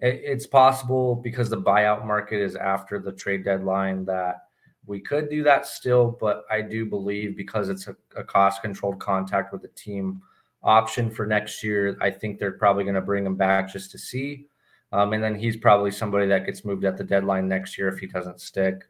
it, 0.00 0.20
it's 0.24 0.46
possible 0.46 1.16
because 1.16 1.48
the 1.48 1.60
buyout 1.60 2.06
market 2.06 2.40
is 2.40 2.56
after 2.56 2.98
the 2.98 3.12
trade 3.12 3.44
deadline 3.44 4.04
that 4.04 4.44
we 4.86 5.00
could 5.00 5.28
do 5.28 5.42
that 5.44 5.66
still, 5.66 6.16
but 6.20 6.44
I 6.50 6.62
do 6.62 6.86
believe 6.86 7.36
because 7.36 7.68
it's 7.68 7.88
a, 7.88 7.96
a 8.16 8.24
cost 8.24 8.62
controlled 8.62 8.98
contact 8.98 9.52
with 9.52 9.62
the 9.62 9.68
team 9.68 10.22
option 10.62 11.10
for 11.10 11.26
next 11.26 11.62
year, 11.62 11.96
I 12.00 12.10
think 12.10 12.38
they're 12.38 12.52
probably 12.52 12.84
going 12.84 12.94
to 12.94 13.00
bring 13.00 13.24
him 13.24 13.36
back 13.36 13.70
just 13.70 13.90
to 13.92 13.98
see. 13.98 14.46
Um, 14.92 15.12
and 15.12 15.22
then 15.22 15.38
he's 15.38 15.56
probably 15.56 15.90
somebody 15.90 16.26
that 16.28 16.46
gets 16.46 16.64
moved 16.64 16.84
at 16.84 16.96
the 16.96 17.04
deadline 17.04 17.46
next 17.46 17.76
year 17.76 17.88
if 17.88 17.98
he 17.98 18.06
doesn't 18.06 18.40
stick. 18.40 18.88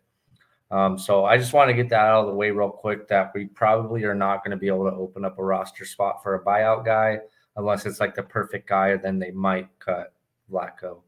Um, 0.70 0.98
so 0.98 1.24
I 1.24 1.38
just 1.38 1.52
want 1.52 1.70
to 1.70 1.74
get 1.74 1.88
that 1.90 2.00
out 2.00 2.20
of 2.20 2.26
the 2.26 2.34
way 2.34 2.50
real 2.50 2.70
quick 2.70 3.08
that 3.08 3.32
we 3.34 3.46
probably 3.46 4.04
are 4.04 4.14
not 4.14 4.44
going 4.44 4.50
to 4.50 4.56
be 4.56 4.68
able 4.68 4.84
to 4.90 4.96
open 4.96 5.24
up 5.24 5.38
a 5.38 5.44
roster 5.44 5.84
spot 5.84 6.22
for 6.22 6.34
a 6.34 6.44
buyout 6.44 6.84
guy 6.84 7.18
unless 7.58 7.84
it's 7.84 8.00
like 8.00 8.14
the 8.14 8.22
perfect 8.22 8.68
guy, 8.68 8.96
then 8.96 9.18
they 9.18 9.32
might 9.32 9.68
cut 9.78 10.14
Vlatko. 10.50 11.02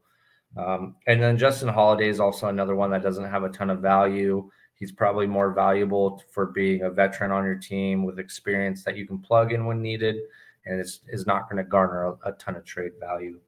Um, 0.57 0.95
and 1.07 1.21
then 1.21 1.37
Justin 1.37 1.69
Holiday 1.69 2.09
is 2.09 2.19
also 2.19 2.47
another 2.47 2.75
one 2.75 2.91
that 2.91 3.01
doesn't 3.01 3.29
have 3.29 3.43
a 3.43 3.49
ton 3.49 3.69
of 3.69 3.79
value. 3.79 4.49
He's 4.75 4.91
probably 4.91 5.27
more 5.27 5.53
valuable 5.53 6.21
for 6.31 6.47
being 6.47 6.81
a 6.81 6.89
veteran 6.89 7.31
on 7.31 7.45
your 7.45 7.55
team 7.55 8.03
with 8.03 8.19
experience 8.19 8.83
that 8.83 8.97
you 8.97 9.07
can 9.07 9.19
plug 9.19 9.53
in 9.53 9.65
when 9.65 9.81
needed, 9.81 10.17
and 10.65 10.79
it's 10.79 10.99
is 11.07 11.25
not 11.25 11.49
going 11.49 11.63
to 11.63 11.69
garner 11.69 12.07
a, 12.07 12.29
a, 12.29 12.31
ton 12.33 12.55
of 12.55 12.65
trade 12.65 12.93
value 12.99 13.39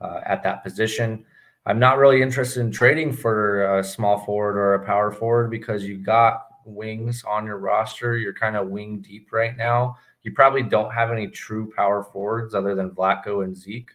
uh, 0.00 0.20
at 0.26 0.42
that 0.42 0.62
position. 0.62 1.24
I'm 1.66 1.78
not 1.78 1.98
really 1.98 2.20
interested 2.20 2.60
in 2.60 2.70
trading 2.70 3.12
for 3.12 3.78
a 3.78 3.84
small 3.84 4.18
forward 4.24 4.58
or 4.58 4.74
a 4.74 4.84
power 4.84 5.10
forward 5.10 5.50
because 5.50 5.84
you've 5.84 6.04
got 6.04 6.46
wings 6.66 7.24
on 7.26 7.46
your 7.46 7.56
roster. 7.56 8.18
You're 8.18 8.34
kind 8.34 8.56
of 8.56 8.68
wing 8.68 9.00
deep 9.00 9.32
right 9.32 9.56
now. 9.56 9.96
You 10.22 10.32
probably 10.32 10.62
don't 10.62 10.92
have 10.92 11.10
any 11.10 11.26
true 11.26 11.72
power 11.74 12.04
forwards 12.04 12.54
other 12.54 12.74
than 12.74 12.90
Vlatko 12.90 13.44
and 13.44 13.56
Zeke 13.56 13.90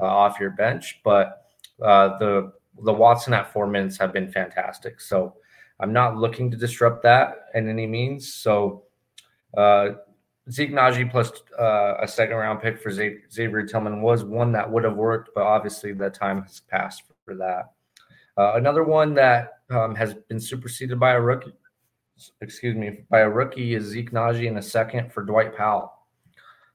uh, 0.00 0.04
off 0.04 0.38
your 0.38 0.50
bench, 0.50 1.00
but 1.02 1.44
uh, 1.82 2.18
the 2.18 2.52
the 2.82 2.92
Watson 2.92 3.34
at 3.34 3.52
four 3.52 3.66
minutes 3.66 3.98
have 3.98 4.12
been 4.12 4.30
fantastic. 4.30 5.00
So 5.00 5.34
I'm 5.80 5.92
not 5.92 6.16
looking 6.16 6.50
to 6.50 6.56
disrupt 6.56 7.02
that 7.02 7.46
in 7.54 7.68
any 7.68 7.86
means. 7.86 8.32
So 8.32 8.84
uh, 9.56 9.90
Zeke 10.50 10.72
Nnaji 10.72 11.10
plus 11.10 11.30
uh, 11.58 11.96
a 12.00 12.08
second 12.08 12.36
round 12.36 12.60
pick 12.60 12.78
for 12.78 12.90
Xavier 12.90 13.62
Tillman 13.64 14.00
was 14.00 14.24
one 14.24 14.52
that 14.52 14.70
would 14.70 14.84
have 14.84 14.96
worked, 14.96 15.30
but 15.34 15.44
obviously 15.44 15.92
the 15.92 16.10
time 16.10 16.42
has 16.42 16.60
passed 16.60 17.02
for 17.24 17.34
that. 17.34 17.72
Uh, 18.36 18.54
another 18.54 18.84
one 18.84 19.14
that 19.14 19.58
um, 19.70 19.94
has 19.94 20.14
been 20.14 20.40
superseded 20.40 20.98
by 20.98 21.12
a 21.12 21.20
rookie, 21.20 21.52
excuse 22.40 22.76
me, 22.76 23.00
by 23.10 23.20
a 23.20 23.28
rookie 23.28 23.74
is 23.74 23.84
Zeke 23.84 24.12
Nnaji 24.12 24.46
in 24.46 24.56
a 24.56 24.62
second 24.62 25.12
for 25.12 25.22
Dwight 25.22 25.56
Powell. 25.56 25.92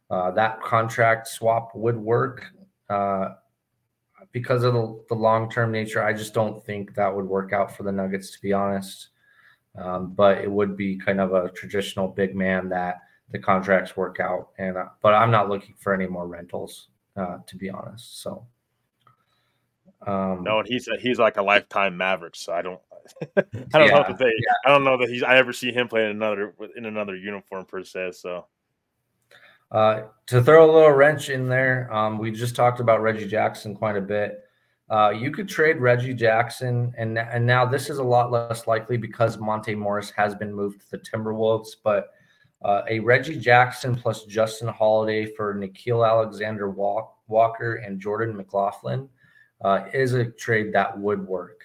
Uh, 0.10 0.30
that 0.32 0.62
contract 0.62 1.28
swap 1.28 1.72
would 1.74 1.98
work 1.98 2.46
uh, 2.90 3.30
because 4.32 4.64
of 4.64 4.74
the, 4.74 5.04
the 5.10 5.16
long 5.16 5.50
term 5.50 5.72
nature. 5.72 6.04
I 6.04 6.14
just 6.14 6.34
don't 6.34 6.64
think 6.64 6.94
that 6.96 7.16
would 7.16 7.26
work 7.26 7.54
out 7.54 7.76
for 7.76 7.84
the 7.84 7.92
Nuggets, 7.92 8.32
to 8.32 8.42
be 8.42 8.54
honest. 8.54 9.10
Um, 9.76 10.14
but 10.14 10.40
it 10.40 10.52
would 10.52 10.78
be 10.78 10.98
kind 10.98 11.20
of 11.20 11.34
a 11.34 11.50
traditional 11.50 12.08
big 12.08 12.36
man 12.36 12.70
that 12.70 13.02
the 13.34 13.40
contracts 13.40 13.98
work 13.98 14.22
out. 14.22 14.50
And 14.58 14.78
uh, 14.78 14.86
but 15.02 15.14
I'm 15.14 15.32
not 15.32 15.50
looking 15.50 15.76
for 15.78 15.94
any 15.94 16.08
more 16.08 16.28
rentals, 16.28 16.88
uh, 17.18 17.40
to 17.46 17.58
be 17.58 17.70
honest. 17.70 18.22
So. 18.22 18.46
Um, 20.06 20.44
no, 20.44 20.60
and 20.60 20.68
he's 20.68 20.88
a, 20.90 20.98
he's 21.00 21.18
like 21.18 21.38
a 21.38 21.42
lifetime 21.42 21.96
Maverick, 21.96 22.36
so 22.36 22.54
I 22.54 22.62
don't 22.62 22.80
I 23.38 23.44
don't 23.54 23.88
yeah, 23.88 23.96
know 23.96 24.04
that 24.08 24.18
they 24.18 24.26
yeah. 24.26 24.54
I 24.66 24.70
don't 24.70 24.84
know 24.84 24.98
that 24.98 25.10
he's 25.10 25.24
I 25.24 25.38
ever 25.38 25.54
see 25.54 25.72
him 25.72 25.88
play 25.88 26.04
in 26.04 26.12
another 26.12 26.54
in 26.76 26.86
another 26.86 27.16
uniform 27.16 27.66
per 27.66 27.84
se. 27.84 28.12
So 28.12 28.48
uh, 29.72 30.04
to 30.28 30.44
throw 30.44 30.70
a 30.70 30.72
little 30.72 30.92
wrench 30.92 31.30
in 31.30 31.48
there, 31.48 31.92
um, 31.94 32.18
we 32.18 32.32
just 32.32 32.56
talked 32.56 32.80
about 32.80 33.02
Reggie 33.02 33.28
Jackson 33.28 33.76
quite 33.76 33.96
a 33.96 34.02
bit. 34.02 34.42
Uh, 34.90 35.10
you 35.10 35.32
could 35.32 35.48
trade 35.48 35.78
Reggie 35.78 36.14
Jackson, 36.14 36.94
and 36.98 37.18
and 37.18 37.46
now 37.46 37.66
this 37.66 37.90
is 37.90 37.98
a 37.98 38.04
lot 38.04 38.30
less 38.30 38.68
likely 38.68 38.98
because 38.98 39.38
Monte 39.38 39.74
Morris 39.74 40.12
has 40.12 40.36
been 40.36 40.54
moved 40.54 40.82
to 40.82 40.92
the 40.92 40.98
Timberwolves, 40.98 41.76
but 41.82 42.10
uh, 42.64 42.82
a 42.90 43.00
Reggie 43.00 43.40
Jackson 43.40 43.96
plus 43.96 44.26
Justin 44.26 44.70
Holiday 44.70 45.26
for 45.26 45.54
Nickeil 45.56 46.08
Alexander 46.08 46.70
Walker 46.70 47.76
and 47.76 48.00
Jordan 48.00 48.36
McLaughlin 48.36 49.10
uh, 49.64 49.86
is 49.94 50.14
a 50.14 50.26
trade 50.26 50.74
that 50.74 50.98
would 50.98 51.26
work. 51.28 51.64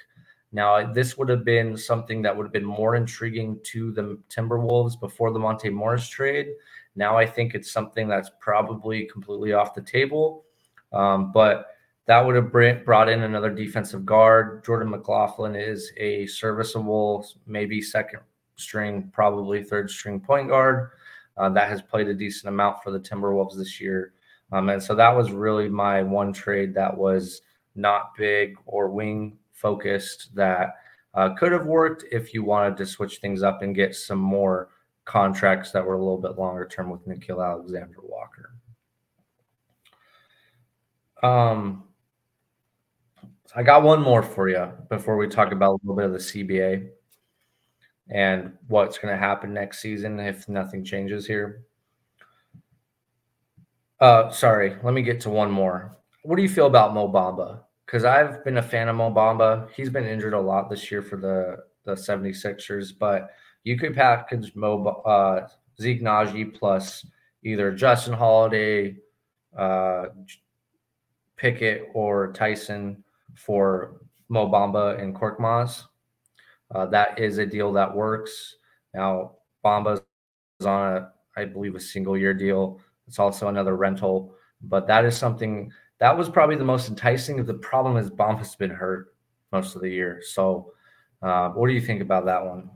Now, 0.51 0.93
this 0.93 1.19
would 1.19 1.29
have 1.29 1.45
been 1.45 1.77
something 1.77 2.23
that 2.23 2.37
would 2.37 2.45
have 2.45 2.53
been 2.53 2.65
more 2.65 2.97
intriguing 2.97 3.61
to 3.65 3.93
the 3.93 4.19
Timberwolves 4.35 4.99
before 4.99 5.31
the 5.31 5.39
Monte 5.39 5.69
Morris 5.69 6.09
trade. 6.09 6.49
Now, 6.97 7.17
I 7.19 7.27
think 7.27 7.55
it's 7.55 7.71
something 7.71 8.09
that's 8.09 8.31
probably 8.41 9.05
completely 9.05 9.53
off 9.53 9.75
the 9.75 9.83
table. 9.83 10.45
Um, 10.93 11.33
but 11.33 11.67
that 12.07 12.25
would 12.25 12.35
have 12.35 12.51
brought 12.85 13.11
in 13.11 13.23
another 13.23 13.51
defensive 13.51 14.07
guard. 14.07 14.65
Jordan 14.65 14.89
McLaughlin 14.91 15.55
is 15.55 15.93
a 15.99 16.27
serviceable, 16.27 17.27
maybe 17.47 17.83
second 17.83 18.21
string, 18.59 19.11
probably 19.13 19.63
third 19.63 19.91
string 19.91 20.21
point 20.21 20.49
guard 20.49 20.91
uh, 21.37 21.49
that 21.51 21.69
has 21.69 21.81
played 21.81 22.09
a 22.09 22.15
decent 22.15 22.49
amount 22.49 22.83
for 22.83 22.91
the 22.91 23.01
Timberwolves 23.01 23.57
this 23.57 23.81
year. 23.81 24.13
Um, 24.53 24.69
and 24.69 24.83
so 24.83 24.95
that 24.95 25.15
was 25.15 25.31
really 25.31 25.69
my 25.69 26.03
one 26.03 26.33
trade 26.33 26.75
that 26.75 26.97
was 26.97 27.43
not 27.75 28.15
big 28.17 28.57
or 28.67 28.89
wing 28.89 29.39
focused 29.53 30.35
that 30.35 30.77
uh, 31.15 31.35
could 31.35 31.53
have 31.53 31.67
worked 31.67 32.05
if 32.11 32.35
you 32.35 32.43
wanted 32.43 32.77
to 32.77 32.87
switch 32.87 33.19
things 33.19 33.43
up 33.43 33.63
and 33.63 33.75
get 33.75 33.95
some 33.95 34.19
more 34.19 34.69
contracts 35.05 35.71
that 35.73 35.85
were 35.85 35.95
a 35.95 35.99
little 35.99 36.21
bit 36.21 36.39
longer 36.39 36.67
term 36.67 36.91
with 36.91 37.07
Nickeil 37.07 37.45
Alexander 37.45 37.97
Walker. 38.03 38.53
Um, 41.23 41.85
I 43.57 43.63
got 43.63 43.83
one 43.83 44.03
more 44.03 44.23
for 44.23 44.49
you 44.49 44.71
before 44.89 45.17
we 45.17 45.27
talk 45.27 45.53
about 45.53 45.71
a 45.71 45.79
little 45.83 45.97
bit 45.97 46.05
of 46.05 46.13
the 46.13 46.19
CBA 46.19 46.91
and 48.11 48.53
what's 48.69 48.99
going 48.99 49.13
to 49.13 49.19
happen 49.19 49.53
next 49.53 49.81
season 49.81 50.19
if 50.21 50.49
nothing 50.49 50.85
changes 50.85 51.27
here. 51.27 51.65
Uh, 54.01 54.31
sorry, 54.31 54.77
let 54.83 54.95
me 54.95 55.03
get 55.03 55.21
to 55.21 55.31
one 55.31 55.51
more. 55.51 55.97
What 56.23 56.37
do 56.37 56.43
you 56.43 56.49
feel 56.49 56.67
about 56.67 56.95
Mo 56.95 57.09
Bamba? 57.09 57.61
Because 57.85 58.05
I've 58.05 58.45
been 58.45 58.59
a 58.59 58.63
fan 58.63 58.89
of 58.89 58.97
Mo 58.97 59.11
Bamba. 59.11 59.69
He's 59.75 59.91
been 59.91 60.07
injured 60.07 60.35
a 60.35 60.41
lot 60.41 60.71
this 60.71 60.91
year 60.91 61.03
for 61.03 61.17
the, 61.17 61.59
the 61.85 61.95
76ers, 61.95 62.93
but 62.97 63.31
you 63.65 63.77
could 63.77 63.95
package 63.95 64.55
Mo, 64.55 64.85
uh, 65.05 65.49
Zeke 65.81 66.03
Nnaji 66.03 66.55
plus 66.55 67.05
either 67.43 67.73
Justin 67.73 68.13
Holiday, 68.15 68.97
uh, 69.57 70.07
Pickett 71.37 71.89
or 71.95 72.33
Tyson 72.33 73.03
for 73.35 74.01
Mo 74.29 74.49
Bamba 74.49 75.01
and 75.01 75.15
Korkmaz. 75.15 75.85
Uh, 76.75 76.87
that 76.87 77.19
is 77.19 77.39
a 77.39 77.47
deal 77.47 77.73
that 77.73 77.95
works. 77.95 78.57
Now, 78.95 79.33
Bamba 79.65 80.01
is 80.61 80.67
on 80.67 80.97
a, 80.97 81.13
I 81.37 81.45
believe, 81.45 81.75
a 81.75 81.81
single 81.81 82.17
year 82.17 82.35
deal. 82.35 82.81
It's 83.07 83.19
also 83.19 83.49
another 83.49 83.77
rental, 83.77 84.35
but 84.63 84.87
that 84.87 85.05
is 85.05 85.17
something 85.17 85.73
that 85.99 86.17
was 86.17 86.29
probably 86.29 86.57
the 86.57 86.65
most 86.65 86.89
enticing. 86.89 87.41
Of 87.41 87.47
the 87.47 87.55
problem 87.55 87.97
is 87.97 88.11
Bamba's 88.11 88.55
been 88.55 88.71
hurt 88.71 89.15
most 89.53 89.75
of 89.75 89.83
the 89.83 89.91
year. 89.91 90.21
So, 90.23 90.73
uh, 91.23 91.51
what 91.51 91.69
do 91.69 91.75
you 91.75 91.81
think 91.81 92.03
about 92.03 92.27
that 92.27 92.45
one? 92.45 92.71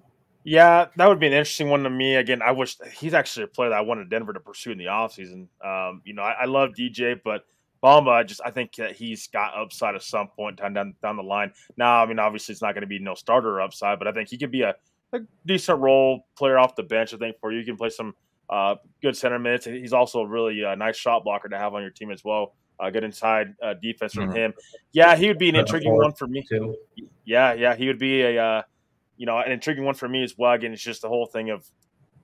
Yeah, 0.45 0.86
that 0.97 1.09
would 1.09 1.20
be 1.20 1.28
an 1.28 1.32
interesting 1.32 1.68
one 1.68 1.84
to 1.84 1.90
me. 1.90 2.16
Again, 2.16 2.43
I 2.43 2.51
wish 2.51 2.76
he's 2.97 3.14
actually 3.14 3.45
a 3.45 3.49
player 3.49 3.70
that 3.70 3.78
I 3.78 3.82
wanted 3.82 4.11
Denver 4.11 4.32
to 4.32 4.40
pursue 4.40 4.72
in 4.72 4.78
the 4.78 4.86
offseason. 4.86 5.47
Um, 5.64 6.03
you 6.05 6.14
know, 6.14 6.22
I, 6.22 6.32
I, 6.32 6.45
love 6.47 6.70
DJ, 6.70 7.20
but 7.22 7.45
Bamba, 7.83 8.11
I 8.12 8.22
just 8.22 8.41
I 8.45 8.51
think 8.51 8.76
that 8.76 8.93
he's 8.93 9.26
got 9.26 9.57
upside 9.57 9.95
at 9.95 10.03
some 10.03 10.28
point 10.28 10.57
down 10.57 10.72
down, 10.72 10.95
down 11.03 11.16
the 11.16 11.22
line. 11.22 11.53
Now, 11.76 12.03
I 12.03 12.07
mean, 12.07 12.18
obviously 12.18 12.53
it's 12.53 12.62
not 12.62 12.74
going 12.74 12.83
to 12.83 12.87
be 12.87 12.99
no 12.99 13.14
starter 13.14 13.61
upside, 13.61 13.99
but 13.99 14.07
I 14.07 14.12
think 14.12 14.28
he 14.28 14.39
could 14.39 14.53
be 14.53 14.62
a, 14.62 14.74
a, 15.12 15.20
decent 15.47 15.80
role 15.80 16.26
player 16.37 16.59
off 16.59 16.76
the 16.76 16.85
bench. 16.85 17.12
I 17.12 17.16
think 17.16 17.37
for 17.41 17.53
you, 17.53 17.59
you 17.59 17.64
can 17.64 17.76
play 17.76 17.91
some 17.91 18.14
uh, 18.49 18.76
good 19.01 19.16
center 19.16 19.39
minutes. 19.39 19.64
He's 19.64 19.93
also 19.93 20.20
a 20.20 20.26
really 20.26 20.64
uh, 20.64 20.74
nice 20.76 20.97
shot 20.97 21.24
blocker 21.24 21.49
to 21.49 21.59
have 21.59 21.74
on 21.74 21.83
your 21.83 21.91
team 21.91 22.11
as 22.12 22.22
well. 22.24 22.55
Uh, 22.78 22.91
good 22.91 23.05
inside 23.05 23.55
uh, 23.62 23.74
defense 23.74 24.12
from 24.12 24.28
mm-hmm. 24.28 24.37
him. 24.37 24.55
Yeah, 24.93 25.16
he 25.16 25.28
would 25.28 25.39
be 25.39 25.49
an 25.49 25.57
intriguing 25.57 25.95
one 25.97 26.12
for 26.12 26.26
me. 26.26 26.45
Too. 26.49 26.76
Yeah, 27.24 27.53
yeah, 27.53 27.74
he 27.74 27.87
would 27.87 27.99
be 27.99 28.22
a 28.22 28.43
uh, 28.43 28.62
you 29.16 29.26
know 29.26 29.39
an 29.39 29.53
intriguing 29.53 29.85
one 29.85 29.95
for 29.95 30.09
me 30.09 30.22
as 30.22 30.37
well. 30.39 30.53
Again, 30.53 30.72
it's 30.72 30.83
just 30.83 31.03
the 31.03 31.09
whole 31.09 31.26
thing 31.26 31.51
of 31.51 31.68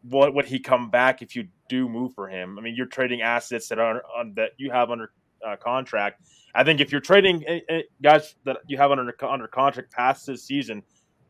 what 0.02 0.34
would 0.34 0.46
he 0.46 0.59
come 0.59 0.90
back 0.90 1.22
if 1.22 1.34
you 1.36 1.48
do 1.68 1.88
move 1.88 2.14
for 2.14 2.28
him? 2.28 2.59
I 2.59 2.62
mean, 2.62 2.74
you're 2.74 2.86
trading 2.86 3.22
assets 3.22 3.68
that 3.68 3.78
are 3.78 4.02
on, 4.16 4.34
that 4.34 4.52
you 4.56 4.70
have 4.70 4.90
under 4.90 5.11
uh, 5.47 5.57
contract. 5.57 6.22
I 6.55 6.64
think 6.64 6.80
if 6.80 6.91
you're 6.91 7.01
trading 7.01 7.45
eh, 7.47 7.61
eh, 7.68 7.82
guys 8.03 8.34
that 8.45 8.59
you 8.66 8.76
have 8.78 8.91
under 8.91 9.14
under 9.24 9.49
contract 9.49 9.93
past 9.93 10.26
this 10.26 10.45
season, 10.45 10.82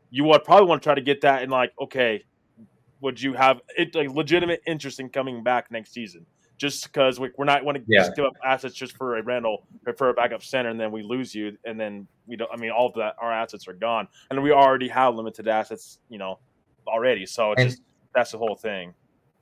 you 0.09 0.23
would 0.25 0.43
probably 0.43 0.67
want 0.67 0.81
to 0.81 0.85
try 0.85 0.95
to 0.95 1.01
get 1.01 1.21
that 1.21 1.43
in 1.43 1.49
like 1.49 1.71
okay, 1.81 2.23
would 3.01 3.21
you 3.21 3.33
have 3.33 3.61
it 3.77 3.93
like 3.95 4.09
legitimate 4.09 4.61
interest 4.65 4.99
in 4.99 5.09
coming 5.09 5.43
back 5.43 5.71
next 5.71 5.93
season? 5.93 6.25
Just 6.57 6.83
because 6.83 7.21
we, 7.21 7.29
are 7.39 7.45
not 7.45 7.63
want 7.63 7.77
to 7.77 7.83
yeah. 7.87 8.01
just 8.01 8.15
give 8.17 8.25
up 8.25 8.33
assets 8.45 8.75
just 8.75 8.97
for 8.97 9.17
a 9.17 9.23
rental 9.23 9.65
or 9.87 9.93
for 9.93 10.09
a 10.09 10.13
backup 10.13 10.43
center, 10.43 10.69
and 10.69 10.77
then 10.79 10.91
we 10.91 11.03
lose 11.03 11.33
you, 11.33 11.57
and 11.63 11.79
then 11.79 12.05
we 12.27 12.35
don't. 12.35 12.51
I 12.51 12.57
mean, 12.57 12.71
all 12.71 12.87
of 12.87 12.95
that 12.95 13.15
our 13.21 13.31
assets 13.31 13.67
are 13.67 13.73
gone, 13.73 14.09
and 14.29 14.43
we 14.43 14.51
already 14.51 14.89
have 14.89 15.15
limited 15.15 15.47
assets, 15.47 15.99
you 16.09 16.17
know, 16.17 16.39
already. 16.85 17.25
So 17.25 17.53
it's 17.53 17.61
and 17.61 17.69
just 17.69 17.81
that's 18.13 18.31
the 18.31 18.37
whole 18.37 18.55
thing. 18.55 18.93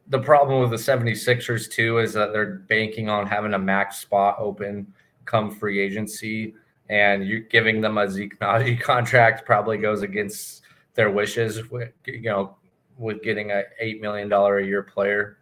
The 0.10 0.20
problem 0.20 0.62
with 0.62 0.70
the 0.70 0.92
76ers 0.92 1.70
too 1.70 2.00
is 2.00 2.14
that 2.14 2.32
they're 2.32 2.56
banking 2.68 3.10
on 3.10 3.28
having 3.28 3.54
a 3.54 3.60
max 3.60 3.98
spot 3.98 4.38
open 4.40 4.94
come 5.26 5.52
free 5.52 5.80
agency, 5.80 6.56
and 6.90 7.28
you 7.28 7.42
giving 7.42 7.82
them 7.82 7.98
a 7.98 8.10
Zeke 8.10 8.40
Nnaji 8.40 8.80
contract 8.82 9.46
probably 9.46 9.78
goes 9.78 10.02
against 10.02 10.64
their 10.96 11.12
wishes. 11.12 11.70
With, 11.70 11.92
you 12.06 12.22
know, 12.22 12.56
with 12.98 13.22
getting 13.22 13.52
a 13.52 13.64
eight 13.80 14.02
million 14.02 14.30
dollar 14.30 14.60
a 14.60 14.66
year 14.66 14.82
player. 14.82 15.38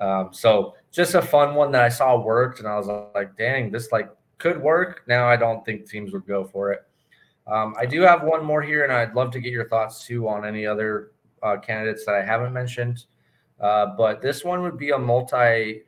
Um, 0.00 0.30
so 0.32 0.74
just 0.92 1.14
a 1.14 1.22
fun 1.22 1.54
one 1.54 1.72
that 1.72 1.82
I 1.82 1.88
saw 1.88 2.18
worked, 2.18 2.60
and 2.60 2.68
I 2.68 2.76
was 2.76 2.86
like, 3.14 3.36
"Dang, 3.36 3.70
this 3.70 3.92
like 3.92 4.08
could 4.38 4.60
work." 4.60 5.02
Now 5.06 5.28
I 5.28 5.36
don't 5.36 5.64
think 5.64 5.88
teams 5.88 6.12
would 6.12 6.26
go 6.26 6.44
for 6.44 6.72
it. 6.72 6.84
Um, 7.46 7.74
I 7.78 7.86
do 7.86 8.02
have 8.02 8.22
one 8.22 8.44
more 8.44 8.62
here, 8.62 8.84
and 8.84 8.92
I'd 8.92 9.14
love 9.14 9.30
to 9.32 9.40
get 9.40 9.52
your 9.52 9.68
thoughts 9.68 10.06
too 10.06 10.28
on 10.28 10.44
any 10.44 10.66
other 10.66 11.12
uh, 11.42 11.56
candidates 11.56 12.04
that 12.04 12.14
I 12.14 12.22
haven't 12.22 12.52
mentioned. 12.52 13.04
Uh, 13.60 13.86
but 13.96 14.22
this 14.22 14.44
one 14.44 14.62
would 14.62 14.78
be 14.78 14.90
a 14.90 14.98
multi 14.98 15.82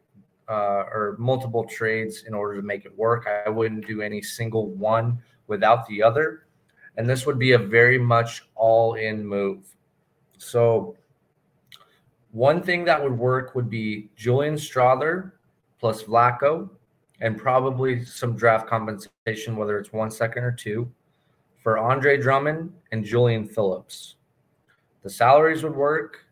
uh, 0.48 0.84
or 0.92 1.16
multiple 1.18 1.64
trades 1.64 2.24
in 2.26 2.34
order 2.34 2.56
to 2.56 2.62
make 2.62 2.84
it 2.84 2.96
work. 2.98 3.26
I 3.46 3.48
wouldn't 3.48 3.86
do 3.86 4.02
any 4.02 4.20
single 4.20 4.70
one 4.70 5.22
without 5.46 5.86
the 5.86 6.02
other. 6.02 6.46
And 6.96 7.08
this 7.08 7.24
would 7.24 7.38
be 7.38 7.52
a 7.52 7.58
very 7.58 7.98
much 7.98 8.42
all 8.56 8.94
in 8.94 9.24
move. 9.24 9.64
So 10.38 10.96
one 12.32 12.62
thing 12.62 12.84
that 12.84 13.02
would 13.02 13.16
work 13.16 13.54
would 13.54 13.70
be 13.70 14.08
Julian 14.16 14.54
Strawther 14.54 15.32
plus 15.78 16.02
Vlatko 16.02 16.68
and 17.20 17.38
probably 17.38 18.04
some 18.04 18.36
draft 18.36 18.66
compensation, 18.66 19.56
whether 19.56 19.78
it's 19.78 19.92
one 19.92 20.10
second 20.10 20.42
or 20.42 20.52
two, 20.52 20.90
for 21.62 21.78
Andre 21.78 22.16
Drummond 22.16 22.72
and 22.92 23.04
Julian 23.04 23.46
Phillips. 23.46 24.16
The 25.02 25.10
salaries 25.10 25.62
would 25.62 25.74
work. 25.74 26.24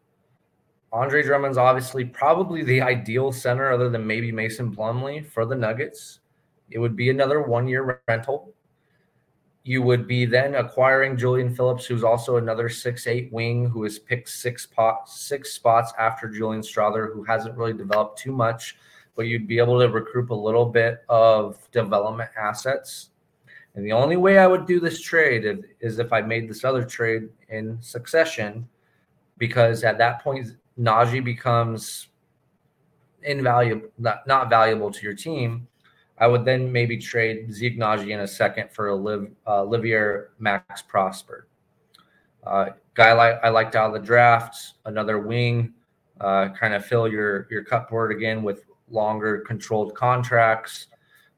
Andre 0.92 1.22
Drummond's 1.22 1.58
obviously 1.58 2.04
probably 2.04 2.62
the 2.62 2.80
ideal 2.80 3.30
center, 3.30 3.70
other 3.70 3.90
than 3.90 4.06
maybe 4.06 4.32
Mason 4.32 4.74
Plumlee 4.74 5.26
for 5.26 5.44
the 5.44 5.54
Nuggets. 5.54 6.20
It 6.70 6.78
would 6.78 6.96
be 6.96 7.10
another 7.10 7.42
one 7.42 7.68
year 7.68 8.02
rental 8.08 8.54
you 9.68 9.82
would 9.82 10.08
be 10.08 10.24
then 10.24 10.54
acquiring 10.54 11.14
Julian 11.14 11.54
Phillips, 11.54 11.84
who's 11.84 12.02
also 12.02 12.38
another 12.38 12.70
six 12.70 13.06
eight 13.06 13.30
wing 13.30 13.68
who 13.68 13.82
has 13.82 13.98
picked 13.98 14.30
six 14.30 14.64
pot, 14.64 15.10
six 15.10 15.52
spots 15.52 15.92
after 15.98 16.26
Julian 16.26 16.62
Strawther, 16.62 17.12
who 17.12 17.22
hasn't 17.22 17.54
really 17.54 17.74
developed 17.74 18.18
too 18.18 18.32
much, 18.32 18.78
but 19.14 19.26
you'd 19.26 19.46
be 19.46 19.58
able 19.58 19.78
to 19.78 19.90
recruit 19.90 20.30
a 20.30 20.34
little 20.34 20.64
bit 20.64 21.04
of 21.10 21.70
development 21.70 22.30
assets. 22.34 23.10
And 23.74 23.84
the 23.84 23.92
only 23.92 24.16
way 24.16 24.38
I 24.38 24.46
would 24.46 24.66
do 24.66 24.80
this 24.80 25.02
trade 25.02 25.44
is 25.80 25.98
if 25.98 26.14
I 26.14 26.22
made 26.22 26.48
this 26.48 26.64
other 26.64 26.82
trade 26.82 27.28
in 27.50 27.76
succession, 27.82 28.66
because 29.36 29.84
at 29.84 29.98
that 29.98 30.24
point 30.24 30.56
Nnaji 30.78 31.24
becomes 31.24 32.08
invaluable, 33.22 33.88
not, 33.98 34.26
not 34.26 34.48
valuable 34.48 34.90
to 34.90 35.02
your 35.02 35.14
team 35.14 35.68
I 36.20 36.26
would 36.26 36.44
then 36.44 36.70
maybe 36.70 36.96
trade 36.96 37.52
Zeke 37.52 37.78
Nnaji 37.78 38.10
in 38.10 38.20
a 38.20 38.26
second 38.26 38.70
for 38.70 38.88
Oliv, 38.88 39.30
uh, 39.46 39.62
Olivier 39.62 40.28
Max 40.38 40.82
Prosper. 40.82 41.46
Uh, 42.44 42.70
guy 42.94 43.12
like 43.12 43.38
I 43.42 43.48
liked 43.50 43.76
out 43.76 43.86
of 43.86 43.92
the 44.00 44.04
draft, 44.04 44.74
another 44.84 45.18
wing, 45.18 45.74
uh, 46.20 46.48
kind 46.48 46.74
of 46.74 46.84
fill 46.84 47.08
your 47.08 47.46
your 47.50 47.62
cupboard 47.62 48.10
again 48.10 48.42
with 48.42 48.64
longer 48.90 49.40
controlled 49.40 49.94
contracts. 49.94 50.86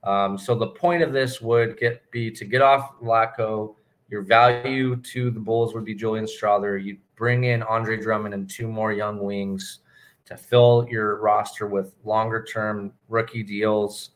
Um, 0.04 0.38
so 0.38 0.54
the 0.54 0.68
point 0.68 1.02
of 1.02 1.12
this 1.12 1.42
would 1.42 1.78
get 1.78 2.10
be 2.10 2.30
to 2.30 2.44
get 2.44 2.62
off 2.62 2.98
Vlatko. 3.00 3.74
Your 4.08 4.22
value 4.22 4.96
to 4.96 5.30
the 5.30 5.38
Bulls 5.38 5.74
would 5.74 5.84
be 5.84 5.94
Julian 5.94 6.24
Strawther. 6.24 6.82
You 6.82 6.96
bring 7.20 7.44
in 7.44 7.62
Andre 7.62 8.00
Drummond 8.00 8.32
and 8.32 8.48
two 8.48 8.66
more 8.66 8.94
young 8.94 9.18
wings 9.18 9.80
to 10.24 10.38
fill 10.38 10.86
your 10.88 11.20
roster 11.20 11.66
with 11.66 11.92
longer 12.02 12.42
term 12.42 12.94
rookie 13.10 13.42
deals 13.42 14.12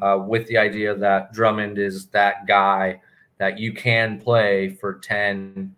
uh, 0.00 0.18
with 0.26 0.48
the 0.48 0.56
idea 0.56 0.94
that 0.94 1.30
Drummond 1.34 1.78
is 1.78 2.06
that 2.06 2.46
guy 2.46 3.02
that 3.36 3.58
you 3.58 3.74
can 3.74 4.18
play 4.18 4.70
for 4.70 4.94
10, 4.94 5.74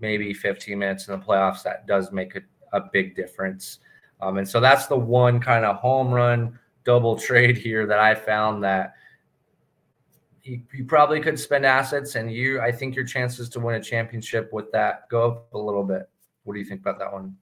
maybe 0.00 0.32
15 0.32 0.78
minutes 0.78 1.08
in 1.08 1.18
the 1.18 1.26
playoffs. 1.26 1.64
That 1.64 1.88
does 1.88 2.12
make 2.12 2.36
a, 2.36 2.42
a 2.72 2.82
big 2.92 3.16
difference. 3.16 3.80
Um, 4.20 4.38
and 4.38 4.48
so 4.48 4.60
that's 4.60 4.86
the 4.86 4.96
one 4.96 5.40
kind 5.40 5.64
of 5.64 5.76
home 5.76 6.12
run 6.12 6.56
double 6.84 7.18
trade 7.18 7.56
here 7.56 7.84
that 7.84 7.98
I 7.98 8.14
found 8.14 8.62
that 8.62 8.94
you, 10.44 10.62
you, 10.72 10.84
probably 10.84 11.20
could 11.20 11.38
spend 11.38 11.66
assets 11.66 12.14
and 12.14 12.30
you 12.30 12.60
I 12.60 12.70
think 12.70 12.94
your 12.94 13.04
chances 13.04 13.48
to 13.50 13.60
win 13.60 13.76
a 13.76 13.82
championship 13.82 14.52
with 14.52 14.70
that 14.72 15.08
go 15.08 15.30
up 15.30 15.54
a 15.54 15.58
little 15.58 15.84
bit. 15.84 16.08
What 16.44 16.54
do 16.54 16.60
you 16.60 16.66
think 16.66 16.80
about 16.80 16.98
that 16.98 17.12
one? 17.12 17.36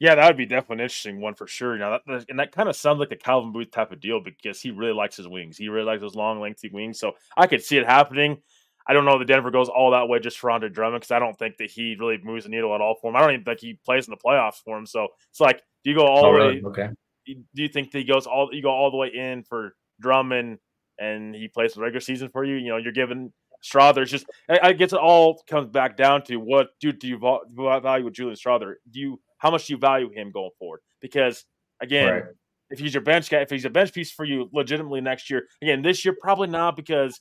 Yeah, 0.00 0.16
that 0.16 0.26
would 0.26 0.36
be 0.36 0.46
definitely 0.46 0.76
an 0.76 0.80
interesting 0.80 1.20
one 1.20 1.34
for 1.34 1.46
sure. 1.46 1.78
Now, 1.78 1.98
that, 2.06 2.24
and 2.28 2.38
that 2.38 2.52
kind 2.52 2.68
of 2.68 2.76
sounds 2.76 2.98
like 2.98 3.12
a 3.12 3.16
Calvin 3.16 3.52
Booth 3.52 3.70
type 3.70 3.92
of 3.92 4.00
deal 4.00 4.20
because 4.20 4.60
he 4.60 4.70
really 4.70 4.92
likes 4.92 5.16
his 5.16 5.28
wings. 5.28 5.56
He 5.56 5.68
really 5.68 5.86
likes 5.86 6.00
those 6.00 6.16
long, 6.16 6.40
lengthy 6.40 6.68
wings. 6.68 6.98
So 6.98 7.12
I 7.36 7.46
could 7.46 7.62
see 7.62 7.78
it 7.78 7.86
happening. 7.86 8.38
I 8.86 8.92
don't 8.92 9.04
know 9.04 9.18
that 9.18 9.26
Denver 9.26 9.50
goes 9.50 9.68
all 9.68 9.92
that 9.92 10.08
way 10.08 10.18
just 10.18 10.38
for 10.38 10.50
Andre 10.50 10.68
Drummond 10.68 11.00
because 11.00 11.12
I 11.12 11.18
don't 11.18 11.38
think 11.38 11.56
that 11.56 11.70
he 11.70 11.96
really 11.98 12.18
moves 12.22 12.44
the 12.44 12.50
needle 12.50 12.74
at 12.74 12.80
all 12.80 12.96
for 13.00 13.10
him. 13.10 13.16
I 13.16 13.20
don't 13.20 13.32
even 13.32 13.44
think 13.44 13.60
he 13.60 13.78
plays 13.84 14.06
in 14.06 14.10
the 14.10 14.18
playoffs 14.18 14.62
for 14.62 14.76
him. 14.76 14.84
So 14.84 15.08
it's 15.30 15.40
like, 15.40 15.62
do 15.84 15.90
you 15.90 15.96
go 15.96 16.06
all 16.06 16.26
oh, 16.26 16.32
the 16.32 16.38
way? 16.38 16.62
Okay. 16.66 16.88
Do 17.26 17.62
you 17.62 17.68
think 17.68 17.92
that 17.92 17.98
he 17.98 18.04
goes 18.04 18.26
all? 18.26 18.50
You 18.52 18.60
go 18.60 18.70
all 18.70 18.90
the 18.90 18.98
way 18.98 19.08
in 19.08 19.42
for 19.44 19.74
Drummond 20.00 20.58
and 20.98 21.34
he 21.34 21.48
plays 21.48 21.72
the 21.72 21.80
regular 21.80 22.00
season 22.00 22.28
for 22.28 22.44
you? 22.44 22.56
You 22.56 22.70
know, 22.70 22.76
you're 22.76 22.92
giving 22.92 23.32
Strawther. 23.64 24.02
It's 24.02 24.10
just 24.10 24.26
I, 24.48 24.58
I 24.62 24.72
guess 24.72 24.92
it 24.92 24.98
all 24.98 25.42
comes 25.48 25.68
back 25.68 25.96
down 25.96 26.22
to 26.24 26.36
what 26.36 26.68
do 26.80 26.92
do 26.92 27.08
you 27.08 27.18
value 27.18 28.04
with 28.04 28.14
Julian 28.14 28.36
Strawther? 28.36 28.74
Do 28.90 29.00
you 29.00 29.20
how 29.38 29.50
much 29.50 29.66
do 29.66 29.72
you 29.72 29.78
value 29.78 30.10
him 30.10 30.30
going 30.30 30.50
forward? 30.58 30.80
Because 31.00 31.44
again, 31.80 32.08
right. 32.08 32.22
if 32.70 32.78
he's 32.78 32.94
your 32.94 33.02
bench 33.02 33.30
guy, 33.30 33.38
if 33.38 33.50
he's 33.50 33.64
a 33.64 33.70
bench 33.70 33.92
piece 33.92 34.10
for 34.10 34.24
you 34.24 34.48
legitimately 34.52 35.00
next 35.00 35.30
year, 35.30 35.44
again, 35.62 35.82
this 35.82 36.04
year 36.04 36.14
probably 36.20 36.48
not 36.48 36.76
because 36.76 37.20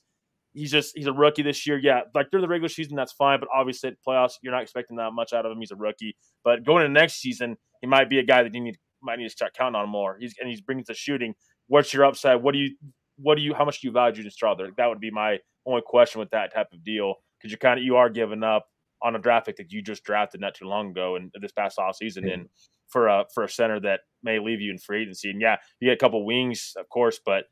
he's 0.54 0.72
just 0.72 0.96
he's 0.96 1.08
a 1.08 1.14
rookie 1.14 1.44
this 1.44 1.66
year. 1.66 1.78
Yeah, 1.78 2.02
like 2.14 2.30
during 2.32 2.42
the 2.42 2.48
regular 2.48 2.70
season, 2.70 2.96
that's 2.96 3.14
fine, 3.14 3.40
but 3.40 3.50
obviously 3.54 3.90
at 3.90 3.96
playoffs, 4.08 4.34
you're 4.42 4.54
not 4.54 4.64
expecting 4.64 4.98
that 4.98 5.12
much 5.14 5.34
out 5.34 5.46
of 5.46 5.52
him. 5.52 5.60
He's 5.60 5.72
a 5.72 5.76
rookie. 5.76 6.16
But 6.44 6.64
going 6.64 6.86
into 6.86 6.94
next 6.94 7.16
season, 7.16 7.58
he 7.82 7.88
might 7.88 8.10
be 8.10 8.20
a 8.20 8.24
guy 8.24 8.44
that 8.44 8.54
you 8.54 8.62
need 8.62 8.78
might 9.02 9.20
need 9.20 9.26
to 9.26 9.30
start 9.30 9.54
counting 9.54 9.80
on 9.80 9.90
more. 9.90 10.18
He's 10.20 10.36
and 10.40 10.50
he's 10.50 10.62
bringing 10.62 10.86
the 10.88 10.94
shooting. 10.94 11.36
What's 11.68 11.94
your 11.94 12.06
upside? 12.06 12.42
What 12.42 12.54
do 12.54 12.60
you 12.60 12.76
what 13.18 13.36
do 13.36 13.42
you 13.42 13.54
how 13.54 13.66
much 13.66 13.82
do 13.82 13.88
you 13.88 13.92
value 13.92 14.16
Julian 14.16 14.32
Strawther? 14.32 14.76
That 14.78 14.88
would 14.88 15.00
be 15.00 15.12
my 15.12 15.40
only 15.66 15.82
question 15.86 16.20
with 16.20 16.30
that 16.32 16.54
type 16.54 16.68
of 16.74 16.84
deal 16.84 17.16
because 17.38 17.52
you 17.52 17.58
kind 17.58 17.80
of 17.80 17.86
you 17.86 17.96
are 17.96 18.10
giving 18.10 18.44
up 18.44 18.68
on 19.02 19.16
a 19.16 19.20
draft 19.20 19.46
pick 19.48 19.58
that 19.58 19.72
you 19.72 19.82
just 19.82 20.04
drafted 20.04 20.42
not 20.42 20.56
too 20.56 20.66
long 20.66 20.92
ago 20.92 21.16
and 21.16 21.32
this 21.42 21.52
past 21.52 21.78
off 21.78 21.96
season 21.96 22.28
in 22.28 22.48
for 22.88 23.08
a 23.08 23.26
for 23.34 23.44
a 23.44 23.50
center 23.50 23.80
that 23.80 24.02
may 24.22 24.40
leave 24.40 24.62
you 24.62 24.72
in 24.72 24.78
free 24.78 25.02
agency. 25.02 25.30
And 25.30 25.42
yeah, 25.42 25.58
you 25.80 25.90
get 25.90 25.96
a 25.96 25.98
couple 25.98 26.26
wings, 26.26 26.74
of 26.78 26.88
course, 26.90 27.20
but 27.24 27.46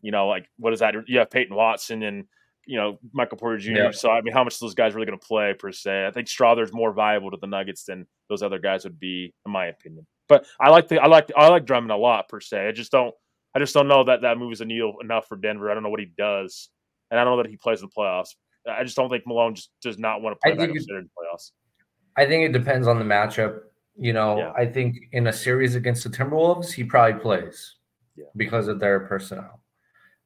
you 0.00 0.10
know, 0.10 0.26
like 0.26 0.46
what 0.58 0.72
is 0.72 0.80
that? 0.80 0.94
You 1.06 1.18
have 1.20 1.30
Peyton 1.30 1.54
Watson 1.54 2.02
and 2.02 2.24
you 2.66 2.76
know 2.76 2.98
Michael 3.12 3.38
Porter 3.38 3.58
Jr. 3.58 3.70
Yeah. 3.70 3.90
So 3.92 4.10
I 4.10 4.20
mean, 4.22 4.34
how 4.34 4.44
much 4.44 4.58
those 4.58 4.74
guys 4.74 4.94
really 4.94 5.06
going 5.06 5.18
to 5.18 5.26
play 5.26 5.54
per 5.58 5.72
se? 5.72 6.06
I 6.06 6.10
think 6.10 6.28
Strawther's 6.28 6.72
more 6.72 6.92
viable 6.92 7.30
to 7.30 7.36
the 7.40 7.46
Nuggets 7.46 7.84
than 7.84 8.06
those 8.28 8.42
other 8.42 8.58
guys 8.58 8.84
would 8.84 8.98
be, 8.98 9.32
in 9.46 9.52
my 9.52 9.66
opinion. 9.66 10.06
But 10.28 10.46
I 10.60 10.70
like 10.70 10.88
the 10.88 10.98
I 10.98 11.06
like 11.06 11.30
I 11.36 11.48
like 11.48 11.64
Drummond 11.64 11.92
a 11.92 11.96
lot 11.96 12.28
per 12.28 12.40
se. 12.40 12.66
I 12.68 12.72
just 12.72 12.92
don't 12.92 13.14
I 13.54 13.58
just 13.58 13.74
don't 13.74 13.88
know 13.88 14.04
that 14.04 14.22
that 14.22 14.38
moves 14.38 14.60
a 14.60 14.64
needle 14.64 14.96
enough 15.00 15.26
for 15.26 15.36
Denver. 15.36 15.70
I 15.70 15.74
don't 15.74 15.82
know 15.82 15.90
what 15.90 16.00
he 16.00 16.12
does, 16.16 16.68
and 17.10 17.18
I 17.18 17.24
don't 17.24 17.36
know 17.36 17.42
that 17.42 17.50
he 17.50 17.56
plays 17.56 17.80
in 17.80 17.88
the 17.88 17.92
playoffs. 17.96 18.34
I 18.68 18.84
just 18.84 18.96
don't 18.96 19.08
think 19.08 19.26
Malone 19.26 19.54
just 19.54 19.70
does 19.80 19.98
not 19.98 20.20
want 20.20 20.36
to 20.36 20.40
play 20.42 20.56
that 20.56 20.68
in 20.68 20.74
the 20.74 21.08
playoffs. 21.18 21.52
I 22.16 22.26
think 22.26 22.44
it 22.44 22.52
depends 22.52 22.86
on 22.86 22.98
the 22.98 23.04
matchup. 23.04 23.60
You 23.96 24.12
know, 24.12 24.38
yeah. 24.38 24.52
I 24.56 24.66
think 24.66 24.96
in 25.12 25.26
a 25.26 25.32
series 25.32 25.74
against 25.74 26.04
the 26.04 26.10
Timberwolves, 26.10 26.72
he 26.72 26.84
probably 26.84 27.20
plays 27.20 27.76
yeah. 28.16 28.26
because 28.36 28.68
of 28.68 28.78
their 28.78 29.00
personnel. 29.00 29.60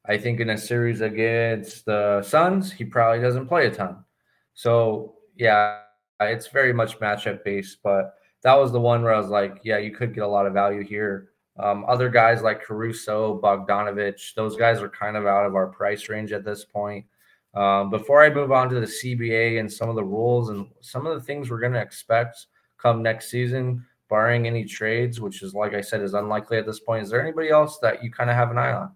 I 0.05 0.17
think 0.17 0.39
in 0.39 0.49
a 0.49 0.57
series 0.57 1.01
against 1.01 1.85
the 1.85 2.21
Suns, 2.21 2.71
he 2.71 2.83
probably 2.83 3.21
doesn't 3.21 3.47
play 3.47 3.67
a 3.67 3.71
ton. 3.71 4.03
So 4.53 5.15
yeah, 5.35 5.79
it's 6.19 6.47
very 6.47 6.73
much 6.73 6.99
matchup 6.99 7.43
based, 7.43 7.77
but 7.83 8.13
that 8.43 8.55
was 8.55 8.71
the 8.71 8.79
one 8.79 9.01
where 9.01 9.13
I 9.13 9.17
was 9.17 9.29
like, 9.29 9.61
yeah, 9.63 9.77
you 9.77 9.91
could 9.91 10.13
get 10.13 10.23
a 10.23 10.27
lot 10.27 10.45
of 10.45 10.53
value 10.53 10.83
here. 10.83 11.29
Um, 11.57 11.85
other 11.87 12.09
guys 12.09 12.41
like 12.41 12.63
Caruso, 12.63 13.39
Bogdanovich, 13.39 14.33
those 14.33 14.55
guys 14.55 14.81
are 14.81 14.89
kind 14.89 15.15
of 15.15 15.27
out 15.27 15.45
of 15.45 15.55
our 15.55 15.67
price 15.67 16.09
range 16.09 16.31
at 16.31 16.43
this 16.43 16.65
point. 16.65 17.05
Um, 17.53 17.91
before 17.91 18.23
I 18.23 18.31
move 18.31 18.51
on 18.51 18.69
to 18.69 18.79
the 18.79 18.87
CBA 18.87 19.59
and 19.59 19.71
some 19.71 19.89
of 19.89 19.95
the 19.95 20.03
rules 20.03 20.49
and 20.49 20.67
some 20.81 21.05
of 21.05 21.13
the 21.13 21.21
things 21.21 21.49
we're 21.49 21.59
going 21.59 21.73
to 21.73 21.81
expect 21.81 22.47
come 22.79 23.03
next 23.03 23.29
season, 23.29 23.85
barring 24.09 24.47
any 24.47 24.65
trades, 24.65 25.21
which 25.21 25.43
is 25.43 25.53
like 25.53 25.75
I 25.75 25.81
said 25.81 26.01
is 26.01 26.15
unlikely 26.15 26.57
at 26.57 26.65
this 26.65 26.79
point. 26.79 27.03
Is 27.03 27.09
there 27.11 27.21
anybody 27.21 27.49
else 27.49 27.77
that 27.79 28.03
you 28.03 28.11
kind 28.11 28.31
of 28.31 28.35
have 28.35 28.49
an 28.49 28.57
eye 28.57 28.73
on? 28.73 28.91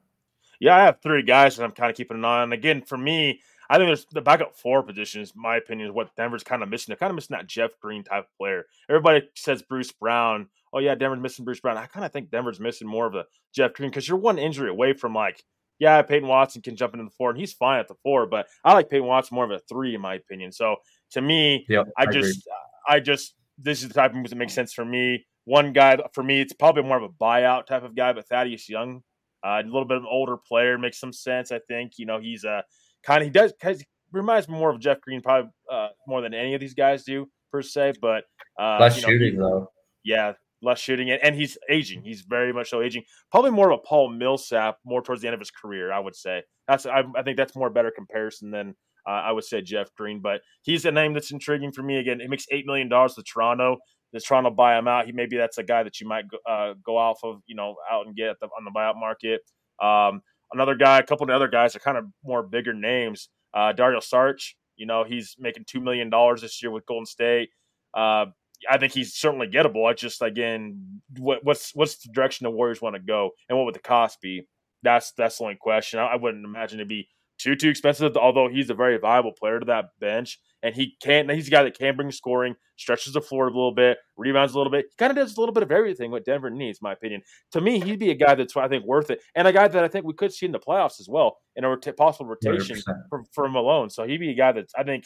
Yeah, 0.59 0.75
I 0.75 0.83
have 0.85 1.01
three 1.01 1.21
guys 1.21 1.55
that 1.55 1.63
I'm 1.63 1.71
kind 1.71 1.91
of 1.91 1.95
keeping 1.95 2.17
an 2.17 2.25
eye 2.25 2.41
on. 2.41 2.51
Again, 2.51 2.81
for 2.81 2.97
me, 2.97 3.41
I 3.69 3.77
think 3.77 3.89
there's 3.89 4.05
the 4.11 4.21
backup 4.21 4.55
four 4.55 4.81
positions. 4.81 5.33
My 5.35 5.57
opinion 5.57 5.89
is 5.89 5.93
what 5.93 6.15
Denver's 6.15 6.43
kind 6.43 6.63
of 6.63 6.69
missing. 6.69 6.91
They're 6.91 6.97
kind 6.97 7.11
of 7.11 7.15
missing 7.15 7.35
that 7.35 7.47
Jeff 7.47 7.71
Green 7.79 8.03
type 8.03 8.27
player. 8.37 8.65
Everybody 8.89 9.29
says 9.35 9.61
Bruce 9.61 9.91
Brown 9.91 10.47
oh 10.73 10.79
yeah, 10.79 10.95
Denver's 10.95 11.19
missing 11.19 11.45
Bruce 11.45 11.59
Brown. 11.59 11.77
I 11.77 11.85
kind 11.85 12.05
of 12.05 12.11
think 12.11 12.31
Denver's 12.31 12.59
missing 12.59 12.87
more 12.87 13.07
of 13.07 13.15
a 13.15 13.25
Jeff 13.53 13.73
Green 13.73 13.89
because 13.89 14.07
you're 14.07 14.17
one 14.17 14.37
injury 14.37 14.69
away 14.69 14.93
from 14.93 15.13
like, 15.13 15.43
yeah, 15.79 16.01
Peyton 16.01 16.27
Watson 16.27 16.61
can 16.61 16.75
jump 16.75 16.93
into 16.93 17.05
the 17.05 17.11
four 17.11 17.29
and 17.29 17.39
he's 17.39 17.53
fine 17.53 17.79
at 17.79 17.87
the 17.87 17.95
four, 18.03 18.25
but 18.25 18.47
I 18.63 18.73
like 18.73 18.89
Peyton 18.89 19.07
Watson 19.07 19.35
more 19.35 19.45
of 19.45 19.51
a 19.51 19.59
three 19.69 19.95
in 19.95 20.01
my 20.01 20.15
opinion. 20.15 20.51
So 20.51 20.77
to 21.11 21.21
me, 21.21 21.65
yep, 21.69 21.87
I, 21.97 22.03
I 22.03 22.05
just. 22.07 22.47
I 22.87 22.99
just, 22.99 23.35
this 23.57 23.81
is 23.81 23.89
the 23.89 23.93
type 23.93 24.11
of 24.11 24.17
moves 24.17 24.29
that 24.29 24.37
makes 24.37 24.53
sense 24.53 24.73
for 24.73 24.85
me. 24.85 25.25
One 25.43 25.73
guy 25.73 25.97
for 26.13 26.23
me, 26.23 26.39
it's 26.41 26.53
probably 26.53 26.83
more 26.83 26.97
of 26.97 27.03
a 27.03 27.09
buyout 27.09 27.65
type 27.65 27.83
of 27.83 27.95
guy, 27.95 28.13
but 28.13 28.27
Thaddeus 28.27 28.69
Young, 28.69 29.01
uh, 29.43 29.61
a 29.61 29.63
little 29.63 29.85
bit 29.85 29.97
of 29.97 30.03
an 30.03 30.09
older 30.09 30.37
player, 30.37 30.77
makes 30.77 30.99
some 30.99 31.13
sense. 31.13 31.51
I 31.51 31.59
think 31.67 31.93
you 31.97 32.05
know 32.05 32.19
he's 32.19 32.43
a 32.43 32.63
kind 33.03 33.21
of 33.21 33.25
he 33.25 33.29
does 33.29 33.53
he 33.61 33.85
reminds 34.11 34.47
me 34.47 34.55
more 34.55 34.69
of 34.69 34.79
Jeff 34.79 35.01
Green, 35.01 35.21
probably 35.21 35.51
uh, 35.71 35.89
more 36.07 36.21
than 36.21 36.33
any 36.33 36.53
of 36.53 36.61
these 36.61 36.73
guys 36.73 37.03
do 37.03 37.29
per 37.51 37.61
se. 37.61 37.93
But 38.01 38.25
uh, 38.59 38.77
less 38.79 38.97
you 38.97 39.01
know, 39.03 39.07
shooting 39.09 39.33
he, 39.33 39.37
though. 39.37 39.71
Yeah, 40.03 40.33
less 40.61 40.79
shooting, 40.79 41.11
and, 41.11 41.21
and 41.23 41.35
he's 41.35 41.57
aging. 41.69 42.01
He's 42.03 42.21
very 42.21 42.53
much 42.53 42.69
so 42.69 42.81
aging. 42.81 43.03
Probably 43.31 43.51
more 43.51 43.71
of 43.71 43.79
a 43.79 43.87
Paul 43.87 44.09
Millsap, 44.09 44.77
more 44.85 45.01
towards 45.01 45.21
the 45.21 45.27
end 45.27 45.33
of 45.33 45.39
his 45.39 45.51
career, 45.51 45.91
I 45.91 45.99
would 45.99 46.15
say. 46.15 46.43
That's 46.67 46.85
I, 46.85 47.03
I 47.15 47.23
think 47.23 47.37
that's 47.37 47.55
more 47.55 47.67
a 47.67 47.71
better 47.71 47.91
comparison 47.91 48.51
than 48.51 48.75
uh, 49.07 49.11
I 49.11 49.31
would 49.31 49.43
say 49.43 49.61
Jeff 49.61 49.93
Green. 49.95 50.19
But 50.21 50.41
he's 50.63 50.85
a 50.85 50.91
name 50.91 51.13
that's 51.13 51.31
intriguing 51.31 51.71
for 51.71 51.83
me. 51.83 51.97
Again, 51.97 52.19
he 52.19 52.27
makes 52.27 52.45
eight 52.51 52.65
million 52.65 52.89
dollars 52.89 53.15
to 53.15 53.23
Toronto. 53.23 53.77
Does 54.13 54.23
Toronto 54.23 54.49
buy 54.49 54.77
him 54.77 54.87
out? 54.87 55.05
He 55.05 55.11
maybe 55.11 55.37
that's 55.37 55.57
a 55.57 55.63
guy 55.63 55.83
that 55.83 55.99
you 55.99 56.07
might 56.07 56.25
go, 56.29 56.37
uh, 56.49 56.73
go 56.85 56.97
off 56.97 57.19
of, 57.23 57.41
you 57.45 57.55
know, 57.55 57.75
out 57.91 58.07
and 58.07 58.15
get 58.15 58.39
the, 58.39 58.47
on 58.47 58.63
the 58.63 58.71
buyout 58.71 58.97
market. 58.97 59.41
Um, 59.81 60.21
another 60.53 60.75
guy, 60.75 60.99
a 60.99 61.03
couple 61.03 61.25
of 61.25 61.27
the 61.27 61.35
other 61.35 61.49
guys 61.49 61.75
are 61.75 61.79
kind 61.79 61.97
of 61.97 62.05
more 62.23 62.41
bigger 62.41 62.73
names. 62.73 63.29
Uh, 63.53 63.73
Dario 63.73 63.99
Saric, 63.99 64.53
you 64.77 64.85
know, 64.85 65.03
he's 65.03 65.35
making 65.37 65.65
two 65.67 65.81
million 65.81 66.09
dollars 66.09 66.41
this 66.41 66.61
year 66.63 66.71
with 66.71 66.85
Golden 66.85 67.05
State. 67.05 67.49
Uh, 67.93 68.27
I 68.69 68.77
think 68.77 68.93
he's 68.93 69.15
certainly 69.15 69.47
gettable. 69.47 69.89
I 69.89 69.93
just 69.93 70.21
again, 70.21 71.01
what, 71.17 71.43
what's 71.43 71.75
what's 71.75 71.97
the 71.97 72.11
direction 72.11 72.45
the 72.45 72.51
Warriors 72.51 72.81
want 72.81 72.95
to 72.95 73.01
go, 73.01 73.31
and 73.49 73.57
what 73.57 73.65
would 73.65 73.75
the 73.75 73.79
cost 73.79 74.21
be? 74.21 74.47
That's 74.83 75.11
that's 75.13 75.37
the 75.37 75.43
only 75.43 75.55
question. 75.55 75.99
I, 75.99 76.07
I 76.07 76.15
wouldn't 76.15 76.45
imagine 76.45 76.79
it'd 76.79 76.87
be 76.87 77.07
too 77.37 77.55
too 77.55 77.69
expensive. 77.69 78.17
Although 78.17 78.49
he's 78.49 78.69
a 78.69 78.73
very 78.73 78.97
viable 78.97 79.31
player 79.31 79.59
to 79.59 79.65
that 79.65 79.85
bench, 79.99 80.39
and 80.63 80.75
he 80.75 80.95
can 81.01 81.29
he's 81.29 81.47
a 81.47 81.51
guy 81.51 81.63
that 81.63 81.77
can 81.77 81.95
bring 81.95 82.11
scoring, 82.11 82.55
stretches 82.77 83.13
the 83.13 83.21
floor 83.21 83.47
a 83.47 83.51
little 83.51 83.73
bit, 83.73 83.97
rebounds 84.17 84.53
a 84.53 84.57
little 84.57 84.71
bit. 84.71 84.85
He 84.89 84.95
kind 84.97 85.11
of 85.11 85.17
does 85.17 85.37
a 85.37 85.39
little 85.39 85.53
bit 85.53 85.63
of 85.63 85.71
everything 85.71 86.11
what 86.11 86.25
Denver 86.25 86.49
needs, 86.49 86.81
my 86.81 86.93
opinion. 86.93 87.21
To 87.51 87.61
me, 87.61 87.79
he'd 87.79 87.99
be 87.99 88.11
a 88.11 88.15
guy 88.15 88.35
that's 88.35 88.55
I 88.57 88.67
think 88.67 88.85
worth 88.85 89.11
it, 89.11 89.21
and 89.35 89.47
a 89.47 89.53
guy 89.53 89.67
that 89.67 89.83
I 89.83 89.87
think 89.87 90.05
we 90.05 90.13
could 90.13 90.33
see 90.33 90.45
in 90.45 90.51
the 90.51 90.59
playoffs 90.59 90.99
as 90.99 91.07
well 91.09 91.37
in 91.55 91.63
a 91.63 91.69
rota- 91.69 91.93
possible 91.93 92.27
rotation 92.27 92.81
for, 93.09 93.23
for 93.31 93.49
Malone. 93.49 93.89
So 93.89 94.05
he'd 94.05 94.19
be 94.19 94.31
a 94.31 94.35
guy 94.35 94.51
that 94.53 94.69
I 94.75 94.83
think 94.83 95.05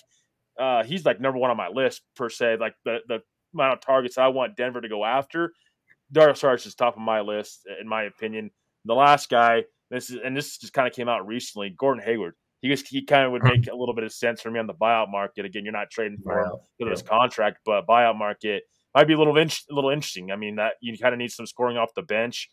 uh, 0.60 0.84
he's 0.84 1.06
like 1.06 1.20
number 1.20 1.40
one 1.40 1.52
on 1.52 1.58
my 1.58 1.70
list 1.70 2.02
per 2.16 2.30
se. 2.30 2.58
Like 2.60 2.76
the 2.86 3.00
the 3.08 3.20
amount 3.54 3.74
of 3.74 3.82
targets 3.82 4.18
I 4.18 4.28
want 4.28 4.56
Denver 4.56 4.82
to 4.82 4.90
go 4.90 5.06
after, 5.06 5.54
Dario 6.12 6.34
Saric 6.34 6.66
is 6.66 6.76
top 6.76 6.96
of 6.96 7.02
my 7.02 7.22
list, 7.22 7.68
in 7.80 7.88
my 7.88 8.04
opinion. 8.04 8.52
The 8.86 8.94
last 8.94 9.30
guy, 9.30 9.64
this 9.90 10.10
is 10.10 10.20
and 10.24 10.36
this 10.36 10.58
just 10.58 10.74
kind 10.74 10.88
of 10.88 10.94
came 10.94 11.08
out 11.08 11.26
recently, 11.28 11.70
Gordon 11.70 12.04
Hayward. 12.04 12.34
He 12.62 12.70
just 12.70 12.88
he 12.88 13.04
kind 13.04 13.26
of 13.26 13.32
would 13.32 13.44
make 13.44 13.68
a 13.68 13.76
little 13.76 13.96
bit 13.96 14.04
of 14.04 14.12
sense 14.12 14.42
for 14.42 14.52
me 14.52 14.60
on 14.60 14.68
the 14.68 14.74
buyout 14.74 15.10
market. 15.10 15.46
Again, 15.46 15.64
you're 15.64 15.74
not 15.74 15.90
trading 15.90 16.20
for 16.24 16.40
him 16.40 16.52
because 16.78 16.92
of 16.92 16.92
his 16.92 17.02
contract, 17.02 17.60
but 17.66 17.88
buyout 17.88 18.18
market 18.18 18.64
might 18.94 19.08
be 19.08 19.14
a 19.14 19.18
little 19.18 19.38
in, 19.38 19.48
a 19.48 19.74
little 19.74 19.90
interesting. 19.90 20.32
I 20.32 20.36
mean, 20.36 20.58
that 20.58 20.74
you 20.82 20.98
kind 20.98 21.14
of 21.14 21.20
need 21.20 21.32
some 21.32 21.46
scoring 21.46 21.78
off 21.78 21.94
the 21.96 22.04
bench. 22.04 22.50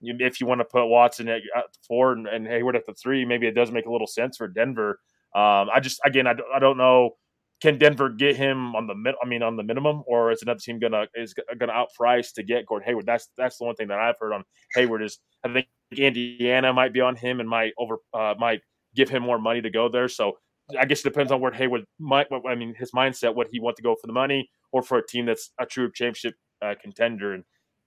If 0.00 0.40
you 0.40 0.46
want 0.46 0.60
to 0.60 0.64
put 0.64 0.86
Watson 0.86 1.28
at, 1.28 1.40
at 1.56 1.64
four 1.88 2.12
and, 2.12 2.28
and, 2.28 2.46
Hayward 2.46 2.76
at 2.76 2.86
the 2.86 2.94
three, 2.94 3.24
maybe 3.24 3.48
it 3.48 3.54
does 3.54 3.72
make 3.72 3.86
a 3.86 3.90
little 3.90 4.06
sense 4.06 4.36
for 4.36 4.46
Denver. 4.46 5.00
Um, 5.34 5.68
I 5.74 5.80
just 5.80 6.00
again, 6.04 6.26
I, 6.26 6.34
I 6.54 6.60
don't 6.60 6.76
know 6.76 7.16
can 7.60 7.78
Denver 7.78 8.08
get 8.08 8.36
him 8.36 8.76
on 8.76 8.86
the 8.86 8.94
mid? 8.94 9.14
I 9.22 9.26
mean, 9.26 9.42
on 9.42 9.56
the 9.56 9.62
minimum, 9.62 10.02
or 10.06 10.30
is 10.30 10.42
another 10.42 10.60
team 10.60 10.78
gonna 10.78 11.06
is 11.14 11.34
gonna 11.58 11.72
outprice 11.72 12.32
to 12.34 12.42
get 12.42 12.66
Gordon 12.66 12.86
Hayward? 12.86 13.06
That's 13.06 13.28
that's 13.36 13.58
the 13.58 13.64
one 13.64 13.74
thing 13.74 13.88
that 13.88 13.98
I've 13.98 14.18
heard 14.20 14.32
on 14.32 14.44
Hayward 14.74 15.02
is 15.02 15.18
I 15.44 15.52
think 15.52 15.66
Indiana 15.96 16.72
might 16.72 16.92
be 16.92 17.00
on 17.00 17.16
him 17.16 17.40
and 17.40 17.48
might 17.48 17.72
over 17.78 17.98
uh, 18.14 18.34
might 18.38 18.60
give 18.94 19.08
him 19.08 19.22
more 19.22 19.38
money 19.38 19.60
to 19.60 19.70
go 19.70 19.88
there. 19.88 20.08
So 20.08 20.38
I 20.78 20.84
guess 20.84 21.00
it 21.00 21.04
depends 21.04 21.32
on 21.32 21.40
where 21.40 21.52
Hayward 21.52 21.84
might. 21.98 22.26
I 22.48 22.54
mean, 22.54 22.74
his 22.74 22.92
mindset, 22.92 23.34
what 23.34 23.48
he 23.50 23.60
want 23.60 23.76
to 23.76 23.82
go 23.82 23.96
for 24.00 24.06
the 24.06 24.12
money 24.12 24.50
or 24.72 24.82
for 24.82 24.98
a 24.98 25.06
team 25.06 25.26
that's 25.26 25.50
a 25.58 25.66
true 25.66 25.90
championship 25.92 26.34
uh, 26.60 26.74
contender. 26.80 27.34
And 27.34 27.44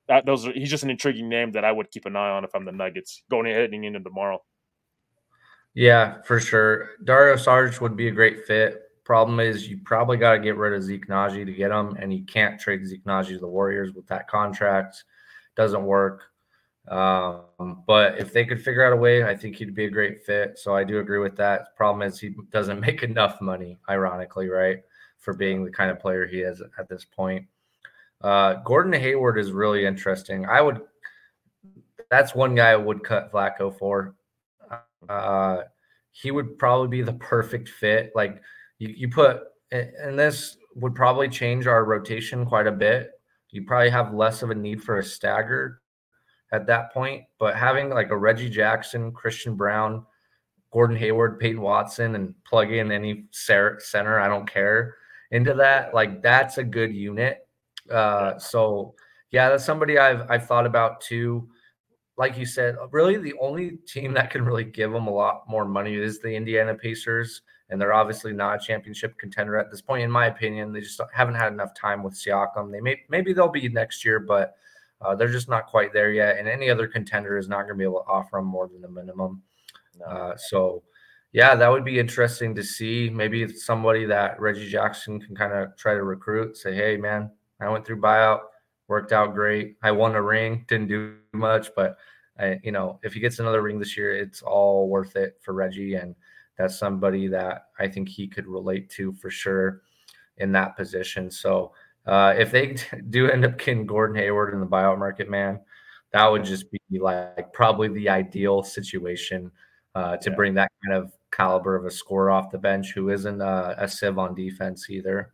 that, 0.07 0.25
those 0.25 0.47
are, 0.47 0.51
he's 0.51 0.69
just 0.69 0.83
an 0.83 0.89
intriguing 0.89 1.29
name 1.29 1.51
that 1.51 1.63
I 1.63 1.71
would 1.71 1.91
keep 1.91 2.05
an 2.05 2.15
eye 2.15 2.29
on 2.29 2.43
if 2.43 2.55
I'm 2.55 2.65
the 2.65 2.71
Nuggets 2.71 3.23
going 3.29 3.45
heading 3.45 3.83
into 3.83 3.99
tomorrow. 3.99 4.39
Yeah, 5.73 6.21
for 6.23 6.39
sure. 6.39 6.89
Dario 7.03 7.35
Saric 7.35 7.79
would 7.81 7.95
be 7.95 8.07
a 8.07 8.11
great 8.11 8.45
fit. 8.45 8.81
Problem 9.11 9.41
is, 9.41 9.67
you 9.67 9.77
probably 9.83 10.15
got 10.15 10.31
to 10.31 10.39
get 10.39 10.55
rid 10.55 10.71
of 10.71 10.83
Zeke 10.83 11.05
to 11.05 11.53
get 11.53 11.69
him, 11.69 11.97
and 11.99 12.13
you 12.13 12.23
can't 12.23 12.57
trade 12.57 12.87
Zeke 12.87 13.03
to 13.03 13.37
the 13.41 13.45
Warriors 13.45 13.93
with 13.93 14.07
that 14.07 14.29
contract. 14.29 15.03
Doesn't 15.57 15.83
work. 15.83 16.21
Um, 16.87 17.83
but 17.85 18.17
if 18.19 18.31
they 18.31 18.45
could 18.45 18.63
figure 18.63 18.85
out 18.85 18.93
a 18.93 18.95
way, 18.95 19.25
I 19.25 19.35
think 19.35 19.57
he'd 19.57 19.75
be 19.75 19.83
a 19.83 19.89
great 19.89 20.23
fit. 20.23 20.57
So 20.57 20.73
I 20.73 20.85
do 20.85 20.99
agree 20.99 21.19
with 21.19 21.35
that. 21.35 21.75
Problem 21.75 22.07
is, 22.07 22.21
he 22.21 22.35
doesn't 22.51 22.79
make 22.87 23.03
enough 23.03 23.41
money, 23.41 23.77
ironically, 23.89 24.47
right, 24.47 24.77
for 25.17 25.33
being 25.33 25.65
the 25.65 25.71
kind 25.71 25.91
of 25.91 25.99
player 25.99 26.25
he 26.25 26.39
is 26.39 26.63
at 26.79 26.87
this 26.87 27.03
point. 27.03 27.45
Uh, 28.21 28.53
Gordon 28.63 28.93
Hayward 28.93 29.37
is 29.37 29.51
really 29.51 29.85
interesting. 29.85 30.45
I 30.45 30.61
would. 30.61 30.79
That's 32.09 32.33
one 32.33 32.55
guy 32.55 32.71
I 32.71 32.77
would 32.77 33.03
cut 33.03 33.29
Vlatko 33.33 33.77
for. 33.77 34.15
Uh, 35.09 35.63
he 36.13 36.31
would 36.31 36.57
probably 36.57 36.87
be 36.87 37.01
the 37.01 37.19
perfect 37.19 37.67
fit. 37.67 38.13
Like 38.15 38.41
you, 38.81 38.95
you 38.97 39.09
put, 39.09 39.41
and 39.71 40.17
this 40.17 40.57
would 40.75 40.95
probably 40.95 41.29
change 41.29 41.67
our 41.67 41.85
rotation 41.85 42.45
quite 42.47 42.65
a 42.65 42.71
bit. 42.71 43.11
You 43.51 43.63
probably 43.63 43.91
have 43.91 44.13
less 44.13 44.41
of 44.41 44.49
a 44.49 44.55
need 44.55 44.81
for 44.81 44.97
a 44.97 45.03
stagger 45.03 45.81
at 46.51 46.65
that 46.65 46.91
point, 46.91 47.23
but 47.37 47.55
having 47.55 47.89
like 47.89 48.09
a 48.09 48.17
Reggie 48.17 48.49
Jackson, 48.49 49.11
Christian 49.11 49.55
Braun, 49.55 50.03
Gordon 50.73 50.97
Hayward, 50.97 51.39
Peyton 51.39 51.61
Watson, 51.61 52.15
and 52.15 52.33
plug 52.43 52.71
in 52.71 52.91
any 52.91 53.25
center, 53.31 54.19
I 54.19 54.27
don't 54.27 54.49
care, 54.49 54.95
into 55.29 55.53
that, 55.53 55.93
like 55.93 56.23
that's 56.23 56.57
a 56.57 56.63
good 56.63 56.93
unit. 56.93 57.47
Uh, 57.89 58.39
so 58.39 58.95
yeah, 59.29 59.49
that's 59.49 59.63
somebody 59.63 59.99
I've 59.99 60.29
I've 60.29 60.47
thought 60.47 60.65
about 60.65 61.01
too. 61.01 61.47
Like 62.17 62.35
you 62.35 62.47
said, 62.47 62.77
really 62.91 63.17
the 63.17 63.35
only 63.39 63.77
team 63.85 64.13
that 64.13 64.31
can 64.31 64.43
really 64.43 64.63
give 64.63 64.91
them 64.91 65.07
a 65.07 65.13
lot 65.13 65.43
more 65.47 65.65
money 65.65 65.95
is 65.95 66.19
the 66.19 66.33
Indiana 66.33 66.73
Pacers 66.73 67.43
and 67.71 67.79
they're 67.79 67.93
obviously 67.93 68.33
not 68.33 68.61
a 68.61 68.65
championship 68.65 69.17
contender 69.17 69.57
at 69.57 69.71
this 69.71 69.81
point, 69.81 70.03
in 70.03 70.11
my 70.11 70.27
opinion. 70.27 70.73
They 70.73 70.81
just 70.81 70.99
haven't 71.13 71.35
had 71.35 71.53
enough 71.53 71.73
time 71.73 72.03
with 72.03 72.13
Siakam. 72.13 72.69
They 72.71 72.81
may 72.81 73.01
maybe 73.09 73.31
they'll 73.31 73.47
be 73.47 73.69
next 73.69 74.03
year, 74.03 74.19
but 74.19 74.55
uh, 75.01 75.15
they're 75.15 75.31
just 75.31 75.49
not 75.49 75.67
quite 75.67 75.93
there 75.93 76.11
yet. 76.11 76.37
And 76.37 76.47
any 76.47 76.69
other 76.69 76.85
contender 76.85 77.37
is 77.37 77.47
not 77.47 77.63
going 77.63 77.69
to 77.69 77.75
be 77.75 77.85
able 77.85 78.01
to 78.01 78.11
offer 78.11 78.37
them 78.37 78.45
more 78.45 78.67
than 78.67 78.81
the 78.81 78.89
minimum. 78.89 79.41
Uh, 80.05 80.35
so, 80.35 80.83
yeah, 81.31 81.55
that 81.55 81.71
would 81.71 81.85
be 81.85 81.97
interesting 81.97 82.53
to 82.55 82.63
see. 82.63 83.09
Maybe 83.09 83.47
somebody 83.47 84.05
that 84.05 84.39
Reggie 84.39 84.69
Jackson 84.69 85.19
can 85.19 85.35
kind 85.35 85.53
of 85.53 85.75
try 85.77 85.93
to 85.93 86.03
recruit. 86.03 86.57
Say, 86.57 86.75
hey, 86.75 86.97
man, 86.97 87.31
I 87.61 87.69
went 87.69 87.85
through 87.85 88.01
buyout, 88.01 88.41
worked 88.89 89.13
out 89.13 89.33
great. 89.33 89.77
I 89.81 89.91
won 89.91 90.15
a 90.15 90.21
ring, 90.21 90.65
didn't 90.67 90.87
do 90.87 91.15
much, 91.31 91.69
but 91.75 91.97
I, 92.37 92.59
you 92.63 92.71
know, 92.71 92.99
if 93.01 93.13
he 93.13 93.21
gets 93.21 93.39
another 93.39 93.61
ring 93.61 93.79
this 93.79 93.95
year, 93.95 94.13
it's 94.13 94.41
all 94.41 94.89
worth 94.89 95.15
it 95.15 95.37
for 95.41 95.53
Reggie. 95.53 95.95
And 95.95 96.15
that's 96.57 96.77
somebody 96.77 97.27
that 97.27 97.67
I 97.79 97.87
think 97.87 98.09
he 98.09 98.27
could 98.27 98.47
relate 98.47 98.89
to 98.91 99.13
for 99.13 99.29
sure 99.29 99.81
in 100.37 100.51
that 100.53 100.75
position. 100.75 101.31
So 101.31 101.73
uh, 102.05 102.33
if 102.37 102.51
they 102.51 102.75
do 103.09 103.29
end 103.29 103.45
up 103.45 103.57
getting 103.57 103.85
Gordon 103.85 104.15
Hayward 104.17 104.53
in 104.53 104.59
the 104.59 104.67
buyout 104.67 104.99
market, 104.99 105.29
man, 105.29 105.59
that 106.11 106.27
would 106.27 106.43
just 106.43 106.69
be 106.71 106.99
like 106.99 107.53
probably 107.53 107.87
the 107.89 108.09
ideal 108.09 108.63
situation 108.63 109.51
uh, 109.95 110.17
to 110.17 110.29
yeah. 110.29 110.35
bring 110.35 110.53
that 110.55 110.71
kind 110.85 110.97
of 111.01 111.13
caliber 111.31 111.75
of 111.75 111.85
a 111.85 111.91
scorer 111.91 112.31
off 112.31 112.51
the 112.51 112.57
bench 112.57 112.91
who 112.93 113.09
isn't 113.09 113.41
a, 113.41 113.75
a 113.77 113.87
sieve 113.87 114.17
on 114.17 114.35
defense 114.35 114.89
either. 114.89 115.31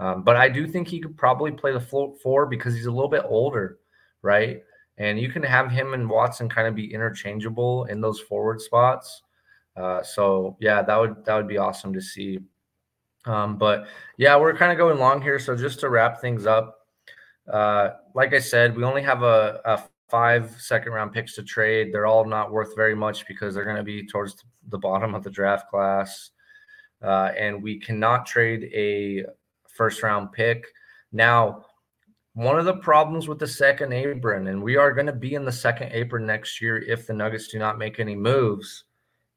Um, 0.00 0.22
but 0.22 0.36
I 0.36 0.48
do 0.48 0.66
think 0.66 0.88
he 0.88 1.00
could 1.00 1.16
probably 1.16 1.50
play 1.50 1.72
the 1.72 1.80
four 1.80 2.46
because 2.46 2.74
he's 2.74 2.86
a 2.86 2.90
little 2.90 3.08
bit 3.08 3.24
older, 3.26 3.78
right? 4.22 4.62
And 4.96 5.18
you 5.18 5.28
can 5.28 5.42
have 5.42 5.70
him 5.70 5.94
and 5.94 6.08
Watson 6.08 6.48
kind 6.48 6.68
of 6.68 6.74
be 6.74 6.92
interchangeable 6.92 7.84
in 7.84 8.00
those 8.00 8.20
forward 8.20 8.60
spots. 8.60 9.22
Uh, 9.78 10.02
so 10.02 10.56
yeah, 10.60 10.82
that 10.82 10.96
would 10.96 11.24
that 11.24 11.36
would 11.36 11.48
be 11.48 11.58
awesome 11.58 11.92
to 11.92 12.00
see. 12.00 12.38
Um, 13.24 13.58
but 13.58 13.86
yeah, 14.16 14.36
we're 14.36 14.54
kind 14.54 14.72
of 14.72 14.78
going 14.78 14.98
long 14.98 15.20
here. 15.22 15.38
So 15.38 15.54
just 15.54 15.80
to 15.80 15.88
wrap 15.88 16.20
things 16.20 16.46
up, 16.46 16.78
uh, 17.52 17.90
like 18.14 18.34
I 18.34 18.38
said, 18.38 18.76
we 18.76 18.84
only 18.84 19.02
have 19.02 19.22
a, 19.22 19.60
a 19.64 19.82
five 20.08 20.56
second 20.58 20.92
round 20.92 21.12
picks 21.12 21.34
to 21.34 21.42
trade. 21.42 21.92
They're 21.92 22.06
all 22.06 22.24
not 22.24 22.50
worth 22.50 22.74
very 22.74 22.94
much 22.94 23.26
because 23.26 23.54
they're 23.54 23.64
going 23.64 23.76
to 23.76 23.82
be 23.82 24.06
towards 24.06 24.42
the 24.68 24.78
bottom 24.78 25.14
of 25.14 25.22
the 25.22 25.30
draft 25.30 25.68
class. 25.68 26.30
Uh, 27.02 27.30
and 27.38 27.62
we 27.62 27.78
cannot 27.78 28.26
trade 28.26 28.70
a 28.74 29.24
first 29.68 30.02
round 30.02 30.32
pick. 30.32 30.66
Now, 31.12 31.64
one 32.34 32.58
of 32.58 32.64
the 32.64 32.76
problems 32.76 33.28
with 33.28 33.38
the 33.38 33.46
second 33.46 33.92
apron, 33.92 34.48
and 34.48 34.62
we 34.62 34.76
are 34.76 34.92
going 34.92 35.06
to 35.06 35.12
be 35.12 35.34
in 35.34 35.44
the 35.44 35.52
second 35.52 35.90
apron 35.92 36.26
next 36.26 36.60
year 36.60 36.78
if 36.78 37.06
the 37.06 37.12
Nuggets 37.12 37.48
do 37.48 37.58
not 37.58 37.78
make 37.78 38.00
any 38.00 38.14
moves, 38.14 38.84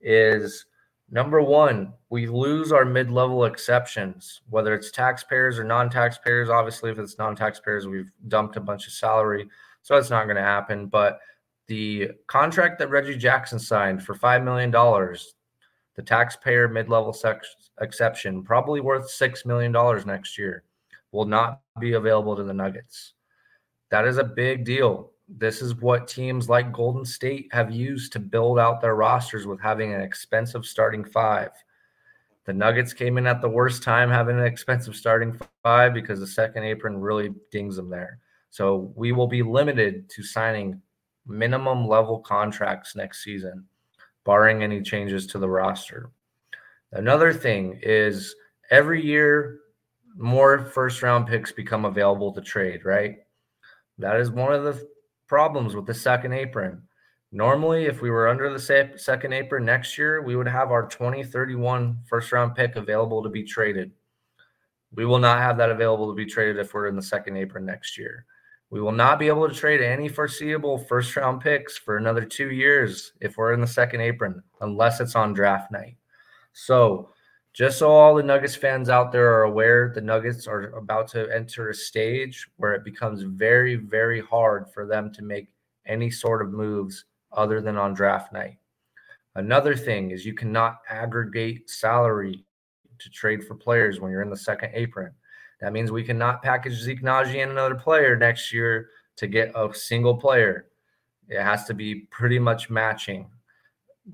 is 0.01 0.65
number 1.09 1.41
one, 1.41 1.93
we 2.09 2.27
lose 2.27 2.71
our 2.71 2.85
mid 2.85 3.11
level 3.11 3.45
exceptions, 3.45 4.41
whether 4.49 4.73
it's 4.73 4.91
taxpayers 4.91 5.59
or 5.59 5.63
non 5.63 5.89
taxpayers. 5.89 6.49
Obviously, 6.49 6.91
if 6.91 6.99
it's 6.99 7.17
non 7.17 7.35
taxpayers, 7.35 7.87
we've 7.87 8.11
dumped 8.27 8.57
a 8.57 8.61
bunch 8.61 8.87
of 8.87 8.93
salary. 8.93 9.47
So 9.81 9.97
it's 9.97 10.09
not 10.09 10.25
going 10.25 10.37
to 10.37 10.41
happen. 10.41 10.87
But 10.87 11.19
the 11.67 12.11
contract 12.27 12.79
that 12.79 12.89
Reggie 12.89 13.17
Jackson 13.17 13.59
signed 13.59 14.03
for 14.03 14.15
$5 14.15 14.43
million, 14.43 14.71
the 14.71 16.01
taxpayer 16.03 16.67
mid 16.67 16.89
level 16.89 17.15
exception, 17.79 18.43
probably 18.43 18.81
worth 18.81 19.09
$6 19.09 19.45
million 19.45 19.71
next 20.05 20.37
year, 20.37 20.63
will 21.11 21.25
not 21.25 21.61
be 21.79 21.93
available 21.93 22.35
to 22.35 22.43
the 22.43 22.53
Nuggets. 22.53 23.13
That 23.89 24.07
is 24.07 24.17
a 24.17 24.23
big 24.23 24.63
deal. 24.63 25.11
This 25.37 25.61
is 25.61 25.75
what 25.75 26.07
teams 26.07 26.49
like 26.49 26.73
Golden 26.73 27.05
State 27.05 27.47
have 27.51 27.71
used 27.71 28.11
to 28.13 28.19
build 28.19 28.59
out 28.59 28.81
their 28.81 28.95
rosters 28.95 29.47
with 29.47 29.61
having 29.61 29.93
an 29.93 30.01
expensive 30.01 30.65
starting 30.65 31.05
five. 31.05 31.51
The 32.45 32.53
Nuggets 32.53 32.93
came 32.93 33.17
in 33.17 33.27
at 33.27 33.41
the 33.41 33.49
worst 33.49 33.81
time 33.81 34.09
having 34.09 34.37
an 34.37 34.45
expensive 34.45 34.95
starting 34.95 35.39
five 35.63 35.93
because 35.93 36.19
the 36.19 36.27
second 36.27 36.63
apron 36.63 36.99
really 36.99 37.33
dings 37.51 37.77
them 37.77 37.89
there. 37.89 38.19
So 38.49 38.91
we 38.95 39.13
will 39.13 39.27
be 39.27 39.41
limited 39.41 40.09
to 40.09 40.23
signing 40.23 40.81
minimum 41.25 41.87
level 41.87 42.19
contracts 42.19 42.95
next 42.95 43.23
season, 43.23 43.65
barring 44.25 44.63
any 44.63 44.81
changes 44.81 45.27
to 45.27 45.39
the 45.39 45.49
roster. 45.49 46.11
Another 46.91 47.31
thing 47.31 47.79
is 47.81 48.35
every 48.69 49.05
year 49.05 49.59
more 50.17 50.59
first 50.59 51.01
round 51.01 51.27
picks 51.27 51.53
become 51.53 51.85
available 51.85 52.33
to 52.33 52.41
trade, 52.41 52.83
right? 52.83 53.19
That 53.97 54.17
is 54.17 54.29
one 54.29 54.51
of 54.51 54.63
the 54.63 54.85
problems 55.31 55.77
with 55.77 55.85
the 55.85 55.93
second 55.93 56.33
apron. 56.33 56.81
Normally, 57.31 57.85
if 57.85 58.01
we 58.01 58.09
were 58.09 58.27
under 58.27 58.51
the 58.51 58.91
second 58.97 59.31
apron 59.31 59.63
next 59.63 59.97
year, 59.97 60.21
we 60.21 60.35
would 60.35 60.49
have 60.49 60.71
our 60.71 60.85
2031 60.85 61.99
first 62.05 62.33
round 62.33 62.53
pick 62.53 62.75
available 62.75 63.23
to 63.23 63.29
be 63.29 63.41
traded. 63.41 63.93
We 64.93 65.05
will 65.05 65.19
not 65.19 65.39
have 65.39 65.55
that 65.55 65.69
available 65.69 66.09
to 66.09 66.13
be 66.13 66.25
traded 66.25 66.57
if 66.57 66.73
we're 66.73 66.87
in 66.87 66.97
the 66.97 67.01
second 67.01 67.37
apron 67.37 67.65
next 67.65 67.97
year. 67.97 68.25
We 68.71 68.81
will 68.81 68.91
not 68.91 69.19
be 69.19 69.29
able 69.29 69.47
to 69.47 69.55
trade 69.55 69.79
any 69.79 70.09
foreseeable 70.09 70.79
first 70.79 71.15
round 71.15 71.39
picks 71.39 71.77
for 71.77 71.95
another 71.95 72.25
two 72.25 72.51
years 72.51 73.13
if 73.21 73.37
we're 73.37 73.53
in 73.53 73.61
the 73.61 73.67
second 73.67 74.01
apron, 74.01 74.43
unless 74.59 74.99
it's 74.99 75.15
on 75.15 75.31
draft 75.31 75.71
night. 75.71 75.95
So, 76.51 77.11
just 77.53 77.79
so 77.79 77.91
all 77.91 78.15
the 78.15 78.23
Nuggets 78.23 78.55
fans 78.55 78.89
out 78.89 79.11
there 79.11 79.33
are 79.33 79.43
aware, 79.43 79.91
the 79.93 80.01
Nuggets 80.01 80.47
are 80.47 80.73
about 80.75 81.07
to 81.09 81.29
enter 81.33 81.69
a 81.69 81.73
stage 81.73 82.47
where 82.57 82.73
it 82.73 82.85
becomes 82.85 83.23
very, 83.23 83.75
very 83.75 84.21
hard 84.21 84.69
for 84.73 84.85
them 84.85 85.11
to 85.13 85.21
make 85.21 85.49
any 85.85 86.09
sort 86.09 86.41
of 86.41 86.51
moves 86.51 87.05
other 87.33 87.59
than 87.61 87.77
on 87.77 87.93
draft 87.93 88.31
night. 88.31 88.57
Another 89.35 89.75
thing 89.75 90.11
is 90.11 90.25
you 90.25 90.33
cannot 90.33 90.79
aggregate 90.89 91.69
salary 91.69 92.45
to 92.99 93.09
trade 93.09 93.43
for 93.43 93.55
players 93.55 93.99
when 93.99 94.11
you're 94.11 94.21
in 94.21 94.29
the 94.29 94.37
second 94.37 94.71
apron. 94.73 95.11
That 95.59 95.73
means 95.73 95.91
we 95.91 96.03
cannot 96.03 96.41
package 96.41 96.73
Zeke 96.73 97.01
Nnaji 97.01 97.41
and 97.41 97.51
another 97.51 97.75
player 97.75 98.15
next 98.15 98.51
year 98.51 98.89
to 99.17 99.27
get 99.27 99.51
a 99.55 99.73
single 99.73 100.15
player. 100.15 100.67
It 101.27 101.41
has 101.41 101.65
to 101.65 101.73
be 101.73 102.07
pretty 102.11 102.39
much 102.39 102.69
matching. 102.69 103.29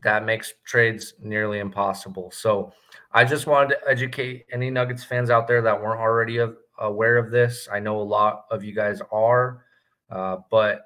That 0.03 0.25
makes 0.25 0.53
trades 0.65 1.13
nearly 1.19 1.59
impossible. 1.59 2.31
So 2.31 2.73
I 3.11 3.23
just 3.23 3.47
wanted 3.47 3.69
to 3.69 3.89
educate 3.89 4.45
any 4.51 4.69
Nuggets 4.69 5.03
fans 5.03 5.29
out 5.29 5.47
there 5.47 5.61
that 5.61 5.81
weren't 5.81 6.01
already 6.01 6.39
aware 6.79 7.17
of 7.17 7.31
this. 7.31 7.67
I 7.71 7.79
know 7.79 7.99
a 7.99 8.03
lot 8.03 8.45
of 8.51 8.63
you 8.63 8.73
guys 8.73 9.01
are, 9.11 9.63
uh, 10.09 10.37
but 10.51 10.81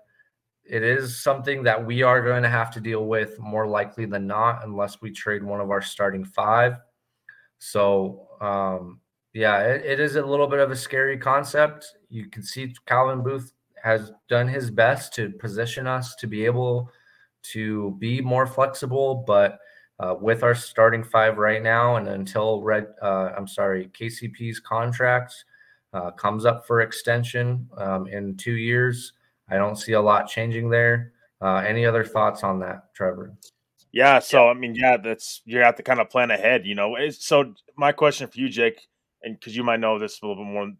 it 0.63 0.83
is 0.83 1.21
something 1.21 1.63
that 1.63 1.83
we 1.83 2.03
are 2.03 2.21
going 2.21 2.43
to 2.43 2.49
have 2.49 2.71
to 2.71 2.79
deal 2.79 3.05
with 3.05 3.39
more 3.39 3.67
likely 3.67 4.05
than 4.05 4.27
not, 4.27 4.63
unless 4.63 5.01
we 5.01 5.11
trade 5.11 5.43
one 5.43 5.59
of 5.59 5.71
our 5.71 5.81
starting 5.81 6.23
five. 6.23 6.75
So 7.57 8.27
um, 8.39 9.01
yeah, 9.33 9.59
it, 9.61 9.85
it 9.85 9.99
is 9.99 10.15
a 10.15 10.25
little 10.25 10.47
bit 10.47 10.59
of 10.59 10.71
a 10.71 10.75
scary 10.75 11.17
concept. 11.17 11.85
You 12.09 12.29
can 12.29 12.43
see 12.43 12.75
Calvin 12.85 13.23
Booth 13.23 13.51
has 13.83 14.11
done 14.29 14.47
his 14.47 14.69
best 14.69 15.13
to 15.15 15.31
position 15.31 15.87
us 15.87 16.15
to 16.15 16.27
be 16.27 16.45
able 16.45 16.89
to 17.43 17.95
be 17.99 18.21
more 18.21 18.45
flexible, 18.45 19.23
but 19.27 19.59
uh, 19.99 20.15
with 20.19 20.43
our 20.43 20.55
starting 20.55 21.03
five 21.03 21.37
right 21.37 21.61
now, 21.61 21.97
and 21.97 22.07
until 22.07 22.61
Red, 22.61 22.87
uh, 23.01 23.31
I'm 23.37 23.47
sorry, 23.47 23.89
KCP's 23.99 24.59
contract 24.59 25.45
uh, 25.93 26.11
comes 26.11 26.45
up 26.45 26.65
for 26.65 26.81
extension 26.81 27.69
um, 27.77 28.07
in 28.07 28.35
two 28.35 28.55
years, 28.55 29.13
I 29.49 29.57
don't 29.57 29.75
see 29.75 29.93
a 29.93 30.01
lot 30.01 30.27
changing 30.27 30.69
there. 30.69 31.11
Uh, 31.41 31.55
any 31.57 31.85
other 31.85 32.05
thoughts 32.05 32.43
on 32.43 32.59
that, 32.59 32.93
Trevor? 32.95 33.33
Yeah, 33.91 34.19
so 34.19 34.47
I 34.47 34.53
mean, 34.53 34.73
yeah, 34.73 34.95
that's 34.97 35.41
you 35.43 35.57
have 35.57 35.75
to 35.75 35.83
kind 35.83 35.99
of 35.99 36.09
plan 36.09 36.31
ahead, 36.31 36.65
you 36.65 36.75
know. 36.75 36.95
So 37.11 37.53
my 37.75 37.91
question 37.91 38.27
for 38.27 38.39
you, 38.39 38.47
Jake, 38.47 38.87
and 39.21 39.37
because 39.37 39.55
you 39.55 39.63
might 39.63 39.81
know 39.81 39.99
this 39.99 40.21
a 40.21 40.25
little 40.25 40.43
bit 40.43 40.51
more 40.51 40.71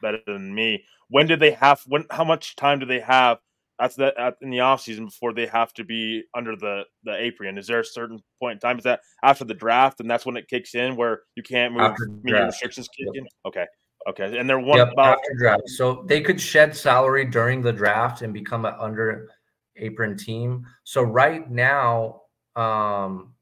better 0.00 0.20
than 0.26 0.54
me, 0.54 0.84
when 1.08 1.26
do 1.26 1.36
they 1.36 1.50
have? 1.50 1.82
When? 1.86 2.04
How 2.10 2.22
much 2.22 2.54
time 2.54 2.78
do 2.78 2.86
they 2.86 3.00
have? 3.00 3.38
That's 3.78 3.94
the 3.94 4.12
at, 4.18 4.36
in 4.42 4.50
the 4.50 4.60
off 4.60 4.80
season 4.80 5.06
before 5.06 5.32
they 5.32 5.46
have 5.46 5.72
to 5.74 5.84
be 5.84 6.24
under 6.34 6.56
the 6.56 6.82
the 7.04 7.14
apron. 7.14 7.58
Is 7.58 7.66
there 7.68 7.80
a 7.80 7.84
certain 7.84 8.20
point 8.40 8.54
in 8.54 8.60
time? 8.60 8.78
Is 8.78 8.84
that 8.84 9.00
after 9.22 9.44
the 9.44 9.54
draft, 9.54 10.00
and 10.00 10.10
that's 10.10 10.26
when 10.26 10.36
it 10.36 10.48
kicks 10.48 10.74
in, 10.74 10.96
where 10.96 11.20
you 11.36 11.42
can't 11.42 11.74
move? 11.74 11.96
Restrictions 12.24 12.88
kick 12.88 13.06
yep. 13.14 13.22
in. 13.22 13.28
Okay, 13.46 13.66
okay, 14.08 14.36
and 14.36 14.50
they're 14.50 14.58
one 14.58 14.78
yep, 14.78 14.92
about 14.92 15.18
after 15.18 15.34
draft. 15.38 15.68
So 15.68 16.04
they 16.06 16.20
could 16.20 16.40
shed 16.40 16.76
salary 16.76 17.24
during 17.24 17.62
the 17.62 17.72
draft 17.72 18.22
and 18.22 18.32
become 18.32 18.64
an 18.64 18.74
under 18.80 19.28
apron 19.76 20.16
team. 20.16 20.66
So 20.82 21.02
right 21.02 21.48
now, 21.48 22.22
um, 22.56 23.34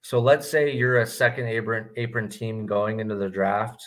so 0.00 0.18
let's 0.18 0.50
say 0.50 0.74
you're 0.74 0.98
a 0.98 1.06
second 1.06 1.46
apron 1.46 1.90
apron 1.96 2.28
team 2.28 2.66
going 2.66 2.98
into 2.98 3.14
the 3.14 3.28
draft. 3.28 3.80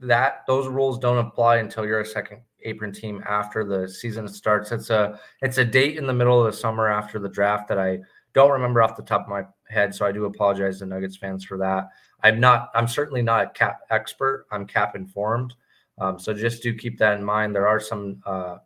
That 0.00 0.42
those 0.46 0.68
rules 0.68 0.98
don't 0.98 1.24
apply 1.24 1.56
until 1.56 1.86
you're 1.86 2.00
a 2.00 2.06
second 2.06 2.42
apron 2.64 2.92
team 2.92 3.22
after 3.26 3.64
the 3.64 3.88
season 3.88 4.26
starts. 4.28 4.72
It's 4.72 4.90
a 4.90 5.18
it's 5.42 5.58
a 5.58 5.64
date 5.64 5.96
in 5.96 6.06
the 6.06 6.12
middle 6.12 6.44
of 6.44 6.52
the 6.52 6.58
summer 6.58 6.88
after 6.88 7.18
the 7.18 7.28
draft 7.28 7.68
that 7.68 7.78
I 7.78 7.98
don't 8.32 8.50
remember 8.50 8.82
off 8.82 8.96
the 8.96 9.02
top 9.02 9.22
of 9.22 9.28
my 9.28 9.44
head. 9.68 9.94
So 9.94 10.04
I 10.04 10.12
do 10.12 10.24
apologize 10.24 10.78
to 10.78 10.86
Nuggets 10.86 11.16
fans 11.16 11.44
for 11.44 11.58
that. 11.58 11.88
I'm 12.22 12.40
not. 12.40 12.70
I'm 12.74 12.88
certainly 12.88 13.22
not 13.22 13.46
a 13.46 13.50
cap 13.50 13.80
expert. 13.90 14.46
I'm 14.50 14.66
cap 14.66 14.96
informed. 14.96 15.54
Um, 15.98 16.18
so 16.18 16.34
just 16.34 16.62
do 16.62 16.74
keep 16.74 16.98
that 16.98 17.18
in 17.18 17.24
mind. 17.24 17.54
There 17.54 17.68
are 17.68 17.78
some 17.78 18.20
uh, 18.26 18.56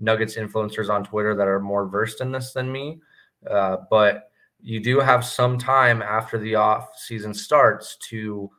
Nuggets 0.00 0.36
influencers 0.36 0.90
on 0.90 1.04
Twitter 1.04 1.34
that 1.34 1.46
are 1.46 1.60
more 1.60 1.86
versed 1.86 2.20
in 2.20 2.32
this 2.32 2.52
than 2.52 2.70
me, 2.72 3.00
uh, 3.48 3.76
but 3.90 4.30
you 4.60 4.80
do 4.80 4.98
have 4.98 5.24
some 5.24 5.58
time 5.58 6.02
after 6.02 6.38
the 6.38 6.54
off 6.54 6.98
season 6.98 7.34
starts 7.34 7.96
to 8.08 8.50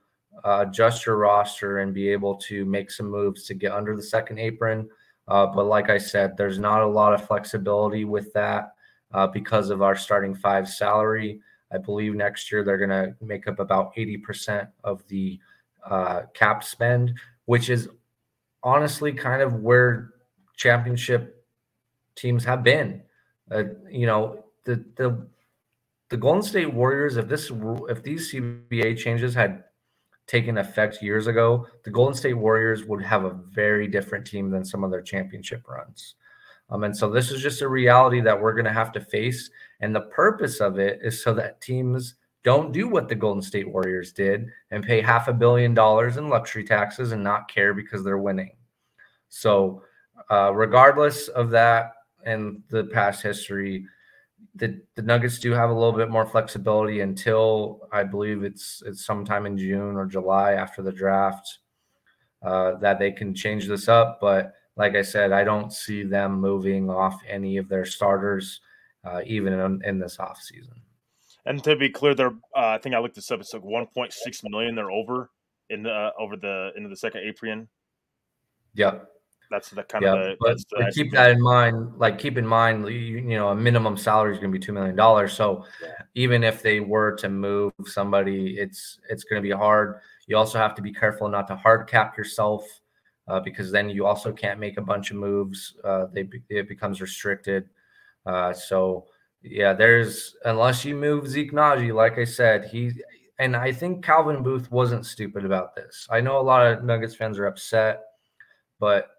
uh, 0.44 0.66
adjust 0.68 1.06
your 1.06 1.18
roster 1.18 1.80
and 1.80 1.94
be 1.94 2.10
able 2.10 2.36
to 2.36 2.66
make 2.66 2.92
some 2.92 3.10
moves 3.10 3.44
to 3.46 3.54
get 3.54 3.72
under 3.72 3.96
the 3.96 4.04
second 4.04 4.40
apron. 4.40 4.90
Uh, 5.28 5.46
but 5.48 5.66
like 5.66 5.90
I 5.90 5.98
said, 5.98 6.38
there's 6.38 6.60
not 6.60 6.82
a 6.82 6.88
lot 6.88 7.14
of 7.14 7.26
flexibility 7.26 8.06
with 8.06 8.32
that 8.34 8.74
uh, 9.14 9.28
because 9.28 9.70
of 9.70 9.82
our 9.82 9.96
starting 9.96 10.36
five 10.36 10.68
salary. 10.68 11.40
I 11.72 11.78
believe 11.78 12.14
next 12.14 12.52
year 12.52 12.64
they're 12.64 12.78
going 12.78 12.90
to 12.90 13.16
make 13.22 13.48
up 13.48 13.60
about 13.60 13.96
80% 13.96 14.68
of 14.84 15.06
the 15.08 15.40
uh, 15.84 16.24
cap 16.34 16.64
spend, 16.64 17.14
which 17.46 17.70
is 17.70 17.90
honestly 18.64 19.14
kind 19.14 19.42
of 19.42 19.62
where 19.62 20.12
championship 20.56 21.46
teams 22.16 22.44
have 22.46 22.64
been 22.64 23.02
Uh, 23.52 23.64
you 23.92 24.08
know, 24.08 24.44
the 24.64 24.84
the 24.96 25.28
the 26.10 26.18
Golden 26.18 26.42
State 26.42 26.74
Warriors, 26.74 27.18
if 27.18 27.28
this 27.28 27.52
if 27.90 28.02
these 28.02 28.34
CBA 28.34 28.98
changes 28.98 29.36
had 29.36 29.65
taken 30.28 30.58
effect 30.58 31.02
years 31.02 31.28
ago, 31.28 31.68
the 31.84 31.92
Golden 31.92 32.16
State 32.16 32.34
Warriors 32.34 32.86
would 32.86 33.04
have 33.04 33.26
a 33.26 33.38
very 33.52 33.88
different 33.88 34.26
team 34.26 34.50
than 34.50 34.66
some 34.66 34.84
of 34.84 34.92
their 34.92 35.02
championship 35.02 35.68
runs. 35.68 36.16
Um, 36.70 36.84
and 36.84 36.98
so 36.98 37.10
this 37.10 37.32
is 37.32 37.42
just 37.42 37.62
a 37.62 37.68
reality 37.68 38.22
that 38.22 38.40
we're 38.40 38.54
going 38.54 38.66
to 38.66 38.74
have 38.74 38.92
to 38.94 39.00
face. 39.00 39.50
And 39.82 39.96
the 39.96 40.02
purpose 40.02 40.62
of 40.62 40.80
it 40.80 41.00
is 41.04 41.24
so 41.24 41.34
that 41.36 41.62
teams 41.62 42.16
don't 42.44 42.72
do 42.72 42.88
what 42.88 43.08
the 43.08 43.16
Golden 43.16 43.42
State 43.42 43.72
Warriors 43.72 44.14
did 44.14 44.48
and 44.72 44.84
pay 44.84 45.02
half 45.02 45.28
a 45.28 45.34
billion 45.34 45.74
dollars 45.74 46.18
in 46.18 46.30
luxury 46.30 46.64
taxes 46.64 47.12
and 47.12 47.24
not 47.24 47.48
care 47.48 47.74
because 47.74 48.04
they're 48.04 48.18
winning. 48.18 48.56
So, 49.30 49.84
uh, 50.32 50.54
regardless 50.54 51.28
of 51.28 51.50
that 51.52 51.92
and 52.24 52.62
the 52.70 52.86
past 52.86 53.22
history, 53.22 53.86
the, 54.56 54.82
the 54.96 55.02
Nuggets 55.02 55.40
do 55.40 55.52
have 55.52 55.70
a 55.70 55.74
little 55.74 55.92
bit 55.92 56.10
more 56.10 56.26
flexibility 56.26 57.02
until 57.02 57.88
I 57.92 58.04
believe 58.04 58.44
it's 58.44 58.82
it's 58.86 59.06
sometime 59.06 59.46
in 59.46 59.58
June 59.58 59.96
or 59.96 60.06
July 60.06 60.54
after 60.54 60.82
the 60.82 60.92
draft 60.92 61.60
uh, 62.42 62.76
that 62.76 62.98
they 62.98 63.12
can 63.12 63.36
change 63.36 63.68
this 63.68 63.88
up. 63.88 64.20
But 64.22 64.54
like 64.78 64.96
I 64.96 65.02
said, 65.02 65.32
I 65.32 65.44
don't 65.44 65.74
see 65.74 66.04
them 66.04 66.40
moving 66.40 66.90
off 66.90 67.20
any 67.28 67.58
of 67.58 67.68
their 67.68 67.86
starters, 67.86 68.62
uh, 69.04 69.22
even 69.26 69.54
in, 69.54 69.82
in 69.84 70.00
this 70.00 70.18
offseason. 70.18 70.80
And 71.46 71.64
to 71.64 71.76
be 71.76 71.90
clear, 71.90 72.16
they're 72.16 72.36
uh, 72.56 72.70
I 72.70 72.78
think 72.78 72.96
I 72.96 73.00
looked 73.00 73.16
this 73.16 73.32
up. 73.32 73.42
It's 73.42 73.54
like 73.54 73.62
1.6 73.62 74.50
million. 74.50 74.76
They're 74.76 74.92
over 74.92 75.32
in 75.70 75.84
the 75.84 76.12
over 76.18 76.38
the 76.38 76.72
into 76.78 76.88
the 76.88 76.98
second 76.98 77.22
apron. 77.22 77.68
Yep. 78.76 79.10
That's 79.52 79.70
the 79.70 79.84
kind 79.84 80.04
yeah, 80.04 80.14
of 80.14 80.20
the, 80.20 80.36
but, 80.40 80.58
but 80.72 80.94
keep 80.94 81.12
that 81.12 81.32
in 81.32 81.42
mind. 81.42 81.94
Like 81.98 82.18
keep 82.18 82.38
in 82.38 82.46
mind, 82.46 82.88
you, 82.88 82.92
you 82.92 83.38
know, 83.38 83.50
a 83.50 83.56
minimum 83.56 83.98
salary 83.98 84.34
is 84.34 84.40
going 84.40 84.52
to 84.52 84.58
be 84.58 84.64
two 84.64 84.74
million 84.74 84.96
dollars. 84.96 85.34
So 85.34 85.66
yeah. 85.82 85.90
even 86.16 86.44
if 86.44 86.62
they 86.62 86.80
were 86.80 87.16
to 87.18 87.30
move 87.30 87.74
somebody, 87.86 88.58
it's 88.58 89.00
it's 89.10 89.24
going 89.24 89.42
to 89.42 89.48
be 89.48 89.54
hard. 89.54 90.00
You 90.28 90.38
also 90.38 90.58
have 90.58 90.76
to 90.76 90.82
be 90.82 90.92
careful 90.92 91.28
not 91.28 91.48
to 91.48 91.56
hard 91.56 91.88
cap 91.88 92.18
yourself 92.18 92.66
uh, 93.28 93.40
because 93.40 93.72
then 93.72 93.90
you 93.90 94.06
also 94.06 94.32
can't 94.32 94.60
make 94.60 94.78
a 94.78 94.82
bunch 94.82 95.12
of 95.12 95.18
moves. 95.18 95.76
Uh, 95.84 96.08
they 96.12 96.28
it 96.50 96.68
becomes 96.68 97.02
restricted. 97.02 97.70
Uh, 98.26 98.54
so 98.54 99.06
yeah, 99.42 99.74
there's 99.74 100.36
unless 100.46 100.84
you 100.84 100.96
move 100.96 101.28
Zeke 101.28 101.52
Nnaji, 101.52 101.94
like 101.94 102.18
I 102.18 102.26
said, 102.26 102.66
he 102.66 102.92
and 103.38 103.56
I 103.56 103.72
think 103.72 104.04
Calvin 104.04 104.44
Booth 104.44 104.72
wasn't 104.72 105.06
stupid 105.06 105.46
about 105.46 105.76
this. 105.76 106.08
I 106.10 106.22
know 106.22 106.40
a 106.40 106.42
lot 106.42 106.66
of 106.66 106.84
Nuggets 106.84 107.16
fans 107.16 107.38
are 107.38 107.48
upset, 107.48 108.04
but 108.80 109.10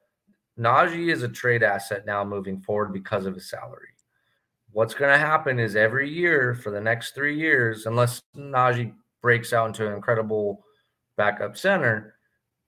Nnaji 0.59 1.13
is 1.13 1.23
a 1.23 1.29
trade 1.29 1.63
asset 1.63 2.07
now 2.07 2.25
moving 2.25 2.61
forward 2.61 2.93
because 2.93 3.27
of 3.27 3.35
his 3.35 3.51
salary. 3.51 3.89
What's 4.73 4.95
going 4.95 5.13
to 5.13 5.19
happen 5.19 5.59
is 5.59 5.77
every 5.77 6.09
year 6.11 6.55
for 6.55 6.71
the 6.71 6.81
next 6.81 7.15
three 7.15 7.39
years, 7.39 7.87
unless 7.87 8.23
Nnaji 8.37 8.93
breaks 9.23 9.53
out 9.53 9.69
into 9.69 9.87
an 9.87 9.95
incredible 9.95 10.65
backup 11.17 11.57
center, 11.57 12.17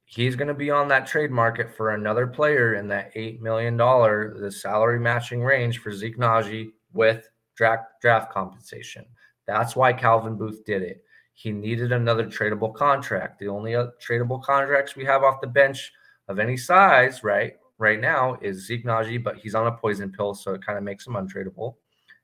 he's 0.05 0.36
going 0.36 0.49
to 0.49 0.55
be 0.55 0.70
on 0.70 0.89
that 0.89 1.07
trade 1.07 1.30
market 1.30 1.74
for 1.76 1.91
another 1.91 2.26
player 2.26 2.74
in 2.74 2.89
that 2.89 3.14
$8 3.14 3.41
million, 3.41 3.76
the 3.76 4.51
salary 4.51 4.99
matching 4.99 5.43
range 5.43 5.78
for 5.78 5.93
Zeke 5.93 6.18
Nnaji 6.18 6.70
with 6.93 7.28
draft, 7.57 7.84
draft 8.01 8.32
compensation. 8.32 9.05
That's 9.47 9.76
why 9.76 9.93
Calvin 9.93 10.36
Booth 10.36 10.64
did 10.64 10.82
it. 10.82 11.03
He 11.34 11.53
needed 11.53 11.93
another 11.93 12.26
tradable 12.26 12.74
contract. 12.74 13.39
The 13.39 13.49
only 13.49 13.76
uh, 13.76 13.89
tradable 14.05 14.43
contracts 14.43 14.97
we 14.97 15.05
have 15.05 15.22
off 15.22 15.41
the 15.41 15.47
bench 15.47 15.93
of 16.26 16.39
any 16.39 16.57
size, 16.57 17.22
right, 17.22 17.55
right 17.79 18.01
now 18.01 18.37
is 18.43 18.66
Zeke 18.66 18.85
Nnaji, 18.85 19.22
but 19.22 19.37
he's 19.37 19.55
on 19.55 19.66
a 19.66 19.72
poison 19.72 20.11
pill, 20.11 20.35
so 20.35 20.53
it 20.53 20.64
kind 20.64 20.76
of 20.76 20.85
makes 20.85 21.07
him 21.07 21.14
untradeable. 21.14 21.76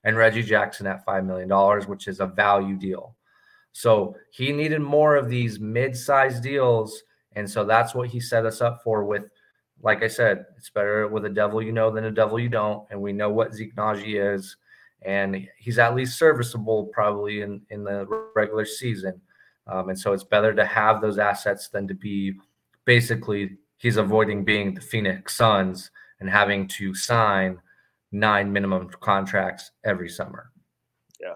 And 0.02 0.16
Reggie 0.16 0.42
Jackson 0.42 0.86
at 0.86 1.07
$5 1.07 1.24
million, 1.24 1.88
which 1.88 2.09
is 2.09 2.20
a 2.20 2.26
value 2.26 2.76
deal. 2.76 3.16
So 3.72 4.16
he 4.30 4.52
needed 4.52 4.80
more 4.80 5.16
of 5.16 5.28
these 5.28 5.59
mid-sized 5.59 6.42
deals. 6.42 7.02
And 7.32 7.48
so 7.48 7.64
that's 7.64 7.94
what 7.94 8.09
he 8.09 8.20
set 8.20 8.44
us 8.44 8.61
up 8.61 8.82
for 8.84 9.05
with, 9.05 9.24
like 9.82 10.02
I 10.02 10.09
said, 10.09 10.44
it's 10.57 10.70
better 10.70 11.09
with 11.09 11.24
a 11.24 11.30
devil 11.30 11.62
you 11.62 11.72
know 11.72 11.90
than 11.90 12.05
a 12.05 12.11
devil 12.11 12.38
you 12.38 12.48
don't. 12.48 12.86
And 12.90 13.00
we 13.00 13.12
know 13.12 13.30
what 13.30 13.55
Zeke 13.55 13.74
Nnaji 13.74 14.34
is. 14.34 14.57
And 15.02 15.48
he's 15.59 15.78
at 15.78 15.94
least 15.94 16.18
serviceable 16.18 16.86
probably 16.86 17.40
in, 17.40 17.62
in 17.70 17.82
the 17.84 18.07
regular 18.34 18.64
season. 18.64 19.20
Um, 19.66 19.88
and 19.88 19.98
so 19.98 20.12
it's 20.12 20.24
better 20.24 20.55
to 20.55 20.64
have 20.64 21.00
those 21.00 21.18
assets 21.18 21.68
than 21.68 21.88
to 21.88 21.94
be 21.94 22.34
basically 22.84 23.57
he's 23.85 23.99
avoiding 23.99 24.43
being 24.45 24.72
the 24.72 24.80
Phoenix 24.80 25.37
Suns 25.37 25.91
and 26.18 26.30
having 26.30 26.66
to 26.68 26.95
sign 26.95 27.59
nine 28.11 28.51
minimum 28.51 28.89
contracts 29.01 29.72
every 29.85 30.09
summer. 30.09 30.51
Yeah, 31.20 31.35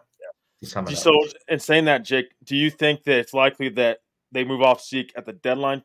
yeah. 0.63 0.85
So, 0.95 1.13
in 1.47 1.59
saying 1.61 1.85
that, 1.85 2.05
Jake, 2.05 2.33
do 2.43 2.57
you 2.57 2.71
think 2.71 3.05
that 3.05 3.19
it's 3.19 3.35
likely 3.35 3.69
that 3.71 3.99
they 4.33 4.45
move 4.45 4.63
off 4.63 4.83
Zeke 4.83 5.13
at 5.15 5.27
the 5.27 5.35
deadline, 5.35 5.83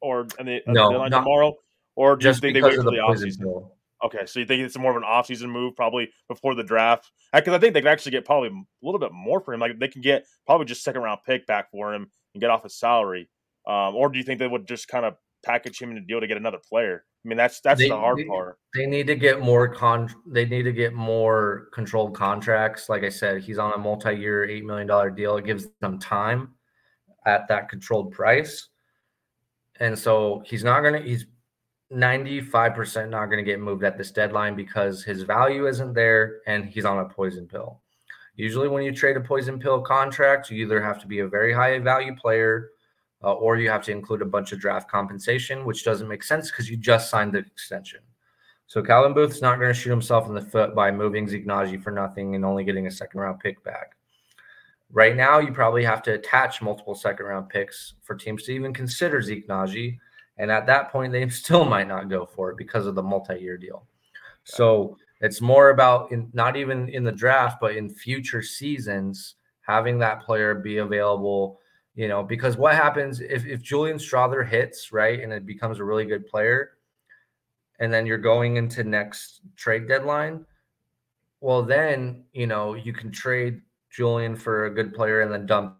or 0.00 0.20
at 0.38 0.46
the, 0.46 0.56
at 0.56 0.68
no, 0.68 0.86
the 0.86 0.90
deadline 0.92 1.10
tomorrow, 1.10 1.54
or 1.96 2.14
do 2.14 2.22
just 2.22 2.38
you 2.38 2.52
think 2.52 2.54
they 2.54 2.62
wait 2.62 2.76
for 2.76 2.84
the, 2.84 2.92
the 2.92 2.98
offseason? 2.98 3.68
Okay, 4.04 4.24
so 4.26 4.38
you 4.38 4.46
think 4.46 4.62
it's 4.62 4.78
more 4.78 4.92
of 4.92 4.96
an 4.96 5.02
offseason 5.02 5.50
move, 5.50 5.74
probably 5.74 6.08
before 6.28 6.54
the 6.54 6.62
draft? 6.62 7.10
Because 7.34 7.52
I 7.52 7.58
think 7.58 7.74
they 7.74 7.80
could 7.80 7.90
actually 7.90 8.12
get 8.12 8.24
probably 8.24 8.50
a 8.50 8.86
little 8.86 9.00
bit 9.00 9.10
more 9.12 9.40
for 9.40 9.52
him. 9.52 9.58
Like 9.58 9.80
they 9.80 9.88
can 9.88 10.02
get 10.02 10.24
probably 10.46 10.66
just 10.66 10.84
second 10.84 11.02
round 11.02 11.18
pick 11.26 11.44
back 11.48 11.72
for 11.72 11.92
him 11.92 12.08
and 12.34 12.40
get 12.40 12.50
off 12.50 12.62
his 12.62 12.78
salary. 12.78 13.28
Um, 13.66 13.96
or 13.96 14.08
do 14.08 14.18
you 14.18 14.24
think 14.24 14.38
they 14.38 14.46
would 14.46 14.68
just 14.68 14.86
kind 14.86 15.04
of 15.04 15.16
package 15.48 15.80
him 15.80 15.90
in 15.90 15.96
a 15.96 16.00
deal 16.00 16.20
to 16.20 16.26
get 16.26 16.36
another 16.36 16.58
player. 16.68 17.04
I 17.24 17.28
mean, 17.28 17.38
that's 17.38 17.60
that's 17.60 17.80
they, 17.80 17.88
the 17.88 17.96
hard 17.96 18.18
they, 18.18 18.24
part. 18.24 18.58
They 18.74 18.86
need 18.86 19.06
to 19.06 19.16
get 19.16 19.40
more 19.40 19.68
con. 19.68 20.08
They 20.26 20.44
need 20.44 20.64
to 20.64 20.72
get 20.72 20.92
more 20.92 21.68
controlled 21.72 22.14
contracts. 22.14 22.88
Like 22.88 23.02
I 23.02 23.08
said, 23.08 23.42
he's 23.42 23.58
on 23.58 23.72
a 23.72 23.78
multi-year, 23.78 24.44
eight 24.44 24.64
million 24.64 24.86
dollar 24.86 25.10
deal. 25.10 25.36
It 25.36 25.44
gives 25.44 25.66
them 25.80 25.98
time 25.98 26.54
at 27.26 27.48
that 27.48 27.68
controlled 27.68 28.12
price, 28.12 28.68
and 29.80 29.98
so 29.98 30.42
he's 30.46 30.62
not 30.62 30.82
gonna. 30.82 31.00
He's 31.00 31.26
ninety-five 31.90 32.74
percent 32.74 33.10
not 33.10 33.26
gonna 33.26 33.42
get 33.42 33.58
moved 33.58 33.82
at 33.82 33.96
this 33.96 34.10
deadline 34.10 34.54
because 34.54 35.02
his 35.02 35.22
value 35.22 35.66
isn't 35.66 35.94
there, 35.94 36.40
and 36.46 36.66
he's 36.66 36.84
on 36.84 36.98
a 36.98 37.08
poison 37.08 37.46
pill. 37.46 37.80
Usually, 38.36 38.68
when 38.68 38.84
you 38.84 38.92
trade 38.92 39.16
a 39.16 39.20
poison 39.20 39.58
pill 39.58 39.80
contract, 39.80 40.50
you 40.50 40.64
either 40.64 40.80
have 40.80 41.00
to 41.00 41.08
be 41.08 41.18
a 41.20 41.26
very 41.26 41.52
high 41.52 41.78
value 41.80 42.14
player 42.14 42.70
uh, 43.22 43.32
or 43.32 43.56
you 43.56 43.68
have 43.68 43.82
to 43.84 43.92
include 43.92 44.22
a 44.22 44.26
bunch 44.26 44.52
of 44.52 44.60
draft 44.60 44.90
compensation, 44.90 45.64
which 45.64 45.84
doesn't 45.84 46.08
make 46.08 46.22
sense 46.22 46.50
because 46.50 46.70
you 46.70 46.76
just 46.76 47.10
signed 47.10 47.32
the 47.32 47.38
extension. 47.38 48.00
So 48.66 48.82
Calvin 48.82 49.14
Booth's 49.14 49.40
not 49.40 49.58
going 49.58 49.72
to 49.72 49.78
shoot 49.78 49.90
himself 49.90 50.28
in 50.28 50.34
the 50.34 50.42
foot 50.42 50.74
by 50.74 50.90
moving 50.90 51.26
Zeke 51.26 51.46
Nnaji 51.46 51.82
for 51.82 51.90
nothing 51.90 52.34
and 52.34 52.44
only 52.44 52.64
getting 52.64 52.86
a 52.86 52.90
second 52.90 53.18
round 53.20 53.40
pick 53.40 53.62
back. 53.64 53.92
Right 54.92 55.16
now, 55.16 55.38
you 55.38 55.52
probably 55.52 55.84
have 55.84 56.02
to 56.02 56.14
attach 56.14 56.62
multiple 56.62 56.94
second 56.94 57.26
round 57.26 57.48
picks 57.48 57.94
for 58.02 58.14
teams 58.14 58.44
to 58.44 58.52
even 58.52 58.74
consider 58.74 59.22
Zeke 59.22 59.48
Nnaji. 59.48 59.98
And 60.36 60.50
at 60.50 60.66
that 60.66 60.92
point, 60.92 61.12
they 61.12 61.28
still 61.30 61.64
might 61.64 61.88
not 61.88 62.10
go 62.10 62.26
for 62.26 62.50
it 62.50 62.56
because 62.56 62.86
of 62.86 62.94
the 62.94 63.02
multi 63.02 63.40
year 63.40 63.56
deal. 63.56 63.86
So 64.44 64.96
it's 65.20 65.40
more 65.40 65.70
about 65.70 66.12
in, 66.12 66.30
not 66.32 66.56
even 66.56 66.88
in 66.90 67.04
the 67.04 67.12
draft, 67.12 67.58
but 67.60 67.74
in 67.74 67.88
future 67.88 68.42
seasons, 68.42 69.34
having 69.62 69.98
that 69.98 70.22
player 70.22 70.54
be 70.54 70.78
available 70.78 71.58
you 71.98 72.06
know, 72.06 72.22
because 72.22 72.56
what 72.56 72.76
happens 72.76 73.20
if, 73.20 73.44
if 73.44 73.60
Julian 73.60 73.96
Strawther 73.98 74.48
hits, 74.48 74.92
right, 74.92 75.20
and 75.20 75.32
it 75.32 75.44
becomes 75.44 75.80
a 75.80 75.84
really 75.84 76.04
good 76.04 76.28
player, 76.28 76.74
and 77.80 77.92
then 77.92 78.06
you're 78.06 78.18
going 78.18 78.56
into 78.56 78.84
next 78.84 79.40
trade 79.56 79.88
deadline, 79.88 80.46
well, 81.40 81.64
then, 81.64 82.22
you 82.32 82.46
know, 82.46 82.74
you 82.74 82.92
can 82.92 83.10
trade 83.10 83.62
Julian 83.90 84.36
for 84.36 84.66
a 84.66 84.70
good 84.70 84.94
player 84.94 85.22
and 85.22 85.32
then 85.32 85.44
dump 85.44 85.76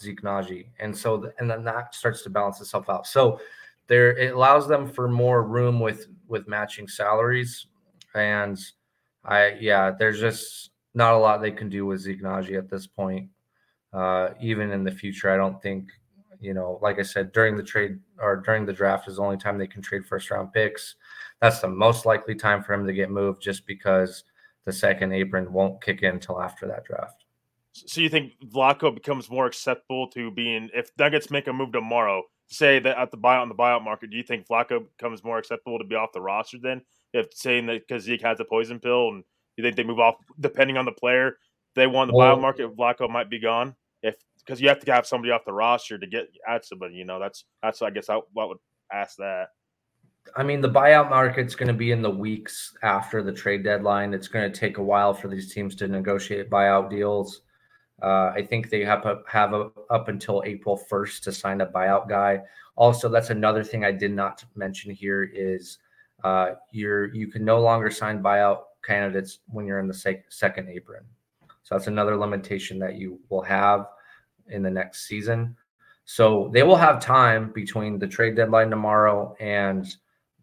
Zeke 0.00 0.22
Nnaji. 0.22 0.66
And 0.78 0.96
so, 0.96 1.32
and 1.40 1.50
then 1.50 1.64
that 1.64 1.96
starts 1.96 2.22
to 2.22 2.30
balance 2.30 2.60
itself 2.60 2.88
out. 2.88 3.04
So 3.04 3.40
there, 3.88 4.16
it 4.16 4.34
allows 4.34 4.68
them 4.68 4.86
for 4.86 5.08
more 5.08 5.42
room 5.42 5.80
with, 5.80 6.06
with 6.28 6.46
matching 6.46 6.86
salaries. 6.86 7.66
And 8.14 8.56
I, 9.24 9.56
yeah, 9.58 9.90
there's 9.98 10.20
just 10.20 10.70
not 10.94 11.14
a 11.14 11.18
lot 11.18 11.42
they 11.42 11.50
can 11.50 11.68
do 11.68 11.86
with 11.86 12.02
Zeke 12.02 12.22
Nnaji 12.22 12.56
at 12.56 12.70
this 12.70 12.86
point 12.86 13.30
uh, 13.94 14.30
even 14.40 14.72
in 14.72 14.84
the 14.84 14.90
future. 14.90 15.30
I 15.30 15.36
don't 15.36 15.62
think, 15.62 15.88
you 16.40 16.52
know, 16.52 16.78
like 16.82 16.98
I 16.98 17.02
said, 17.02 17.32
during 17.32 17.56
the 17.56 17.62
trade 17.62 18.00
or 18.18 18.36
during 18.36 18.66
the 18.66 18.72
draft 18.72 19.08
is 19.08 19.16
the 19.16 19.22
only 19.22 19.36
time 19.36 19.56
they 19.56 19.68
can 19.68 19.82
trade 19.82 20.04
first 20.04 20.30
round 20.30 20.52
picks. 20.52 20.96
That's 21.40 21.60
the 21.60 21.68
most 21.68 22.04
likely 22.04 22.34
time 22.34 22.62
for 22.62 22.74
him 22.74 22.86
to 22.86 22.92
get 22.92 23.10
moved 23.10 23.40
just 23.40 23.66
because 23.66 24.24
the 24.64 24.72
second 24.72 25.12
apron 25.12 25.52
won't 25.52 25.80
kick 25.80 26.02
in 26.02 26.14
until 26.14 26.42
after 26.42 26.66
that 26.66 26.84
draft. 26.84 27.24
So 27.72 28.00
you 28.00 28.08
think 28.08 28.32
Vlatko 28.44 28.94
becomes 28.94 29.30
more 29.30 29.46
acceptable 29.46 30.08
to 30.10 30.30
being 30.30 30.70
if 30.74 30.90
Nuggets 30.98 31.30
make 31.30 31.46
a 31.46 31.52
move 31.52 31.72
tomorrow, 31.72 32.22
say 32.48 32.78
that 32.78 32.98
at 32.98 33.10
the 33.10 33.18
buyout 33.18 33.42
on 33.42 33.48
the 33.48 33.54
buyout 33.54 33.84
market, 33.84 34.10
do 34.10 34.16
you 34.16 34.22
think 34.22 34.46
Vlatko 34.46 34.86
becomes 34.96 35.24
more 35.24 35.38
acceptable 35.38 35.78
to 35.78 35.84
be 35.84 35.94
off 35.94 36.12
the 36.12 36.20
roster 36.20 36.58
then? 36.60 36.82
If 37.12 37.34
saying 37.34 37.66
that 37.66 37.86
because 37.86 38.04
Zeke 38.04 38.22
has 38.22 38.40
a 38.40 38.44
poison 38.44 38.80
pill 38.80 39.08
and 39.08 39.24
you 39.56 39.62
think 39.62 39.76
they 39.76 39.84
move 39.84 40.00
off 40.00 40.16
depending 40.40 40.76
on 40.76 40.84
the 40.84 40.92
player, 40.92 41.36
they 41.74 41.86
want 41.86 42.10
the 42.10 42.16
well, 42.16 42.36
buyout 42.36 42.40
market, 42.40 42.76
Vlatko 42.76 43.10
might 43.10 43.30
be 43.30 43.40
gone 43.40 43.74
if 44.04 44.16
because 44.38 44.60
you 44.60 44.68
have 44.68 44.78
to 44.78 44.92
have 44.92 45.06
somebody 45.06 45.32
off 45.32 45.44
the 45.44 45.52
roster 45.52 45.98
to 45.98 46.06
get 46.06 46.28
add 46.46 46.64
somebody. 46.64 46.94
You 46.94 47.04
know, 47.04 47.18
that's 47.18 47.44
that's 47.62 47.82
I 47.82 47.90
guess 47.90 48.08
I, 48.08 48.16
I 48.16 48.44
would 48.44 48.58
ask 48.92 49.16
that. 49.16 49.48
I 50.36 50.42
mean, 50.42 50.60
the 50.60 50.70
buyout 50.70 51.10
market's 51.10 51.54
going 51.54 51.68
to 51.68 51.74
be 51.74 51.90
in 51.90 52.00
the 52.00 52.10
weeks 52.10 52.74
after 52.82 53.22
the 53.22 53.32
trade 53.32 53.62
deadline. 53.62 54.14
It's 54.14 54.28
going 54.28 54.50
to 54.50 54.58
take 54.58 54.78
a 54.78 54.82
while 54.82 55.12
for 55.12 55.28
these 55.28 55.52
teams 55.52 55.74
to 55.76 55.88
negotiate 55.88 56.48
buyout 56.48 56.88
deals. 56.88 57.42
Uh, 58.02 58.32
I 58.34 58.46
think 58.48 58.70
they 58.70 58.84
have 58.84 59.04
a, 59.04 59.20
have 59.28 59.52
a, 59.52 59.70
up 59.90 60.08
until 60.08 60.42
April 60.46 60.80
1st 60.90 61.20
to 61.22 61.32
sign 61.32 61.60
a 61.60 61.66
buyout 61.66 62.08
guy. 62.08 62.40
Also, 62.74 63.08
that's 63.10 63.30
another 63.30 63.62
thing 63.62 63.84
I 63.84 63.92
did 63.92 64.12
not 64.12 64.42
mention 64.56 64.90
here 64.90 65.24
is 65.24 65.78
uh, 66.24 66.52
you're 66.72 67.14
you 67.14 67.28
can 67.28 67.44
no 67.44 67.60
longer 67.60 67.90
sign 67.90 68.22
buyout 68.22 68.62
candidates 68.82 69.40
when 69.48 69.66
you're 69.66 69.78
in 69.78 69.88
the 69.88 69.94
sec- 69.94 70.24
second 70.30 70.70
apron. 70.70 71.04
So 71.62 71.74
that's 71.74 71.86
another 71.86 72.16
limitation 72.16 72.78
that 72.78 72.96
you 72.96 73.20
will 73.28 73.42
have 73.42 73.86
in 74.48 74.62
the 74.62 74.70
next 74.70 75.06
season. 75.06 75.56
So 76.04 76.50
they 76.52 76.62
will 76.62 76.76
have 76.76 77.00
time 77.00 77.50
between 77.52 77.98
the 77.98 78.06
trade 78.06 78.36
deadline 78.36 78.70
tomorrow 78.70 79.34
and 79.40 79.86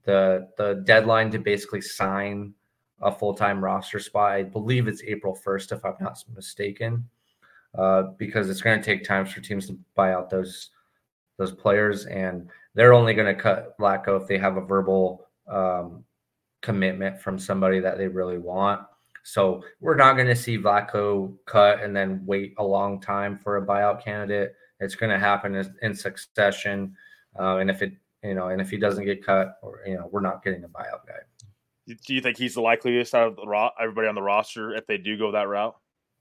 the 0.04 0.50
the 0.58 0.82
deadline 0.86 1.30
to 1.32 1.40
basically 1.40 1.82
sign 1.82 2.54
a 3.02 3.12
full 3.12 3.34
time 3.34 3.64
roster 3.64 4.00
spot. 4.00 4.32
I 4.32 4.44
believe 4.44 4.88
it's 4.88 5.04
April 5.04 5.36
first, 5.36 5.72
if 5.72 5.84
I'm 5.86 5.96
not 6.00 6.24
mistaken, 6.36 7.08
uh, 7.78 8.04
because 8.18 8.50
it's 8.50 8.62
going 8.62 8.80
to 8.80 8.86
take 8.86 9.04
time 9.04 9.26
for 9.26 9.42
teams 9.42 9.68
to 9.68 9.78
buy 9.96 10.14
out 10.14 10.30
those 10.30 10.72
those 11.38 11.52
players, 11.52 12.06
and 12.06 12.50
they're 12.74 12.94
only 12.94 13.14
going 13.14 13.34
to 13.34 13.40
cut 13.40 13.78
Vlatko 13.78 14.22
if 14.22 14.28
they 14.28 14.38
have 14.38 14.58
a 14.58 14.62
verbal 14.62 15.28
um, 15.48 16.04
commitment 16.62 17.20
from 17.20 17.40
somebody 17.40 17.80
that 17.80 17.98
they 17.98 18.08
really 18.08 18.38
want. 18.38 18.82
So 19.24 19.64
we're 19.80 19.96
not 19.96 20.16
going 20.16 20.28
to 20.28 20.36
see 20.36 20.58
Vlatko 20.58 21.36
cut 21.46 21.82
and 21.82 21.96
then 21.96 22.24
wait 22.26 22.54
a 22.58 22.64
long 22.64 23.00
time 23.00 23.38
for 23.38 23.58
a 23.58 23.66
buyout 23.66 24.04
candidate. 24.04 24.54
It's 24.80 24.96
going 24.96 25.12
to 25.12 25.20
happen 25.20 25.64
in 25.82 25.94
succession, 25.96 26.96
uh, 27.40 27.58
and 27.58 27.70
if 27.70 27.82
it 27.82 27.94
you 28.24 28.36
know, 28.36 28.50
and 28.50 28.62
if 28.62 28.70
he 28.70 28.78
doesn't 28.78 29.06
get 29.06 29.26
cut, 29.26 29.58
or 29.62 29.82
you 29.86 29.96
know, 29.96 30.10
we're 30.12 30.22
not 30.22 30.44
getting 30.44 30.64
a 30.64 30.68
buyout 30.68 31.06
guy. 31.08 31.20
Do 31.88 32.14
you 32.14 32.22
think 32.22 32.38
he's 32.38 32.54
the 32.54 32.62
likeliest 32.62 33.14
out 33.16 33.28
of 33.28 33.36
the 33.36 33.46
ro- 33.46 33.72
everybody 33.80 34.08
on 34.08 34.16
the 34.16 34.22
roster 34.22 34.74
if 34.76 34.86
they 34.88 34.98
do 34.98 35.18
go 35.18 35.32
that 35.32 35.48
route? 35.48 35.76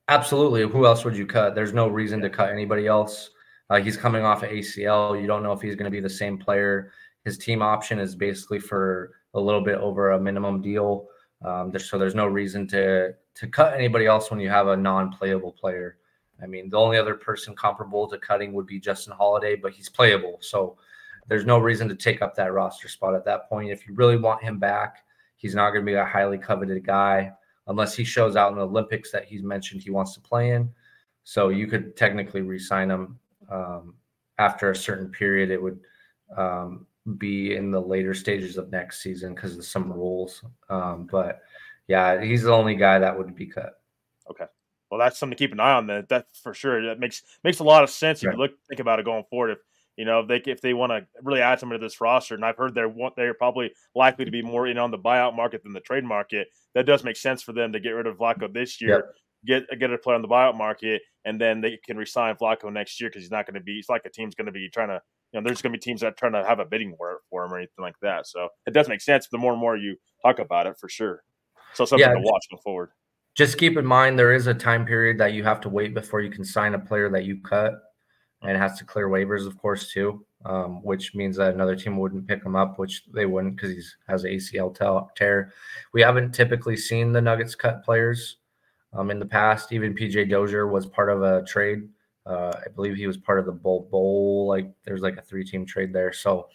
Absolutely. 0.07 0.63
Who 0.63 0.85
else 0.85 1.05
would 1.05 1.15
you 1.15 1.25
cut? 1.25 1.55
There's 1.55 1.73
no 1.73 1.87
reason 1.87 2.19
to 2.21 2.29
cut 2.29 2.49
anybody 2.49 2.87
else. 2.87 3.29
Uh, 3.69 3.79
he's 3.79 3.95
coming 3.95 4.25
off 4.25 4.43
of 4.43 4.49
ACL. 4.49 5.19
You 5.19 5.27
don't 5.27 5.43
know 5.43 5.53
if 5.53 5.61
he's 5.61 5.75
going 5.75 5.85
to 5.85 5.91
be 5.91 6.01
the 6.01 6.09
same 6.09 6.37
player. 6.37 6.91
His 7.23 7.37
team 7.37 7.61
option 7.61 7.99
is 7.99 8.15
basically 8.15 8.59
for 8.59 9.11
a 9.33 9.39
little 9.39 9.63
bit 9.63 9.77
over 9.77 10.11
a 10.11 10.19
minimum 10.19 10.61
deal. 10.61 11.07
Um, 11.43 11.77
so 11.79 11.97
there's 11.97 12.15
no 12.15 12.27
reason 12.27 12.67
to 12.67 13.13
to 13.33 13.47
cut 13.47 13.73
anybody 13.73 14.05
else 14.05 14.29
when 14.29 14.39
you 14.39 14.49
have 14.49 14.67
a 14.67 14.77
non-playable 14.77 15.53
player. 15.53 15.97
I 16.43 16.47
mean, 16.47 16.69
the 16.69 16.77
only 16.77 16.97
other 16.97 17.15
person 17.15 17.55
comparable 17.55 18.07
to 18.09 18.17
cutting 18.17 18.53
would 18.53 18.65
be 18.65 18.79
Justin 18.79 19.13
Holiday, 19.13 19.55
but 19.55 19.73
he's 19.73 19.89
playable. 19.89 20.37
So 20.41 20.77
there's 21.27 21.45
no 21.45 21.59
reason 21.59 21.87
to 21.89 21.95
take 21.95 22.21
up 22.21 22.35
that 22.35 22.51
roster 22.51 22.87
spot 22.87 23.15
at 23.15 23.25
that 23.25 23.47
point. 23.47 23.71
If 23.71 23.87
you 23.87 23.93
really 23.93 24.17
want 24.17 24.43
him 24.43 24.57
back, 24.57 24.97
he's 25.37 25.55
not 25.55 25.71
going 25.71 25.85
to 25.85 25.89
be 25.89 25.95
a 25.95 26.05
highly 26.05 26.37
coveted 26.37 26.85
guy 26.85 27.31
unless 27.67 27.95
he 27.95 28.03
shows 28.03 28.35
out 28.35 28.51
in 28.51 28.57
the 28.57 28.65
Olympics 28.65 29.11
that 29.11 29.25
he's 29.25 29.43
mentioned 29.43 29.81
he 29.81 29.91
wants 29.91 30.13
to 30.15 30.19
play 30.19 30.51
in. 30.51 30.69
So 31.23 31.49
you 31.49 31.67
could 31.67 31.95
technically 31.95 32.41
re-sign 32.41 32.89
him 32.89 33.19
um, 33.49 33.93
after 34.39 34.71
a 34.71 34.75
certain 34.75 35.09
period. 35.09 35.51
It 35.51 35.61
would 35.61 35.79
um, 36.35 36.87
be 37.17 37.55
in 37.55 37.71
the 37.71 37.81
later 37.81 38.13
stages 38.13 38.57
of 38.57 38.69
next 38.69 39.01
season 39.01 39.33
because 39.33 39.57
of 39.57 39.65
some 39.65 39.91
rules. 39.91 40.43
Um, 40.69 41.07
but 41.11 41.41
yeah, 41.87 42.21
he's 42.21 42.43
the 42.43 42.51
only 42.51 42.75
guy 42.75 42.99
that 42.99 43.17
would 43.17 43.35
be 43.35 43.47
cut. 43.47 43.73
Okay. 44.29 44.45
Well, 44.89 44.99
that's 44.99 45.17
something 45.17 45.37
to 45.37 45.43
keep 45.43 45.53
an 45.53 45.59
eye 45.59 45.73
on. 45.73 45.87
That 45.87 46.09
that 46.09 46.25
for 46.43 46.53
sure. 46.53 46.85
That 46.85 46.99
makes 46.99 47.23
makes 47.43 47.59
a 47.59 47.63
lot 47.63 47.83
of 47.83 47.89
sense 47.89 48.23
if 48.23 48.31
you 48.31 48.37
look 48.37 48.51
think 48.67 48.81
about 48.81 48.99
it 48.99 49.05
going 49.05 49.23
forward. 49.29 49.51
If 49.51 49.59
you 49.97 50.05
know, 50.05 50.21
if 50.21 50.27
they 50.27 50.51
if 50.51 50.61
they 50.61 50.73
want 50.73 50.91
to 50.91 51.05
really 51.23 51.41
add 51.41 51.59
somebody 51.59 51.79
to 51.79 51.85
this 51.85 52.01
roster, 52.01 52.35
and 52.35 52.43
I've 52.45 52.57
heard 52.57 52.75
they're 52.75 52.93
they're 53.15 53.33
probably 53.33 53.71
likely 53.95 54.25
to 54.25 54.31
be 54.31 54.41
more 54.41 54.67
in 54.67 54.77
on 54.77 54.91
the 54.91 54.97
buyout 54.97 55.35
market 55.35 55.63
than 55.63 55.73
the 55.73 55.79
trade 55.79 56.03
market. 56.03 56.47
That 56.75 56.85
does 56.85 57.03
make 57.03 57.17
sense 57.17 57.41
for 57.41 57.53
them 57.53 57.73
to 57.73 57.79
get 57.79 57.91
rid 57.91 58.07
of 58.07 58.17
Vlatko 58.17 58.53
this 58.53 58.81
year, 58.81 59.13
yep. 59.45 59.65
get 59.69 59.79
get 59.79 59.93
a 59.93 59.97
player 59.97 60.15
on 60.15 60.21
the 60.21 60.27
buyout 60.27 60.57
market, 60.57 61.01
and 61.25 61.39
then 61.39 61.61
they 61.61 61.77
can 61.85 61.97
resign 61.97 62.35
Vlatko 62.35 62.71
next 62.71 62.99
year 62.99 63.09
because 63.09 63.23
he's 63.23 63.31
not 63.31 63.45
going 63.45 63.55
to 63.55 63.61
be. 63.61 63.79
It's 63.79 63.89
like 63.89 64.03
a 64.05 64.09
team's 64.09 64.35
going 64.35 64.47
to 64.47 64.51
be 64.51 64.69
trying 64.69 64.89
to. 64.89 65.01
You 65.31 65.39
know, 65.39 65.45
there's 65.45 65.61
going 65.61 65.71
to 65.71 65.77
be 65.77 65.81
teams 65.81 66.01
that 66.01 66.07
are 66.07 66.11
trying 66.11 66.33
to 66.33 66.43
have 66.43 66.59
a 66.59 66.65
bidding 66.65 66.95
war 66.99 67.19
for 67.29 67.45
him 67.45 67.53
or 67.53 67.57
anything 67.57 67.83
like 67.83 67.95
that. 68.01 68.27
So 68.27 68.49
it 68.65 68.73
does 68.73 68.89
make 68.89 69.01
sense. 69.01 69.27
The 69.31 69.37
more 69.37 69.53
and 69.53 69.61
more 69.61 69.77
you 69.77 69.95
talk 70.23 70.39
about 70.39 70.67
it, 70.67 70.77
for 70.79 70.89
sure. 70.89 71.23
So 71.73 71.85
something 71.85 72.07
yeah, 72.07 72.13
to 72.13 72.19
watch 72.19 72.45
going 72.49 72.61
forward. 72.61 72.89
Just 73.35 73.57
keep 73.57 73.77
in 73.77 73.85
mind 73.85 74.19
there 74.19 74.33
is 74.33 74.47
a 74.47 74.53
time 74.53 74.85
period 74.85 75.17
that 75.19 75.33
you 75.33 75.43
have 75.43 75.61
to 75.61 75.69
wait 75.69 75.93
before 75.93 76.19
you 76.19 76.29
can 76.29 76.43
sign 76.43 76.73
a 76.73 76.79
player 76.79 77.09
that 77.09 77.23
you 77.23 77.41
cut 77.41 77.75
and 78.41 78.57
has 78.57 78.77
to 78.79 78.83
clear 78.83 79.07
waivers, 79.07 79.47
of 79.47 79.57
course, 79.57 79.91
too, 79.91 80.25
um, 80.45 80.83
which 80.83 81.13
means 81.15 81.37
that 81.37 81.53
another 81.53 81.75
team 81.75 81.97
wouldn't 81.97 82.27
pick 82.27 82.43
him 82.43 82.55
up, 82.55 82.77
which 82.77 83.03
they 83.13 83.25
wouldn't 83.25 83.55
because 83.55 83.71
he 83.71 83.81
has 84.07 84.23
ACL 84.23 84.75
tear. 85.15 85.53
We 85.93 86.01
haven't 86.01 86.33
typically 86.33 86.75
seen 86.75 87.11
the 87.11 87.21
Nuggets 87.21 87.55
cut 87.55 87.85
players 87.85 88.37
um, 88.93 89.11
in 89.11 89.19
the 89.19 89.25
past. 89.25 89.71
Even 89.71 89.95
PJ 89.95 90.29
Dozier 90.29 90.67
was 90.67 90.85
part 90.85 91.09
of 91.09 91.21
a 91.21 91.43
trade. 91.43 91.87
Uh, 92.25 92.53
I 92.65 92.69
believe 92.75 92.95
he 92.95 93.07
was 93.07 93.17
part 93.17 93.39
of 93.39 93.45
the 93.45 93.51
Bol 93.51 93.87
Bol. 93.91 94.47
Like 94.47 94.71
there's 94.83 95.01
like 95.01 95.17
a 95.17 95.21
three 95.21 95.43
team 95.43 95.65
trade 95.65 95.93
there. 95.93 96.13
So, 96.13 96.49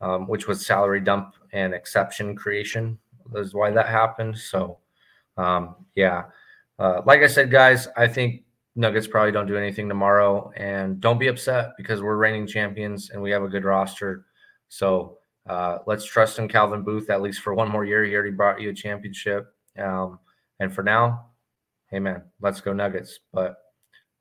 um, 0.00 0.26
which 0.26 0.46
was 0.46 0.66
salary 0.66 1.00
dump 1.00 1.34
and 1.52 1.74
exception 1.74 2.34
creation. 2.36 2.98
Is 3.34 3.54
why 3.54 3.70
that 3.72 3.88
happened. 3.88 4.38
So, 4.38 4.78
um, 5.36 5.76
yeah. 5.94 6.24
Uh, 6.78 7.02
like 7.06 7.22
I 7.22 7.26
said, 7.26 7.50
guys, 7.50 7.88
I 7.96 8.06
think 8.06 8.44
Nuggets 8.76 9.06
probably 9.06 9.32
don't 9.32 9.46
do 9.46 9.56
anything 9.56 9.88
tomorrow, 9.88 10.52
and 10.56 11.00
don't 11.00 11.18
be 11.18 11.28
upset 11.28 11.70
because 11.78 12.02
we're 12.02 12.16
reigning 12.16 12.46
champions 12.46 13.10
and 13.10 13.20
we 13.20 13.30
have 13.30 13.42
a 13.42 13.48
good 13.48 13.64
roster. 13.64 14.26
So 14.68 15.18
uh, 15.48 15.78
let's 15.86 16.04
trust 16.04 16.38
in 16.38 16.48
Calvin 16.48 16.82
Booth 16.82 17.08
at 17.08 17.22
least 17.22 17.40
for 17.40 17.54
one 17.54 17.70
more 17.70 17.84
year. 17.84 18.04
He 18.04 18.14
already 18.14 18.32
brought 18.32 18.60
you 18.60 18.70
a 18.70 18.74
championship, 18.74 19.54
um, 19.78 20.18
and 20.60 20.72
for 20.74 20.82
now, 20.82 21.26
hey 21.90 22.00
man, 22.00 22.22
let's 22.40 22.60
go 22.60 22.72
Nuggets. 22.72 23.20
But 23.32 23.56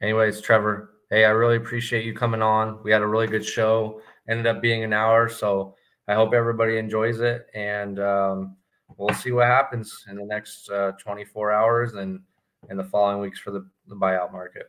anyways, 0.01 0.41
Trevor, 0.41 0.91
hey, 1.09 1.25
I 1.25 1.29
really 1.29 1.57
appreciate 1.57 2.05
you 2.05 2.13
coming 2.13 2.41
on. 2.41 2.79
We 2.83 2.91
had 2.91 3.01
a 3.01 3.07
really 3.07 3.27
good 3.27 3.45
show. 3.45 4.01
Ended 4.27 4.47
up 4.47 4.61
being 4.61 4.83
an 4.83 4.93
hour, 4.93 5.29
so 5.29 5.75
I 6.07 6.13
hope 6.15 6.33
everybody 6.33 6.77
enjoys 6.77 7.19
it, 7.19 7.47
and 7.53 7.99
um, 7.99 8.55
we'll 8.97 9.13
see 9.15 9.31
what 9.31 9.47
happens 9.47 10.05
in 10.09 10.17
the 10.17 10.25
next 10.25 10.69
uh, 10.69 10.93
24 10.99 11.51
hours 11.51 11.93
and 11.93 12.19
in 12.69 12.77
the 12.77 12.83
following 12.83 13.21
weeks 13.21 13.39
for 13.39 13.51
the, 13.51 13.67
the 13.87 13.95
buyout 13.95 14.31
market. 14.31 14.67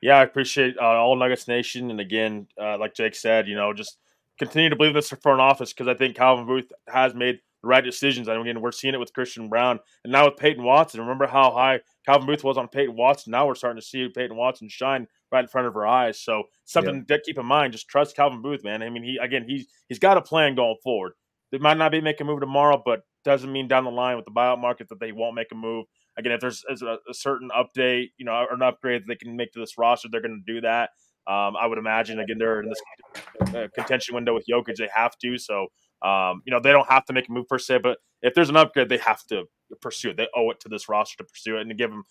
Yeah, 0.00 0.18
I 0.18 0.24
appreciate 0.24 0.76
uh, 0.78 0.82
all 0.82 1.16
Nuggets 1.16 1.46
Nation. 1.48 1.90
And 1.90 2.00
again, 2.00 2.48
uh, 2.60 2.76
like 2.76 2.94
Jake 2.94 3.14
said, 3.14 3.46
you 3.46 3.54
know, 3.54 3.72
just 3.72 3.98
continue 4.38 4.68
to 4.68 4.76
believe 4.76 4.90
in 4.90 4.96
this 4.96 5.10
front 5.10 5.40
office 5.40 5.72
because 5.72 5.88
I 5.88 5.94
think 5.94 6.16
Calvin 6.16 6.46
Booth 6.46 6.72
has 6.88 7.14
made 7.14 7.40
the 7.62 7.68
right 7.68 7.84
decisions. 7.84 8.26
And 8.26 8.40
again, 8.40 8.60
we're 8.60 8.72
seeing 8.72 8.94
it 8.94 9.00
with 9.00 9.12
Christian 9.12 9.48
Braun 9.48 9.78
and 10.02 10.12
now 10.12 10.24
with 10.24 10.36
Peyton 10.36 10.64
Watson. 10.64 11.00
Remember 11.00 11.26
how 11.26 11.52
high 11.52 11.80
Calvin 12.04 12.26
Booth 12.26 12.44
was 12.44 12.58
on 12.58 12.68
Peyton 12.68 12.96
Watson? 12.96 13.30
Now 13.30 13.46
we're 13.46 13.54
starting 13.54 13.80
to 13.80 13.86
see 13.86 14.08
Peyton 14.08 14.36
Watson 14.36 14.68
shine 14.68 15.06
right 15.30 15.42
in 15.42 15.48
front 15.48 15.68
of 15.68 15.76
our 15.76 15.86
eyes. 15.86 16.20
So 16.20 16.44
something 16.64 17.04
to 17.06 17.20
keep 17.24 17.38
in 17.38 17.46
mind. 17.46 17.72
Just 17.72 17.88
trust 17.88 18.16
Calvin 18.16 18.42
Booth, 18.42 18.64
man. 18.64 18.82
I 18.82 18.90
mean, 18.90 19.04
he 19.04 19.18
again, 19.22 19.44
he's 19.46 19.66
he's 19.88 19.98
got 19.98 20.16
a 20.16 20.22
plan 20.22 20.54
going 20.54 20.76
forward. 20.82 21.12
They 21.50 21.58
might 21.58 21.76
not 21.76 21.92
be 21.92 22.00
making 22.00 22.26
a 22.26 22.30
move 22.30 22.40
tomorrow, 22.40 22.82
but 22.84 23.00
doesn't 23.24 23.52
mean 23.52 23.68
down 23.68 23.84
the 23.84 23.90
line 23.90 24.16
with 24.16 24.24
the 24.24 24.32
buyout 24.32 24.60
market 24.60 24.88
that 24.88 24.98
they 25.00 25.12
won't 25.12 25.34
make 25.34 25.52
a 25.52 25.54
move 25.54 25.86
again, 26.18 26.32
if 26.32 26.40
there's 26.40 26.64
a, 26.68 26.96
a, 27.08 27.14
certain 27.14 27.50
update, 27.50 28.10
you 28.16 28.24
know, 28.24 28.32
or 28.32 28.54
an 28.54 28.62
upgrade 28.62 29.02
they 29.08 29.14
can 29.14 29.36
make 29.36 29.52
to 29.52 29.60
this 29.60 29.78
roster, 29.78 30.08
they're 30.10 30.20
going 30.20 30.42
to 30.46 30.52
do 30.52 30.60
that. 30.62 30.90
Um, 31.26 31.54
I 31.56 31.66
would 31.66 31.78
imagine 31.78 32.18
again 32.18 32.36
they're 32.38 32.60
in 32.60 32.68
this 32.68 33.54
uh, 33.54 33.68
contention 33.74 34.14
window 34.14 34.34
with 34.34 34.44
Jokic, 34.50 34.76
they 34.76 34.88
have 34.94 35.16
to. 35.18 35.38
So 35.38 35.68
um, 36.04 36.42
you 36.44 36.50
know 36.50 36.60
they 36.60 36.72
don't 36.72 36.88
have 36.88 37.04
to 37.06 37.12
make 37.12 37.28
a 37.28 37.32
move 37.32 37.48
per 37.48 37.58
se, 37.58 37.78
but 37.78 37.98
if 38.22 38.34
there's 38.34 38.50
an 38.50 38.56
upgrade, 38.56 38.88
they 38.88 38.98
have 38.98 39.24
to 39.28 39.44
pursue 39.80 40.10
it. 40.10 40.16
They 40.16 40.28
owe 40.34 40.50
it 40.50 40.60
to 40.60 40.68
this 40.68 40.88
roster 40.88 41.16
to 41.18 41.24
pursue 41.24 41.56
it 41.56 41.62
and 41.62 41.70
to 41.70 41.76
give 41.76 41.90
them 41.90 42.04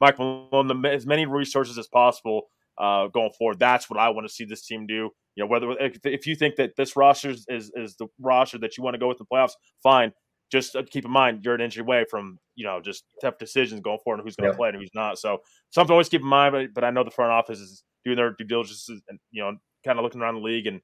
Mike 0.00 0.18
Malone 0.18 0.66
the, 0.66 0.88
as 0.88 1.06
many 1.06 1.26
resources 1.26 1.78
as 1.78 1.86
possible 1.88 2.48
uh, 2.78 3.08
going 3.08 3.30
forward. 3.38 3.58
That's 3.58 3.90
what 3.90 3.98
I 3.98 4.08
want 4.08 4.26
to 4.26 4.32
see 4.32 4.44
this 4.44 4.66
team 4.66 4.86
do. 4.86 5.10
You 5.36 5.44
know, 5.44 5.46
whether 5.46 5.70
if, 5.72 5.98
if 6.04 6.26
you 6.26 6.34
think 6.34 6.56
that 6.56 6.72
this 6.76 6.96
roster 6.96 7.30
is, 7.30 7.44
is, 7.48 7.70
is 7.76 7.96
the 7.96 8.06
roster 8.18 8.58
that 8.58 8.76
you 8.76 8.82
want 8.84 8.94
to 8.94 8.98
go 8.98 9.08
with 9.08 9.18
in 9.20 9.26
the 9.30 9.36
playoffs, 9.36 9.52
fine 9.82 10.12
just 10.50 10.74
uh, 10.76 10.82
keep 10.88 11.04
in 11.04 11.10
mind 11.10 11.40
you're 11.44 11.54
an 11.54 11.60
inch 11.60 11.78
away 11.78 12.04
from 12.10 12.38
you 12.56 12.64
know 12.64 12.80
just 12.80 13.04
tough 13.20 13.38
decisions 13.38 13.80
going 13.80 13.98
forward 14.04 14.18
and 14.18 14.26
who's 14.26 14.36
going 14.36 14.50
to 14.50 14.56
play 14.56 14.68
and 14.68 14.78
who's 14.78 14.90
not. 14.94 15.18
So 15.18 15.38
something 15.70 15.88
to 15.88 15.92
always 15.94 16.08
keep 16.08 16.22
in 16.22 16.26
mind. 16.26 16.52
But, 16.52 16.74
but 16.74 16.84
I 16.84 16.90
know 16.90 17.04
the 17.04 17.10
front 17.10 17.32
office 17.32 17.58
is 17.58 17.82
doing 18.04 18.16
their 18.16 18.34
due 18.36 18.44
diligence 18.44 18.88
and 18.88 19.18
you 19.30 19.42
know 19.42 19.56
kind 19.84 19.98
of 19.98 20.02
looking 20.02 20.20
around 20.20 20.34
the 20.34 20.40
league 20.40 20.66
and 20.66 20.80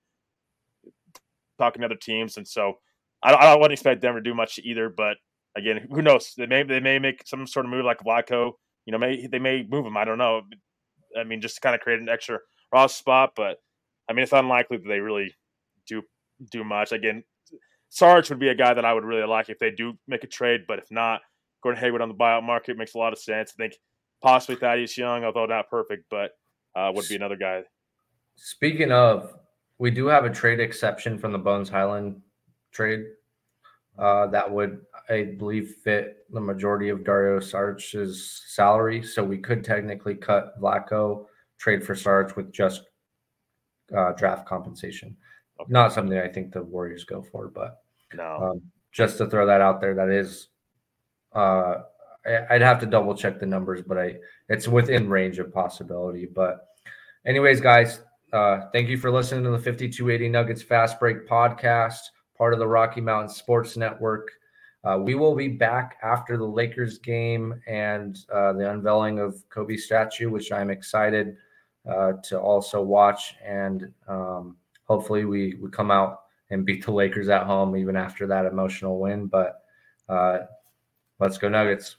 talking 1.59 1.81
to 1.81 1.87
other 1.87 1.97
teams. 1.97 2.37
And 2.37 2.47
so 2.47 2.75
I, 3.23 3.33
I 3.33 3.55
wouldn't 3.55 3.73
expect 3.73 4.03
them 4.03 4.15
to 4.15 4.21
do 4.21 4.35
much 4.35 4.59
either. 4.63 4.89
But 4.89 5.17
again, 5.57 5.89
who 5.91 6.03
knows? 6.03 6.33
They 6.37 6.47
may 6.47 6.63
they 6.63 6.81
may 6.81 6.99
make 6.99 7.23
some 7.27 7.47
sort 7.47 7.67
of 7.67 7.71
move 7.71 7.85
like 7.85 8.01
Vlatko. 8.01 8.53
You 8.85 8.93
know, 8.93 8.99
may 8.99 9.27
they 9.27 9.39
may 9.39 9.67
move 9.69 9.87
him. 9.87 9.97
I 9.97 10.05
don't 10.05 10.19
know. 10.19 10.43
I 11.19 11.25
mean, 11.25 11.41
just 11.41 11.57
to 11.57 11.61
kind 11.61 11.75
of 11.75 11.81
create 11.81 12.01
an 12.01 12.09
extra 12.09 12.39
roster 12.73 12.99
spot. 12.99 13.33
But 13.37 13.59
I 14.09 14.13
mean, 14.13 14.23
it's 14.23 14.33
unlikely 14.33 14.79
that 14.79 14.89
they 14.89 15.01
really 15.01 15.35
do 15.89 16.03
do 16.51 16.65
much. 16.65 16.93
Again, 16.93 17.25
Saric 17.91 18.29
would 18.31 18.39
be 18.39 18.49
a 18.49 18.55
guy 18.55 18.75
that 18.75 18.85
I 18.85 18.93
would 18.93 19.05
really 19.05 19.27
like 19.27 19.49
if 19.49 19.59
they 19.59 19.71
do 19.71 19.95
make 20.07 20.25
a 20.25 20.29
trade, 20.29 20.63
but 20.69 20.79
if 20.79 20.91
not, 20.91 21.21
Gordon 21.63 21.81
Hayward 21.81 22.03
on 22.03 22.09
the 22.09 22.15
buyout 22.15 22.43
market 22.43 22.77
makes 22.77 22.95
a 22.95 22.99
lot 22.99 23.13
of 23.13 23.19
sense. 23.19 23.53
I 23.59 23.63
think 23.63 23.75
possibly 24.23 24.57
Thaddeus 24.57 24.97
Young, 24.97 25.25
although 25.25 25.47
not 25.47 25.71
perfect, 25.71 26.05
but 26.11 26.33
uh, 26.77 26.93
would 26.95 27.09
be 27.09 27.17
another 27.17 27.37
guy. 27.37 27.63
Speaking 28.37 28.93
of, 28.93 29.35
we 29.79 29.91
do 29.91 30.07
have 30.07 30.25
a 30.25 30.31
trade 30.31 30.61
exception 30.61 31.19
from 31.19 31.33
the 31.33 31.39
Bones 31.39 31.69
Hyland 31.69 32.21
trade. 32.73 33.05
Uh, 33.99 34.27
that 34.27 34.51
would, 34.51 34.81
I 35.09 35.35
believe, 35.39 35.77
fit 35.83 36.27
the 36.31 36.41
majority 36.41 36.91
of 36.91 37.05
Dario 37.05 37.41
Saric's 37.41 38.43
salary. 38.47 39.03
So 39.03 39.25
we 39.25 39.39
could 39.39 39.65
technically 39.65 40.15
cut 40.15 40.61
Vlatko, 40.61 41.27
trade 41.59 41.85
for 41.85 41.95
Saric 41.95 42.37
with 42.37 42.53
just 42.53 42.83
uh, 43.97 44.13
draft 44.13 44.47
compensation. 44.47 45.17
Okay. 45.59 45.73
Not 45.73 45.93
something 45.93 46.19
I 46.19 46.29
think 46.29 46.53
the 46.53 46.63
Warriors 46.63 47.05
go 47.05 47.23
for, 47.23 47.49
but 47.49 47.81
no. 48.13 48.51
Um, 48.53 48.63
just 48.93 49.17
to 49.19 49.27
throw 49.27 49.47
that 49.47 49.63
out 49.63 49.81
there, 49.81 49.95
that 49.95 50.11
is, 50.11 50.49
uh, 51.35 51.77
I'd 52.51 52.63
have 52.63 52.81
to 52.81 52.87
double 52.87 53.15
check 53.15 53.39
the 53.39 53.47
numbers, 53.47 53.83
but 53.87 53.99
I 53.99 54.17
it's 54.49 54.69
within 54.69 55.09
range 55.09 55.39
of 55.39 55.53
possibility. 55.53 56.27
But, 56.27 56.67
anyways, 57.25 57.61
guys, 57.61 58.01
uh, 58.33 58.63
thank 58.73 58.89
you 58.89 58.99
for 58.99 59.11
listening 59.11 59.45
to 59.45 59.51
the 59.51 59.59
5280 59.59 60.29
Nuggets 60.29 60.63
Fast 60.63 60.99
Break 60.99 61.29
podcast, 61.29 61.99
part 62.37 62.53
of 62.53 62.59
the 62.59 62.67
Rocky 62.67 63.01
Mountain 63.01 63.29
Sports 63.29 63.77
Network. 63.77 64.29
Uh, 64.85 64.99
we 64.99 65.15
will 65.15 65.35
be 65.35 65.49
back 65.49 65.97
after 66.03 66.37
the 66.37 66.45
Lakers 66.45 66.99
game 66.99 67.61
and 67.67 68.19
uh, 68.33 68.53
the 68.53 68.71
unveiling 68.71 69.19
of 69.19 69.43
Kobe 69.49 69.77
statue, 69.77 70.31
which 70.31 70.53
I'm 70.53 70.71
excited 70.71 71.37
uh, 71.89 72.13
to 72.25 72.39
also 72.39 72.83
watch. 72.83 73.35
And 73.45 73.93
um, 74.09 74.57
hopefully, 74.85 75.25
we 75.25 75.55
we 75.61 75.71
come 75.71 75.91
out 75.91 76.21
and 76.51 76.65
beat 76.65 76.85
the 76.85 76.93
Lakers 76.93 77.29
at 77.29 77.47
home 77.47 77.77
even 77.77 77.97
after 77.97 78.27
that 78.29 78.47
emotional 78.47 79.01
win. 79.01 79.27
But 79.27 79.61
uh, 80.09 80.39
let's 81.19 81.39
go 81.39 81.49
Nuggets. 81.49 81.97